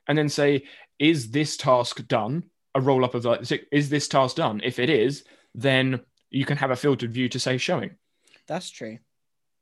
and 0.07 0.17
then 0.17 0.29
say 0.29 0.63
is 0.99 1.31
this 1.31 1.57
task 1.57 2.07
done? 2.07 2.43
A 2.75 2.79
roll 2.79 3.03
up 3.03 3.15
of 3.15 3.25
like 3.25 3.67
is 3.71 3.89
this 3.89 4.07
task 4.07 4.37
done? 4.37 4.61
If 4.63 4.79
it 4.79 4.89
is, 4.89 5.25
then 5.53 6.01
you 6.29 6.45
can 6.45 6.57
have 6.57 6.71
a 6.71 6.75
filtered 6.77 7.11
view 7.11 7.27
to 7.29 7.39
say 7.39 7.57
showing. 7.57 7.91
that's 8.47 8.69
true. 8.69 8.99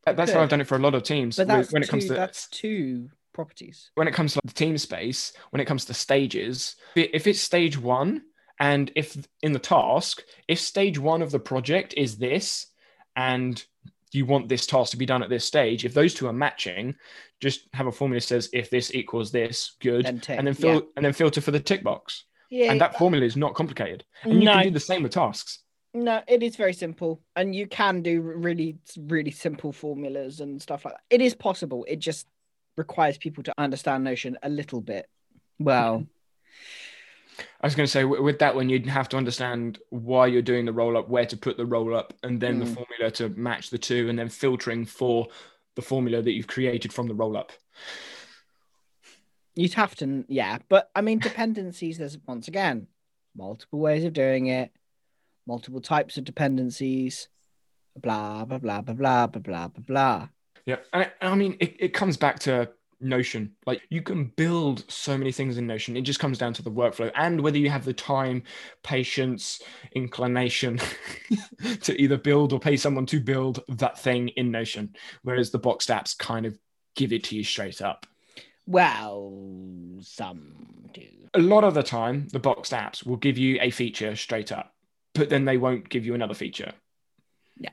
That- 0.05 0.15
That's 0.15 0.32
how. 0.32 0.41
I've 0.41 0.49
done 0.49 0.61
it 0.61 0.67
for 0.67 0.75
a 0.75 0.80
lot 0.80 0.95
of 0.95 1.03
teams. 1.03 1.36
But 1.38 1.47
that's 1.47 1.71
when 1.71 1.82
it 1.82 1.88
two, 1.88 1.91
comes 1.91 2.05
to 2.07 2.13
that's 2.13 2.47
two 2.49 3.09
properties. 3.34 3.89
when 3.95 4.07
it 4.07 4.13
comes 4.13 4.34
to 4.34 4.38
like 4.43 4.53
the 4.53 4.57
team 4.65 4.77
space, 4.77 5.34
when 5.49 5.59
it 5.59 5.65
comes 5.65 5.86
to 5.86 5.93
stages, 5.93 6.75
if 6.95 7.25
it's 7.25 7.41
stage 7.41 7.77
one, 7.77 8.21
and 8.60 8.91
if 8.95 9.18
in 9.41 9.53
the 9.53 9.60
task, 9.60 10.24
if 10.47 10.60
stage 10.60 10.99
one 10.99 11.22
of 11.22 11.32
the 11.32 11.39
project 11.39 11.93
is 11.95 12.18
this, 12.18 12.68
and 13.16 13.64
you 14.12 14.26
want 14.26 14.49
this 14.49 14.66
task 14.66 14.91
to 14.91 14.97
be 14.97 15.05
done 15.05 15.22
at 15.24 15.30
this 15.30 15.45
stage, 15.45 15.86
if 15.86 15.93
those 15.93 16.14
two 16.14 16.28
are 16.28 16.34
matching, 16.34 16.95
just 17.39 17.68
have 17.74 17.88
a 17.88 17.91
formula 17.91 18.18
that 18.20 18.26
says 18.26 18.49
if 18.53 18.70
this 18.70 18.93
equals 18.93 19.32
this, 19.32 19.76
good, 19.82 20.05
Then 20.05 20.20
tick, 20.20 20.38
and 20.38 20.47
then 20.47 20.53
fil- 20.55 20.88
and 20.95 21.05
then 21.05 21.14
filter 21.14 21.41
for 21.41 21.51
the 21.51 21.60
tick 21.60 21.84
box. 21.84 22.26
Yeah, 22.49 22.72
And 22.72 22.82
that 22.82 22.97
formula 22.97 23.24
is 23.26 23.38
not 23.38 23.53
complicated, 23.53 24.03
and 24.24 24.34
you 24.34 24.39
No. 24.45 24.53
can 24.53 24.64
do 24.64 24.72
the 24.72 24.80
same 24.80 25.03
with 25.03 25.12
tasks. 25.14 25.60
No, 25.93 26.22
it 26.28 26.41
is 26.43 26.55
very 26.55 26.74
simple, 26.74 27.22
and 27.36 27.55
you 27.55 27.68
can 27.68 28.01
do 28.01 28.22
really, 28.22 28.78
really 28.97 29.32
simple 29.32 29.72
formulas 29.72 30.39
and 30.39 30.60
stuff 30.62 30.86
like 30.86 30.95
that. 30.95 31.01
It 31.12 31.22
is 31.22 31.34
possible. 31.36 31.86
It 31.88 31.97
just 31.99 32.28
requires 32.78 33.18
people 33.18 33.43
to 33.43 33.53
understand 33.57 34.03
Notion 34.03 34.38
a 34.43 34.49
little 34.49 34.82
bit. 34.82 35.07
Well, 35.60 36.07
I 37.62 37.68
was 37.68 37.76
going 37.76 37.86
to 37.86 37.92
say 37.92 38.04
with 38.06 38.40
that 38.40 38.56
one, 38.56 38.70
you'd 38.70 38.86
have 38.88 39.10
to 39.10 39.18
understand 39.18 39.80
why 39.90 40.28
you're 40.28 40.42
doing 40.42 40.66
the 40.66 40.74
roll 40.74 40.98
up, 40.98 41.10
where 41.10 41.26
to 41.26 41.38
put 41.38 41.58
the 41.58 41.66
roll 41.66 41.96
up, 41.96 42.14
and 42.24 42.40
then 42.42 42.60
the 42.60 42.66
Mm. 42.66 42.76
formula 42.76 43.12
to 43.12 43.30
match 43.30 43.70
the 43.70 43.78
two, 43.78 44.10
and 44.10 44.18
then 44.18 44.30
filtering 44.30 44.86
for 44.86 45.28
the 45.76 45.82
formula 45.82 46.22
that 46.22 46.32
you've 46.32 46.48
created 46.48 46.92
from 46.94 47.08
the 47.08 47.14
roll 47.16 47.36
up. 47.38 47.52
you'd 49.56 49.74
have 49.74 49.96
to, 49.96 50.24
yeah. 50.30 50.60
But 50.70 50.90
I 50.96 51.02
mean, 51.02 51.20
dependencies. 51.20 51.98
There's 51.98 52.18
once 52.28 52.48
again 52.48 52.88
multiple 53.36 53.80
ways 53.80 54.04
of 54.06 54.14
doing 54.14 54.48
it, 54.48 54.72
multiple 55.48 55.82
types 55.82 56.18
of 56.18 56.24
dependencies. 56.24 57.28
Blah 57.96 58.46
blah 58.46 58.60
blah 58.60 58.82
blah 58.82 58.94
blah 58.94 59.28
blah 59.28 59.40
blah 59.42 59.68
blah 59.68 59.84
blah. 59.86 60.28
Yeah, 60.66 60.78
and 60.94 61.10
I, 61.22 61.28
I 61.28 61.36
mean, 61.36 61.58
it, 61.60 61.76
it 61.80 61.94
comes 61.94 62.16
back 62.16 62.40
to 62.40 62.70
Notion. 63.02 63.56
Like 63.66 63.82
you 63.89 64.02
can 64.02 64.26
build 64.26 64.89
so 64.89 65.18
many 65.18 65.32
things 65.32 65.58
in 65.58 65.68
Notion. 65.68 65.97
It 65.97 66.02
just 66.02 66.20
comes 66.20 66.38
down 66.38 66.54
to 66.54 66.62
the 66.62 66.72
workflow 66.72 67.12
and 67.16 67.41
whether 67.41 67.58
you 67.58 67.70
have 67.70 67.86
the 67.86 67.93
time, 67.93 68.43
patience, 68.84 69.62
inclination 69.93 70.80
to 71.82 72.02
either 72.02 72.18
build 72.18 72.54
or 72.54 72.60
pay 72.60 72.78
someone 72.78 73.06
to 73.08 73.20
build 73.20 73.62
that 73.70 74.00
thing 74.00 74.30
in 74.30 74.52
Notion. 74.52 74.95
Whereas 75.24 75.52
the 75.52 75.60
boxed 75.60 75.89
apps 75.89 76.18
kind 76.18 76.45
of 76.45 76.58
give 76.95 77.14
it 77.14 77.24
to 77.26 77.36
you 77.36 77.43
straight 77.43 77.82
up. 77.82 78.06
Well, 78.66 79.34
some 80.02 80.89
do. 80.93 81.02
A 81.34 81.39
lot 81.39 81.64
of 81.64 81.74
the 81.74 81.84
time, 81.84 82.28
the 82.32 82.39
boxed 82.39 82.72
apps 82.72 83.06
will 83.06 83.18
give 83.18 83.38
you 83.38 83.58
a 83.62 83.72
feature 83.72 84.16
straight 84.16 84.52
up, 84.52 84.76
but 85.16 85.30
then 85.30 85.45
they 85.45 85.58
won't 85.58 85.89
give 85.89 86.06
you 86.06 86.14
another 86.14 86.34
feature. 86.34 86.74
Yeah. 87.58 87.72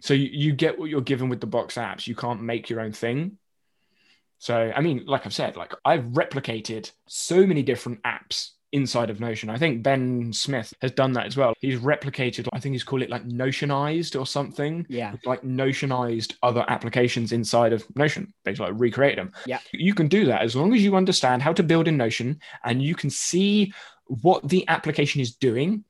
So 0.00 0.12
you, 0.14 0.28
you 0.30 0.52
get 0.52 0.78
what 0.78 0.90
you're 0.90 1.00
given 1.00 1.28
with 1.28 1.40
the 1.40 1.46
box 1.46 1.76
apps. 1.76 2.06
You 2.06 2.14
can't 2.14 2.42
make 2.42 2.68
your 2.68 2.80
own 2.80 2.92
thing. 2.92 3.38
So, 4.38 4.72
I 4.74 4.80
mean, 4.80 5.04
like 5.06 5.26
I've 5.26 5.34
said, 5.34 5.56
like 5.56 5.74
I've 5.84 6.04
replicated 6.04 6.90
so 7.06 7.46
many 7.46 7.62
different 7.62 8.02
apps 8.02 8.50
inside 8.72 9.10
of 9.10 9.20
Notion. 9.20 9.48
I 9.50 9.56
think 9.56 9.82
Ben 9.82 10.32
Smith 10.32 10.72
has 10.82 10.92
done 10.92 11.12
that 11.12 11.26
as 11.26 11.36
well. 11.36 11.54
He's 11.60 11.80
replicated, 11.80 12.48
I 12.52 12.60
think 12.60 12.74
he's 12.74 12.84
called 12.84 13.02
it 13.02 13.10
like 13.10 13.26
Notionized 13.26 14.18
or 14.18 14.26
something. 14.26 14.86
Yeah. 14.88 15.14
Like 15.24 15.42
Notionized 15.42 16.34
other 16.42 16.64
applications 16.68 17.32
inside 17.32 17.72
of 17.72 17.84
Notion, 17.96 18.32
basically 18.44 18.70
like 18.70 18.80
recreate 18.80 19.16
them. 19.16 19.32
Yeah. 19.46 19.60
You 19.72 19.94
can 19.94 20.08
do 20.08 20.26
that 20.26 20.42
as 20.42 20.54
long 20.54 20.74
as 20.74 20.82
you 20.82 20.96
understand 20.96 21.42
how 21.42 21.52
to 21.52 21.62
build 21.62 21.88
in 21.88 21.96
Notion 21.96 22.40
and 22.64 22.82
you 22.82 22.94
can 22.94 23.10
see 23.10 23.72
what 24.06 24.46
the 24.48 24.66
application 24.68 25.20
is 25.20 25.34
doing. 25.34 25.84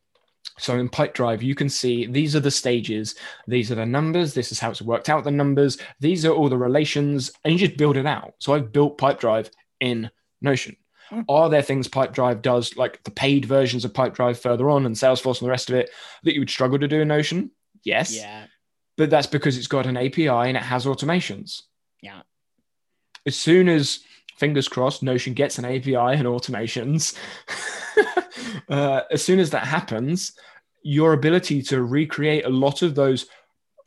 So 0.58 0.78
in 0.78 0.88
Pipedrive, 0.88 1.42
you 1.42 1.54
can 1.54 1.68
see 1.68 2.06
these 2.06 2.36
are 2.36 2.40
the 2.40 2.50
stages, 2.50 3.14
these 3.46 3.70
are 3.72 3.76
the 3.76 3.86
numbers, 3.86 4.34
this 4.34 4.52
is 4.52 4.58
how 4.58 4.70
it's 4.70 4.82
worked 4.82 5.08
out 5.08 5.24
the 5.24 5.30
numbers, 5.30 5.78
these 6.00 6.24
are 6.24 6.32
all 6.32 6.48
the 6.48 6.58
relations, 6.58 7.32
and 7.44 7.52
you 7.52 7.58
just 7.58 7.78
build 7.78 7.96
it 7.96 8.06
out. 8.06 8.34
So 8.38 8.54
I've 8.54 8.72
built 8.72 8.98
Pipedrive 8.98 9.50
in 9.80 10.10
Notion. 10.42 10.76
Mm. 11.10 11.24
Are 11.28 11.48
there 11.48 11.62
things 11.62 11.88
Pipedrive 11.88 12.42
does, 12.42 12.76
like 12.76 13.02
the 13.04 13.10
paid 13.10 13.44
versions 13.44 13.84
of 13.84 13.92
Pipedrive 13.92 14.38
further 14.38 14.68
on 14.68 14.84
and 14.84 14.94
Salesforce 14.94 15.40
and 15.40 15.46
the 15.46 15.50
rest 15.50 15.70
of 15.70 15.76
it, 15.76 15.90
that 16.24 16.34
you 16.34 16.40
would 16.40 16.50
struggle 16.50 16.78
to 16.78 16.88
do 16.88 17.00
in 17.00 17.08
Notion? 17.08 17.50
Yes. 17.84 18.14
Yeah. 18.14 18.46
But 18.96 19.10
that's 19.10 19.26
because 19.26 19.56
it's 19.56 19.68
got 19.68 19.86
an 19.86 19.96
API 19.96 20.28
and 20.28 20.56
it 20.56 20.62
has 20.62 20.84
automations. 20.84 21.62
Yeah. 22.02 22.22
As 23.24 23.36
soon 23.36 23.68
as, 23.68 24.00
fingers 24.38 24.68
crossed, 24.68 25.02
Notion 25.02 25.34
gets 25.34 25.58
an 25.58 25.64
API 25.64 25.94
and 25.96 26.26
automations, 26.26 27.16
uh, 28.68 29.02
as 29.10 29.22
soon 29.22 29.38
as 29.38 29.50
that 29.50 29.66
happens, 29.66 30.32
your 30.82 31.12
ability 31.12 31.62
to 31.62 31.82
recreate 31.82 32.44
a 32.44 32.48
lot 32.48 32.82
of 32.82 32.94
those, 32.94 33.26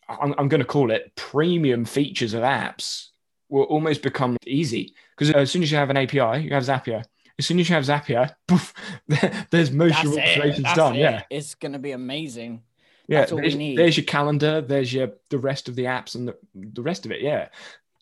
I'm, 0.09 0.35
I'm 0.37 0.49
going 0.49 0.61
to 0.61 0.67
call 0.67 0.91
it 0.91 1.15
premium 1.15 1.85
features 1.85 2.33
of 2.33 2.41
apps, 2.41 3.07
will 3.49 3.63
almost 3.63 4.01
become 4.01 4.37
easy. 4.45 4.93
Because 5.15 5.33
as 5.33 5.51
soon 5.51 5.63
as 5.63 5.71
you 5.71 5.77
have 5.77 5.89
an 5.89 5.97
API, 5.97 6.43
you 6.43 6.53
have 6.53 6.63
Zapier. 6.63 7.03
As 7.39 7.45
soon 7.45 7.59
as 7.59 7.69
you 7.69 7.75
have 7.75 7.85
Zapier, 7.85 8.33
poof, 8.47 8.73
there's 9.49 9.71
most 9.71 9.97
of 9.99 10.03
your 10.03 10.15
That's 10.15 10.37
operations 10.37 10.63
That's 10.63 10.77
done. 10.77 10.95
it. 10.95 10.99
Yeah. 10.99 11.23
It's 11.29 11.55
going 11.55 11.73
to 11.73 11.79
be 11.79 11.91
amazing. 11.91 12.63
Yeah, 13.07 13.21
That's 13.21 13.31
all 13.31 13.37
we 13.37 13.43
there's, 13.43 13.55
need. 13.55 13.77
there's 13.77 13.97
your 13.97 14.05
calendar. 14.05 14.61
There's 14.61 14.93
your 14.93 15.09
the 15.29 15.37
rest 15.37 15.67
of 15.67 15.75
the 15.75 15.85
apps 15.85 16.15
and 16.15 16.27
the, 16.27 16.37
the 16.55 16.81
rest 16.81 17.05
of 17.05 17.11
it. 17.11 17.21
Yeah, 17.21 17.49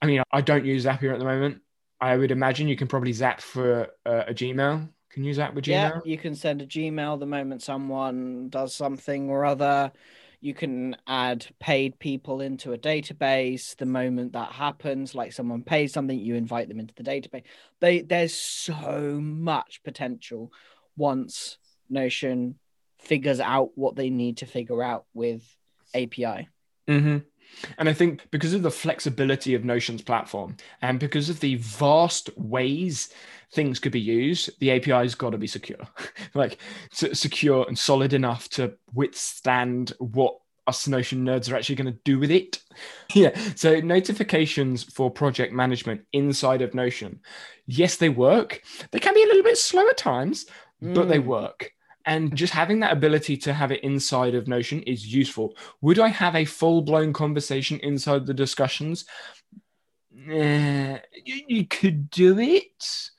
I 0.02 0.06
mean, 0.06 0.22
I 0.32 0.42
don't 0.42 0.66
use 0.66 0.86
Zapier 0.86 1.14
at 1.14 1.20
the 1.20 1.26
moment. 1.26 1.62
I 2.02 2.16
would 2.16 2.32
imagine 2.32 2.68
you 2.68 2.76
can 2.76 2.88
probably 2.88 3.14
Zap 3.14 3.42
for 3.42 3.90
uh, 4.06 4.24
a 4.28 4.34
Gmail. 4.34 4.90
Can 5.10 5.24
you 5.24 5.34
Zap 5.34 5.54
with 5.54 5.66
Gmail? 5.66 5.74
Yeah, 5.74 6.00
you 6.06 6.18
can 6.18 6.36
send 6.36 6.62
a 6.62 6.68
Gmail 6.68 7.20
the 7.20 7.26
moment 7.26 7.62
someone 7.62 8.50
does 8.50 8.74
something 8.74 9.30
or 9.30 9.46
other. 9.46 9.92
You 10.42 10.54
can 10.54 10.96
add 11.06 11.46
paid 11.60 12.00
people 12.00 12.40
into 12.40 12.72
a 12.72 12.78
database 12.78 13.76
the 13.76 13.86
moment 13.86 14.34
that 14.34 14.54
happens. 14.54 15.14
Like 15.14 15.34
someone 15.34 15.64
pays 15.64 15.92
something, 15.92 16.18
you 16.18 16.36
invite 16.36 16.70
them 16.70 16.80
into 16.80 16.94
the 16.96 17.04
database. 17.04 17.44
They 17.82 18.02
there's 18.02 18.34
so 18.34 19.20
much 19.22 19.82
potential 19.84 20.52
once 20.96 21.58
Notion 21.90 22.56
figures 23.00 23.40
out 23.40 23.72
what 23.76 23.96
they 23.96 24.10
need 24.10 24.38
to 24.38 24.46
figure 24.46 24.82
out 24.84 25.06
with 25.14 25.44
API. 25.94 26.48
hmm 26.88 27.18
And 27.78 27.90
I 27.90 27.94
think 27.94 28.30
because 28.32 28.54
of 28.54 28.62
the 28.62 28.72
flexibility 28.72 29.54
of 29.54 29.66
Notion's 29.66 30.02
platform 30.02 30.56
and 30.82 31.00
because 31.00 31.30
of 31.30 31.40
the 31.40 31.56
vast 31.56 32.30
ways 32.38 33.10
things 33.52 33.80
could 33.80 33.92
be 33.92 34.00
used, 34.00 34.50
the 34.60 34.72
API's 34.72 35.16
got 35.16 35.32
to 35.32 35.38
be 35.38 35.48
secure, 35.48 35.88
like 36.34 36.58
secure 36.92 37.66
and 37.68 37.78
solid 37.78 38.14
enough 38.14 38.50
to 38.50 38.74
withstand 38.94 39.94
what 40.00 40.38
us 40.68 40.88
Notion 40.88 41.26
nerds 41.26 41.52
are 41.52 41.56
actually 41.56 41.76
going 41.76 41.92
to 41.92 42.00
do 42.04 42.20
with 42.20 42.30
it. 42.32 42.62
yeah. 43.16 43.38
So 43.56 43.80
notifications 43.80 44.84
for 44.84 45.10
project 45.10 45.52
management 45.52 46.02
inside 46.14 46.62
of 46.62 46.74
Notion, 46.76 47.20
yes, 47.66 47.96
they 47.96 48.10
work. 48.10 48.62
They 48.92 49.00
can 49.00 49.16
be 49.16 49.24
a 49.24 49.28
little 49.28 49.44
bit 49.44 49.58
slow 49.58 49.88
at 49.88 49.98
times, 49.98 50.46
but 50.82 51.10
they 51.10 51.20
Mm. 51.20 51.26
work. 51.26 51.74
And 52.06 52.36
just 52.36 52.54
having 52.54 52.80
that 52.80 52.94
ability 52.94 53.38
to 53.38 53.54
have 53.54 53.72
it 53.72 53.84
inside 53.84 54.34
of 54.34 54.48
Notion 54.48 54.82
is 54.84 55.14
useful. 55.14 55.56
Would 55.82 56.00
I 56.00 56.08
have 56.08 56.36
a 56.36 56.46
full 56.46 56.82
blown 56.82 57.14
conversation 57.14 57.80
inside 57.80 58.26
the 58.26 58.34
discussions? 58.34 59.06
Eh, 60.30 60.98
you, 61.26 61.42
you 61.48 61.66
could 61.66 62.10
do 62.10 62.40
it. 62.40 63.10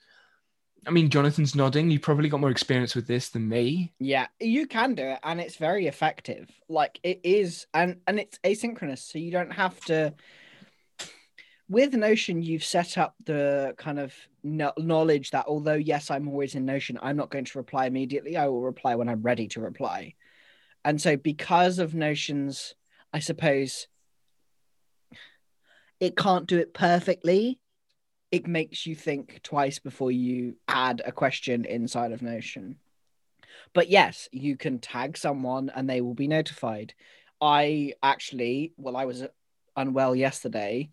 I 0.86 0.90
mean, 0.90 1.10
Jonathan's 1.10 1.54
nodding. 1.54 1.90
You 1.90 2.00
probably 2.00 2.28
got 2.28 2.40
more 2.40 2.50
experience 2.50 2.94
with 2.94 3.06
this 3.06 3.28
than 3.28 3.48
me. 3.48 3.92
Yeah, 3.98 4.28
you 4.40 4.66
can 4.66 4.94
do 4.94 5.02
it, 5.02 5.18
and 5.22 5.40
it's 5.40 5.56
very 5.56 5.86
effective. 5.86 6.50
Like 6.68 6.98
it 7.02 7.20
is, 7.22 7.66
and 7.74 8.00
and 8.06 8.18
it's 8.18 8.38
asynchronous, 8.44 9.10
so 9.10 9.18
you 9.18 9.30
don't 9.30 9.52
have 9.52 9.78
to. 9.86 10.14
With 11.70 11.94
Notion, 11.94 12.42
you've 12.42 12.64
set 12.64 12.98
up 12.98 13.14
the 13.24 13.76
kind 13.78 14.00
of 14.00 14.12
knowledge 14.42 15.30
that 15.30 15.46
although 15.46 15.74
yes, 15.74 16.10
I'm 16.10 16.26
always 16.26 16.56
in 16.56 16.66
Notion, 16.66 16.98
I'm 17.00 17.16
not 17.16 17.30
going 17.30 17.44
to 17.44 17.58
reply 17.58 17.86
immediately. 17.86 18.36
I 18.36 18.48
will 18.48 18.60
reply 18.60 18.96
when 18.96 19.08
I'm 19.08 19.22
ready 19.22 19.46
to 19.48 19.60
reply, 19.60 20.14
and 20.84 21.00
so 21.00 21.16
because 21.16 21.78
of 21.78 21.94
Notion's, 21.94 22.74
I 23.12 23.20
suppose, 23.20 23.86
it 26.00 26.16
can't 26.16 26.48
do 26.48 26.58
it 26.58 26.74
perfectly. 26.74 27.60
It 28.32 28.48
makes 28.48 28.84
you 28.84 28.96
think 28.96 29.38
twice 29.44 29.78
before 29.78 30.10
you 30.10 30.56
add 30.66 31.02
a 31.04 31.12
question 31.12 31.64
inside 31.64 32.10
of 32.10 32.20
Notion. 32.20 32.78
But 33.74 33.88
yes, 33.88 34.28
you 34.32 34.56
can 34.56 34.80
tag 34.80 35.16
someone 35.16 35.70
and 35.72 35.88
they 35.88 36.00
will 36.00 36.14
be 36.14 36.26
notified. 36.26 36.94
I 37.40 37.92
actually, 38.02 38.72
well, 38.76 38.96
I 38.96 39.04
was 39.04 39.22
uh, 39.22 39.28
unwell 39.76 40.16
yesterday. 40.16 40.90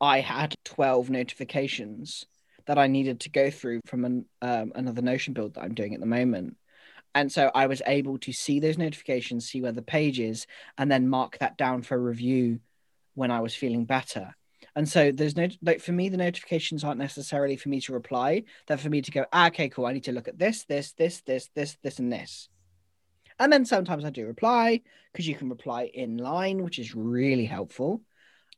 I 0.00 0.20
had 0.20 0.54
12 0.64 1.10
notifications 1.10 2.26
that 2.66 2.78
I 2.78 2.86
needed 2.86 3.20
to 3.20 3.30
go 3.30 3.50
through 3.50 3.80
from 3.86 4.04
an, 4.04 4.26
um, 4.42 4.72
another 4.74 5.02
Notion 5.02 5.34
build 5.34 5.54
that 5.54 5.62
I'm 5.62 5.74
doing 5.74 5.94
at 5.94 6.00
the 6.00 6.06
moment. 6.06 6.56
And 7.14 7.32
so 7.32 7.50
I 7.54 7.66
was 7.66 7.80
able 7.86 8.18
to 8.18 8.32
see 8.32 8.60
those 8.60 8.76
notifications, 8.76 9.48
see 9.48 9.62
where 9.62 9.72
the 9.72 9.82
page 9.82 10.20
is, 10.20 10.46
and 10.76 10.90
then 10.90 11.08
mark 11.08 11.38
that 11.38 11.56
down 11.56 11.82
for 11.82 11.98
review 11.98 12.60
when 13.14 13.30
I 13.30 13.40
was 13.40 13.54
feeling 13.54 13.86
better. 13.86 14.34
And 14.74 14.86
so 14.86 15.10
there's 15.10 15.36
no 15.36 15.48
like 15.62 15.80
for 15.80 15.92
me, 15.92 16.10
the 16.10 16.18
notifications 16.18 16.84
aren't 16.84 16.98
necessarily 16.98 17.56
for 17.56 17.70
me 17.70 17.80
to 17.80 17.94
reply. 17.94 18.44
They're 18.66 18.76
for 18.76 18.90
me 18.90 19.00
to 19.00 19.10
go, 19.10 19.24
ah, 19.32 19.46
okay, 19.46 19.70
cool. 19.70 19.86
I 19.86 19.94
need 19.94 20.04
to 20.04 20.12
look 20.12 20.28
at 20.28 20.38
this, 20.38 20.64
this, 20.64 20.92
this, 20.92 21.22
this, 21.22 21.48
this, 21.54 21.78
this, 21.82 21.98
and 21.98 22.12
this. 22.12 22.50
And 23.38 23.50
then 23.50 23.64
sometimes 23.64 24.04
I 24.04 24.10
do 24.10 24.26
reply 24.26 24.82
because 25.12 25.26
you 25.26 25.34
can 25.34 25.48
reply 25.48 25.90
in 25.94 26.18
line, 26.18 26.62
which 26.62 26.78
is 26.78 26.94
really 26.94 27.46
helpful. 27.46 28.02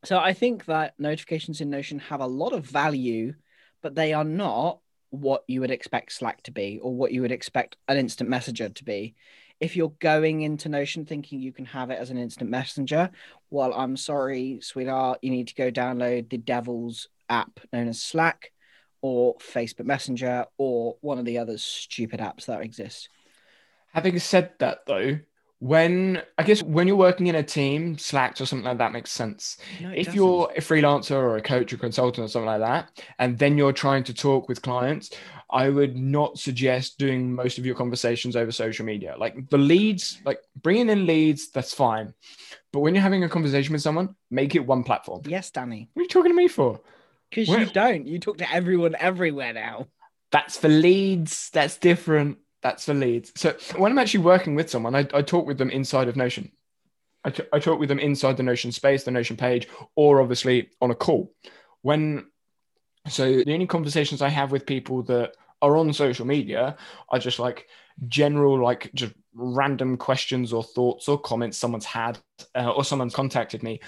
So 0.04 0.18
I 0.18 0.32
think 0.32 0.66
that 0.66 0.94
notifications 0.98 1.60
in 1.60 1.70
Notion 1.70 1.98
have 1.98 2.20
a 2.20 2.26
lot 2.26 2.52
of 2.52 2.64
value, 2.64 3.34
but 3.82 3.94
they 3.94 4.12
are 4.12 4.24
not 4.24 4.78
what 5.10 5.42
you 5.48 5.60
would 5.60 5.70
expect 5.70 6.12
Slack 6.12 6.42
to 6.44 6.52
be 6.52 6.78
or 6.82 6.94
what 6.94 7.12
you 7.12 7.22
would 7.22 7.32
expect 7.32 7.76
an 7.88 7.96
instant 7.96 8.30
messenger 8.30 8.68
to 8.68 8.84
be. 8.84 9.14
If 9.60 9.74
you're 9.74 9.94
going 9.98 10.42
into 10.42 10.68
Notion 10.68 11.04
thinking 11.04 11.40
you 11.40 11.52
can 11.52 11.64
have 11.64 11.90
it 11.90 11.98
as 11.98 12.10
an 12.10 12.18
instant 12.18 12.48
messenger, 12.48 13.10
well, 13.50 13.74
I'm 13.74 13.96
sorry, 13.96 14.60
sweetheart, 14.62 15.18
you 15.22 15.30
need 15.30 15.48
to 15.48 15.54
go 15.54 15.70
download 15.70 16.30
the 16.30 16.38
devil's 16.38 17.08
app 17.28 17.58
known 17.72 17.88
as 17.88 18.00
Slack 18.00 18.52
or 19.00 19.36
Facebook 19.38 19.84
Messenger 19.84 20.46
or 20.58 20.96
one 21.00 21.18
of 21.18 21.24
the 21.24 21.38
other 21.38 21.58
stupid 21.58 22.20
apps 22.20 22.46
that 22.46 22.62
exist. 22.62 23.08
Having 23.92 24.18
said 24.20 24.52
that, 24.58 24.86
though, 24.86 25.18
when 25.60 26.22
I 26.36 26.44
guess 26.44 26.62
when 26.62 26.86
you're 26.86 26.96
working 26.96 27.26
in 27.26 27.34
a 27.34 27.42
team, 27.42 27.98
Slack 27.98 28.40
or 28.40 28.46
something 28.46 28.64
like 28.64 28.78
that 28.78 28.92
makes 28.92 29.10
sense. 29.10 29.58
No, 29.80 29.90
if 29.90 30.06
doesn't. 30.06 30.14
you're 30.14 30.52
a 30.56 30.60
freelancer 30.60 31.16
or 31.16 31.36
a 31.36 31.42
coach 31.42 31.72
or 31.72 31.78
consultant 31.78 32.24
or 32.24 32.28
something 32.28 32.46
like 32.46 32.60
that, 32.60 33.04
and 33.18 33.38
then 33.38 33.58
you're 33.58 33.72
trying 33.72 34.04
to 34.04 34.14
talk 34.14 34.48
with 34.48 34.62
clients, 34.62 35.10
I 35.50 35.68
would 35.68 35.96
not 35.96 36.38
suggest 36.38 36.98
doing 36.98 37.34
most 37.34 37.58
of 37.58 37.66
your 37.66 37.74
conversations 37.74 38.36
over 38.36 38.52
social 38.52 38.86
media. 38.86 39.16
Like 39.18 39.50
the 39.50 39.58
leads, 39.58 40.20
like 40.24 40.40
bringing 40.62 40.90
in 40.90 41.06
leads, 41.06 41.50
that's 41.50 41.74
fine. 41.74 42.14
But 42.72 42.80
when 42.80 42.94
you're 42.94 43.02
having 43.02 43.24
a 43.24 43.28
conversation 43.28 43.72
with 43.72 43.82
someone, 43.82 44.14
make 44.30 44.54
it 44.54 44.64
one 44.64 44.84
platform. 44.84 45.22
Yes, 45.26 45.50
Danny. 45.50 45.88
What 45.94 46.02
are 46.02 46.04
you 46.04 46.08
talking 46.08 46.30
to 46.30 46.36
me 46.36 46.48
for? 46.48 46.80
Because 47.30 47.48
you 47.48 47.66
don't. 47.66 48.06
You 48.06 48.20
talk 48.20 48.38
to 48.38 48.52
everyone 48.52 48.94
everywhere 48.98 49.52
now. 49.52 49.86
That's 50.30 50.56
for 50.56 50.68
leads. 50.68 51.50
That's 51.50 51.78
different. 51.78 52.38
That's 52.62 52.86
the 52.86 52.94
leads. 52.94 53.32
So 53.36 53.56
when 53.76 53.92
I'm 53.92 53.98
actually 53.98 54.24
working 54.24 54.54
with 54.54 54.68
someone, 54.68 54.94
I, 54.94 55.06
I 55.14 55.22
talk 55.22 55.46
with 55.46 55.58
them 55.58 55.70
inside 55.70 56.08
of 56.08 56.16
Notion. 56.16 56.50
I, 57.24 57.30
t- 57.30 57.44
I 57.52 57.58
talk 57.58 57.78
with 57.78 57.88
them 57.88 57.98
inside 57.98 58.36
the 58.36 58.42
Notion 58.42 58.72
space, 58.72 59.04
the 59.04 59.10
Notion 59.10 59.36
page, 59.36 59.68
or 59.94 60.20
obviously 60.20 60.70
on 60.80 60.90
a 60.90 60.94
call. 60.94 61.32
When 61.82 62.26
so 63.08 63.24
the 63.42 63.54
only 63.54 63.66
conversations 63.66 64.22
I 64.22 64.28
have 64.28 64.52
with 64.52 64.66
people 64.66 65.02
that 65.04 65.34
are 65.62 65.76
on 65.76 65.92
social 65.92 66.26
media 66.26 66.76
are 67.08 67.18
just 67.18 67.38
like 67.38 67.68
general, 68.06 68.62
like 68.62 68.90
just 68.94 69.12
random 69.34 69.96
questions 69.96 70.52
or 70.52 70.62
thoughts 70.62 71.08
or 71.08 71.18
comments 71.18 71.56
someone's 71.56 71.84
had 71.84 72.18
uh, 72.54 72.70
or 72.70 72.84
someone's 72.84 73.14
contacted 73.14 73.62
me, 73.62 73.80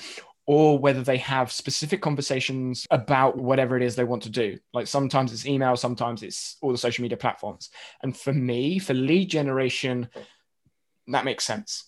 or 0.50 0.76
whether 0.80 1.04
they 1.04 1.16
have 1.18 1.52
specific 1.52 2.02
conversations 2.02 2.84
about 2.90 3.36
whatever 3.38 3.76
it 3.76 3.84
is 3.84 3.94
they 3.94 4.02
want 4.02 4.20
to 4.24 4.28
do. 4.28 4.58
Like 4.74 4.88
sometimes 4.88 5.32
it's 5.32 5.46
email, 5.46 5.76
sometimes 5.76 6.24
it's 6.24 6.56
all 6.60 6.72
the 6.72 6.78
social 6.86 7.02
media 7.02 7.16
platforms. 7.16 7.70
And 8.02 8.16
for 8.16 8.32
me, 8.32 8.80
for 8.80 8.92
lead 8.92 9.30
generation, 9.30 10.08
that 11.06 11.24
makes 11.24 11.44
sense 11.44 11.84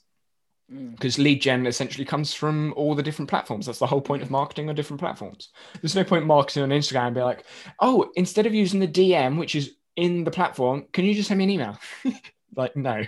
Mm. 0.72 0.92
because 0.92 1.18
lead 1.18 1.42
gen 1.42 1.66
essentially 1.66 2.04
comes 2.04 2.32
from 2.32 2.72
all 2.76 2.94
the 2.94 3.02
different 3.02 3.28
platforms. 3.28 3.66
That's 3.66 3.80
the 3.80 3.86
whole 3.86 4.00
point 4.00 4.22
of 4.22 4.30
marketing 4.30 4.68
on 4.68 4.76
different 4.76 5.00
platforms. 5.00 5.48
There's 5.80 5.96
no 5.96 6.04
point 6.04 6.24
marketing 6.24 6.62
on 6.62 6.70
Instagram 6.70 7.06
and 7.08 7.14
be 7.16 7.20
like, 7.20 7.44
oh, 7.80 8.10
instead 8.14 8.46
of 8.46 8.54
using 8.54 8.78
the 8.78 8.86
DM, 8.86 9.38
which 9.38 9.56
is 9.56 9.74
in 9.96 10.22
the 10.22 10.30
platform, 10.30 10.86
can 10.92 11.04
you 11.04 11.14
just 11.14 11.28
send 11.28 11.38
me 11.38 11.44
an 11.44 11.50
email? 11.50 11.78
like, 12.56 12.76
no. 12.76 13.02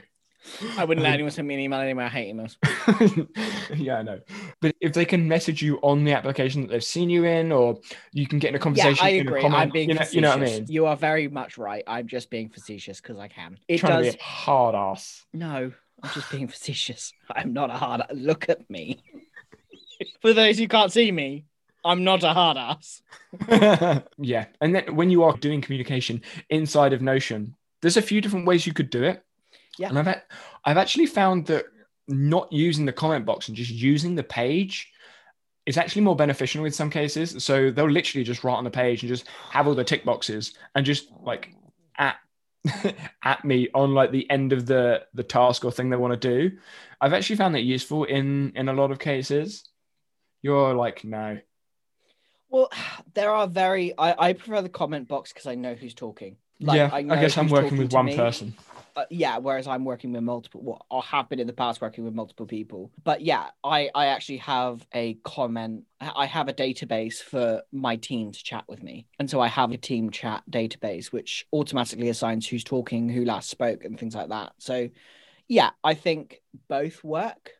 I 0.77 0.85
wouldn't 0.85 1.03
let 1.03 1.15
anyone 1.15 1.33
send 1.33 1.49
me 1.49 1.55
an 1.55 1.61
email 1.61 1.81
anyway. 1.81 2.05
I 2.05 2.09
hate 2.09 2.35
emails. 2.35 2.57
yeah, 3.77 3.99
I 3.99 4.03
know. 4.03 4.21
But 4.61 4.77
if 4.81 4.93
they 4.93 5.05
can 5.05 5.27
message 5.27 5.63
you 5.63 5.79
on 5.83 6.05
the 6.05 6.13
application 6.13 6.63
that 6.63 6.69
they've 6.69 6.85
seen 6.85 7.11
you 7.11 7.25
in, 7.25 7.51
or 7.51 7.79
you 8.13 8.27
can 8.27 8.39
get 8.39 8.51
in 8.51 8.55
a 8.55 8.59
conversation. 8.59 8.97
Yeah. 9.01 9.05
I 9.05 9.09
agree. 9.17 9.41
comment, 9.41 9.61
I'm 9.61 9.71
being 9.71 9.89
you 9.89 9.95
know, 9.95 10.01
facetious. 10.01 10.15
you 10.15 10.21
know 10.21 10.29
what 10.31 10.41
I 10.41 10.45
mean? 10.45 10.67
You 10.69 10.87
are 10.87 10.97
very 10.97 11.29
much 11.29 11.59
right. 11.59 11.83
I'm 11.87 12.07
just 12.07 12.31
being 12.31 12.51
facetious 12.51 13.01
because 13.01 13.19
I 13.19 13.29
can. 13.29 13.59
It 13.69 13.79
Trying 13.79 14.03
does. 14.03 14.13
to 14.13 14.19
be 14.19 14.21
a 14.21 14.25
hard 14.25 14.75
ass. 14.75 15.25
No, 15.33 15.73
I'm 16.03 16.11
just 16.11 16.31
being 16.31 16.49
facetious. 16.55 17.13
I'm 17.31 17.53
not 17.53 17.71
a 17.71 17.75
hard. 17.75 18.03
Look 18.13 18.49
at 18.49 18.69
me. 18.69 19.03
For 20.21 20.33
those 20.33 20.59
who 20.59 20.69
can't 20.69 20.93
see 20.93 21.11
me, 21.11 21.47
I'm 21.85 22.05
not 22.05 22.23
a 22.23 22.33
hard 22.33 22.57
ass. 22.57 23.03
yeah. 24.19 24.47
And 24.61 24.75
then 24.75 24.95
when 24.95 25.11
you 25.11 25.23
are 25.23 25.37
doing 25.37 25.61
communication 25.61 26.23
inside 26.51 26.93
of 26.93 27.01
Notion, 27.01 27.57
there's 27.81 27.97
a 27.97 28.03
few 28.03 28.21
different 28.21 28.47
ways 28.47 28.67
you 28.67 28.73
could 28.73 28.91
do 28.91 29.05
it. 29.05 29.24
Yeah. 29.79 29.89
And 29.89 29.99
I've, 29.99 30.23
I've 30.65 30.77
actually 30.77 31.07
found 31.07 31.47
that 31.47 31.67
not 32.09 32.53
using 32.53 32.85
the 32.85 32.93
comment 32.93 33.25
box 33.25 33.49
and 33.49 33.57
just 33.57 33.71
using 33.71 34.15
the 34.15 34.23
page 34.23 34.91
is 35.67 35.79
actually 35.79 36.03
more 36.03 36.17
beneficial 36.17 36.65
in 36.65 36.73
some 36.73 36.91
cases. 36.91 37.43
So 37.43 37.71
they'll 37.71 37.91
literally 37.91 38.25
just 38.25 38.45
write 38.45 38.57
on 38.57 38.65
the 38.65 38.71
page 38.71 39.03
and 39.03 39.09
just 39.09 39.27
have 39.51 39.67
all 39.67 39.75
the 39.75 39.85
tick 39.85 40.05
boxes 40.05 40.55
and 40.75 40.85
just 40.85 41.11
like 41.23 41.55
at 41.97 42.17
at 43.25 43.45
me 43.45 43.69
on 43.75 43.95
like 43.95 44.11
the 44.11 44.29
end 44.31 44.53
of 44.53 44.67
the 44.67 45.03
the 45.15 45.23
task 45.23 45.65
or 45.65 45.73
thing 45.73 45.91
they 45.91 45.97
want 45.97 46.21
to 46.21 46.29
do. 46.29 46.57
I've 47.01 47.13
actually 47.13 47.37
found 47.37 47.55
that 47.55 47.63
useful 47.63 48.05
in 48.05 48.53
in 48.55 48.69
a 48.69 48.73
lot 48.73 48.91
of 48.91 48.99
cases. 48.99 49.69
You're 50.43 50.75
like, 50.75 51.05
no. 51.05 51.39
Well, 52.51 52.71
there 53.15 53.31
are 53.31 53.49
very. 53.49 53.97
I, 53.99 54.29
I 54.29 54.33
prefer 54.35 54.63
the 54.63 54.69
comment 54.69 55.09
box 55.09 55.33
because 55.33 55.47
I 55.47 55.55
know 55.55 55.75
who's 55.75 55.95
talking. 55.95 56.37
Like, 56.61 56.77
yeah, 56.77 56.91
I 56.93 56.99
I, 56.99 57.03
guess 57.03 57.37
I'm 57.37 57.49
working 57.49 57.79
with 57.79 57.93
one 57.93 58.07
me. 58.07 58.17
person. 58.17 58.55
Uh, 58.97 59.05
yeah 59.11 59.39
whereas 59.39 59.67
i'm 59.67 59.85
working 59.85 60.13
with 60.13 60.23
multiple 60.23 60.63
well, 60.63 60.87
or 60.91 61.03
have 61.03 61.29
been 61.29 61.41
in 61.41 61.47
the 61.47 61.53
past 61.53 61.81
working 61.81 62.05
with 62.05 62.15
multiple 62.15 62.47
people. 62.47 62.91
But 63.03 63.21
yeah 63.23 63.51
i 63.63 63.91
i 63.95 64.07
actually 64.07 64.39
have 64.39 64.87
a 64.95 65.15
comment 65.25 65.85
i 66.01 66.27
have 66.27 66.49
a 66.49 66.53
database 66.53 67.23
for 67.23 67.63
my 67.73 67.97
team 67.97 68.33
to 68.33 68.43
chat 68.43 68.65
with 68.69 68.83
me. 68.83 69.07
And 69.19 69.29
so 69.29 69.41
i 69.41 69.49
have 69.49 69.73
a 69.73 69.77
team 69.77 70.11
chat 70.11 70.43
database 70.51 71.07
which 71.07 71.47
automatically 71.53 72.09
assigns 72.09 72.47
who's 72.47 72.65
talking 72.65 73.09
who 73.09 73.25
last 73.25 73.51
spoke 73.51 73.85
and 73.85 73.99
things 73.99 74.15
like 74.15 74.29
that. 74.29 74.53
So 74.59 74.89
yeah 75.49 75.71
i 75.83 75.95
think 75.95 76.41
both 76.69 77.05
work 77.05 77.53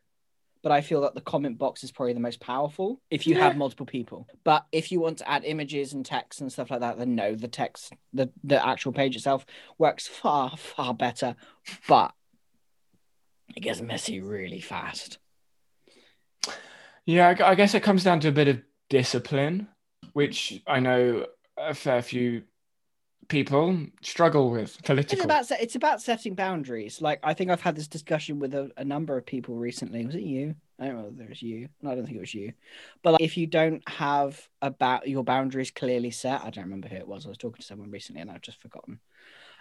but 0.65 0.71
I 0.71 0.81
feel 0.81 1.01
that 1.01 1.13
the 1.13 1.21
comment 1.21 1.59
box 1.59 1.83
is 1.83 1.91
probably 1.91 2.13
the 2.13 2.19
most 2.19 2.39
powerful 2.39 2.99
if 3.11 3.27
you 3.27 3.35
have 3.35 3.55
multiple 3.55 3.85
people. 3.85 4.27
But 4.43 4.65
if 4.71 4.91
you 4.91 4.99
want 4.99 5.19
to 5.19 5.29
add 5.29 5.45
images 5.45 5.93
and 5.93 6.03
text 6.03 6.41
and 6.41 6.51
stuff 6.51 6.71
like 6.71 6.79
that, 6.79 6.97
then 6.97 7.13
no, 7.13 7.35
the 7.35 7.47
text, 7.47 7.93
the, 8.13 8.31
the 8.43 8.67
actual 8.67 8.91
page 8.91 9.15
itself 9.15 9.45
works 9.77 10.07
far, 10.07 10.57
far 10.57 10.95
better. 10.95 11.35
But 11.87 12.15
it 13.55 13.59
gets 13.59 13.79
messy 13.79 14.21
really 14.21 14.59
fast. 14.59 15.19
Yeah, 17.05 17.35
I 17.45 17.53
guess 17.53 17.75
it 17.75 17.83
comes 17.83 18.03
down 18.03 18.19
to 18.21 18.29
a 18.29 18.31
bit 18.31 18.47
of 18.47 18.59
discipline, 18.89 19.67
which 20.13 20.63
I 20.65 20.79
know 20.79 21.27
a 21.59 21.75
fair 21.75 22.01
few 22.01 22.41
people 23.27 23.77
struggle 24.01 24.51
with. 24.51 24.69
It's 24.69 24.81
Political. 24.81 25.23
about 25.25 25.51
it's 25.51 25.75
about 25.75 26.01
setting 26.01 26.35
boundaries. 26.35 27.01
Like 27.01 27.19
I 27.23 27.33
think 27.33 27.51
I've 27.51 27.61
had 27.61 27.75
this 27.75 27.87
discussion 27.87 28.39
with 28.39 28.53
a, 28.53 28.71
a 28.77 28.83
number 28.85 29.17
of 29.17 29.25
people 29.25 29.55
recently. 29.55 30.05
Was 30.05 30.15
it 30.15 30.23
you? 30.23 30.55
I 30.79 30.87
don't 30.87 30.97
know 30.97 31.03
whether 31.03 31.23
it 31.23 31.29
was 31.29 31.41
you. 31.41 31.69
No, 31.81 31.91
I 31.91 31.95
don't 31.95 32.05
think 32.05 32.17
it 32.17 32.21
was 32.21 32.33
you. 32.33 32.53
But 33.01 33.13
like, 33.13 33.21
if 33.21 33.37
you 33.37 33.47
don't 33.47 33.87
have 33.87 34.45
about 34.61 35.07
your 35.07 35.23
boundaries 35.23 35.71
clearly 35.71 36.11
set, 36.11 36.43
I 36.43 36.49
don't 36.49 36.65
remember 36.65 36.87
who 36.89 36.97
it 36.97 37.07
was. 37.07 37.25
I 37.25 37.29
was 37.29 37.37
talking 37.37 37.61
to 37.61 37.65
someone 37.65 37.91
recently 37.91 38.21
and 38.21 38.29
I've 38.29 38.41
just 38.41 38.61
forgotten. 38.61 38.99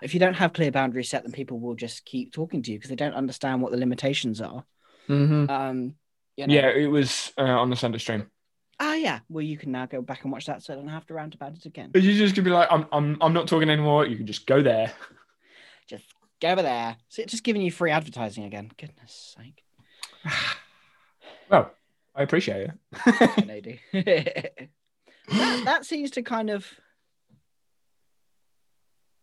If 0.03 0.13
you 0.13 0.21
don't 0.21 0.35
have 0.35 0.53
clear 0.53 0.73
boundaries 0.73 1.09
set, 1.09 1.23
then 1.23 1.33
people 1.33 1.61
will 1.61 1.77
just 1.77 2.05
keep 2.05 2.33
talking 2.33 2.63
to 2.63 2.73
you 2.73 2.79
because 2.79 2.91
they 2.91 2.97
don't 2.97 3.15
understand 3.15 3.63
what 3.63 3.71
the 3.71 3.79
limitations 3.79 4.41
are. 4.41 4.65
Mhm. 5.09 5.49
Um, 5.49 5.95
you 6.37 6.47
know, 6.47 6.55
Yeah, 6.55 6.69
it 6.69 6.87
was 6.87 7.33
uh, 7.39 7.43
on 7.43 7.71
the 7.71 7.77
Sunday 7.77 7.99
stream. 7.99 8.27
Ah, 8.81 8.95
yeah. 8.95 9.21
Well, 9.29 9.43
you 9.43 9.57
can 9.57 9.73
now 9.73 9.87
go 9.87 10.03
back 10.03 10.25
and 10.25 10.33
watch 10.33 10.47
that, 10.47 10.63
so 10.63 10.73
I 10.73 10.77
don't 10.77 10.89
have 10.89 11.07
to 11.07 11.15
rant 11.15 11.35
about 11.35 11.53
it 11.53 11.65
again. 11.65 11.91
You 11.95 12.15
just 12.15 12.35
could 12.35 12.45
be 12.45 12.51
like, 12.51 12.69
I'm, 12.71 12.87
I'm, 12.93 13.17
I'm 13.21 13.33
not 13.33 13.47
talking 13.47 13.71
anymore. 13.71 14.07
You 14.07 14.17
can 14.17 14.27
just 14.27 14.47
go 14.47 14.63
there. 14.63 14.93
Just 15.87 16.07
go 16.41 16.49
over 16.49 16.63
there. 16.63 16.97
So 17.11 17.21
it's 17.21 17.33
just 17.33 17.45
giving 17.45 17.61
you 17.61 17.71
free 17.71 17.91
advertising 17.91 18.45
again. 18.45 18.71
Goodness 18.79 19.37
sake. 19.37 19.63
Well, 21.51 21.71
I 22.15 22.23
appreciate 22.23 22.71
it. 22.71 23.51
I 23.51 23.61
do. 23.61 23.77
that, 25.29 25.65
that 25.67 25.85
seems 25.85 26.11
to 26.13 26.23
kind 26.23 26.49
of 26.49 26.67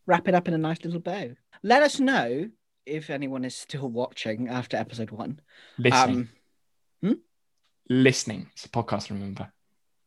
wrap 0.05 0.27
it 0.27 0.35
up 0.35 0.47
in 0.47 0.53
a 0.53 0.57
nice 0.59 0.83
little 0.83 0.99
bow. 0.99 1.33
Let 1.63 1.81
us 1.81 1.99
know 1.99 2.49
if 2.85 3.09
anyone 3.09 3.43
is 3.43 3.55
still 3.55 3.89
watching 3.89 4.49
after 4.49 4.77
episode 4.77 5.09
one. 5.09 5.39
Listening. 5.79 6.29
Um, 7.03 7.21
Listening. 7.89 8.47
It's 8.53 8.65
a 8.65 8.69
podcast, 8.69 9.09
remember. 9.09 9.51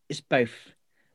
it's 0.08 0.20
both. 0.20 0.52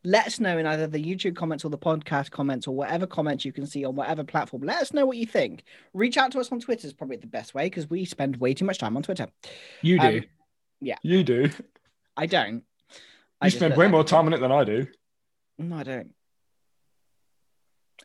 Let 0.05 0.27
us 0.27 0.39
know 0.39 0.57
in 0.57 0.65
either 0.65 0.87
the 0.87 1.03
YouTube 1.03 1.35
comments 1.35 1.65
or 1.65 1.69
the 1.69 1.77
podcast 1.77 2.31
comments 2.31 2.67
or 2.67 2.75
whatever 2.75 3.05
comments 3.05 3.43
you 3.43 3.51
can 3.51 3.65
see 3.65 3.83
on 3.83 3.95
whatever 3.95 4.23
platform. 4.23 4.63
Let 4.63 4.81
us 4.81 4.93
know 4.93 5.05
what 5.05 5.17
you 5.17 5.25
think. 5.25 5.63
Reach 5.93 6.15
out 6.15 6.31
to 6.31 6.39
us 6.39 6.51
on 6.53 6.61
Twitter 6.61 6.87
is 6.87 6.93
probably 6.93 7.17
the 7.17 7.27
best 7.27 7.53
way 7.53 7.65
because 7.65 7.89
we 7.89 8.05
spend 8.05 8.37
way 8.37 8.53
too 8.53 8.63
much 8.63 8.77
time 8.77 8.95
on 8.95 9.03
Twitter. 9.03 9.27
You 9.81 9.99
do. 9.99 10.07
Um, 10.07 10.23
yeah. 10.79 10.95
You 11.01 11.23
do. 11.23 11.49
I 12.15 12.27
don't. 12.27 12.63
You 13.41 13.49
just 13.49 13.57
spend 13.57 13.75
way 13.75 13.87
more 13.87 14.05
time 14.05 14.25
on 14.27 14.33
it 14.33 14.39
than 14.39 14.51
I 14.53 14.63
do. 14.63 14.87
No, 15.57 15.75
I 15.77 15.83
don't. 15.83 16.11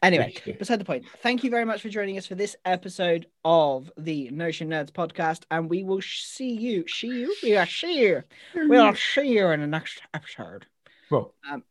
Anyway, 0.04 0.34
you 0.44 0.54
beside 0.54 0.78
the 0.80 0.84
point. 0.84 1.04
Thank 1.22 1.42
you 1.44 1.50
very 1.50 1.64
much 1.64 1.82
for 1.82 1.88
joining 1.88 2.18
us 2.18 2.26
for 2.26 2.34
this 2.34 2.54
episode 2.64 3.26
of 3.44 3.90
the 3.96 4.30
Notion 4.30 4.68
Nerds 4.70 4.90
podcast, 4.90 5.42
and 5.50 5.68
we 5.70 5.82
will 5.82 6.00
see 6.02 6.52
you. 6.52 6.86
See 6.88 7.08
you. 7.08 7.34
We 7.42 7.56
are 7.56 7.66
see 7.66 8.00
you. 8.00 8.22
We'll 8.54 8.94
see 8.94 9.28
you 9.28 9.48
in 9.48 9.60
the 9.60 9.66
next 9.66 10.00
episode. 10.12 10.66
Well, 11.10 11.34
Um, 11.50 11.64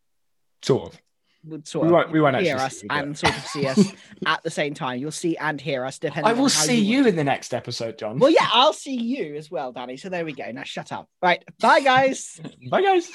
sort 0.61 0.93
of. 0.93 1.01
Would 1.45 1.67
sort 1.67 1.83
We 1.83 1.87
of 1.89 1.93
won't- 1.93 2.11
we 2.11 2.21
won't 2.21 2.37
hear 2.39 2.55
actually 2.55 2.89
us 2.89 3.03
and 3.03 3.17
sort 3.17 3.37
of 3.37 3.45
see 3.47 3.67
us 3.67 3.93
at 4.25 4.41
the 4.43 4.49
same 4.49 4.73
time. 4.73 4.99
You'll 5.01 5.11
see 5.11 5.35
and 5.35 5.59
hear 5.59 5.83
us 5.83 5.99
depending. 5.99 6.29
I 6.31 6.33
will 6.33 6.47
see 6.47 6.75
want 6.77 6.85
you 6.85 7.07
in 7.07 7.17
the 7.17 7.23
next 7.25 7.53
episode, 7.53 7.97
John. 7.97 8.17
Well, 8.17 8.29
yeah, 8.29 8.47
I'll 8.53 8.71
see 8.71 8.95
you 8.95 9.35
as 9.35 9.51
well, 9.51 9.73
Danny. 9.73 9.97
So 9.97 10.07
there 10.07 10.23
we 10.23 10.31
go. 10.31 10.49
Now 10.51 10.63
shut 10.63 10.93
up. 10.93 11.09
Right. 11.21 11.43
Bye, 11.59 11.81
guys. 11.81 12.39
Bye, 12.69 12.81
guys. 12.81 13.11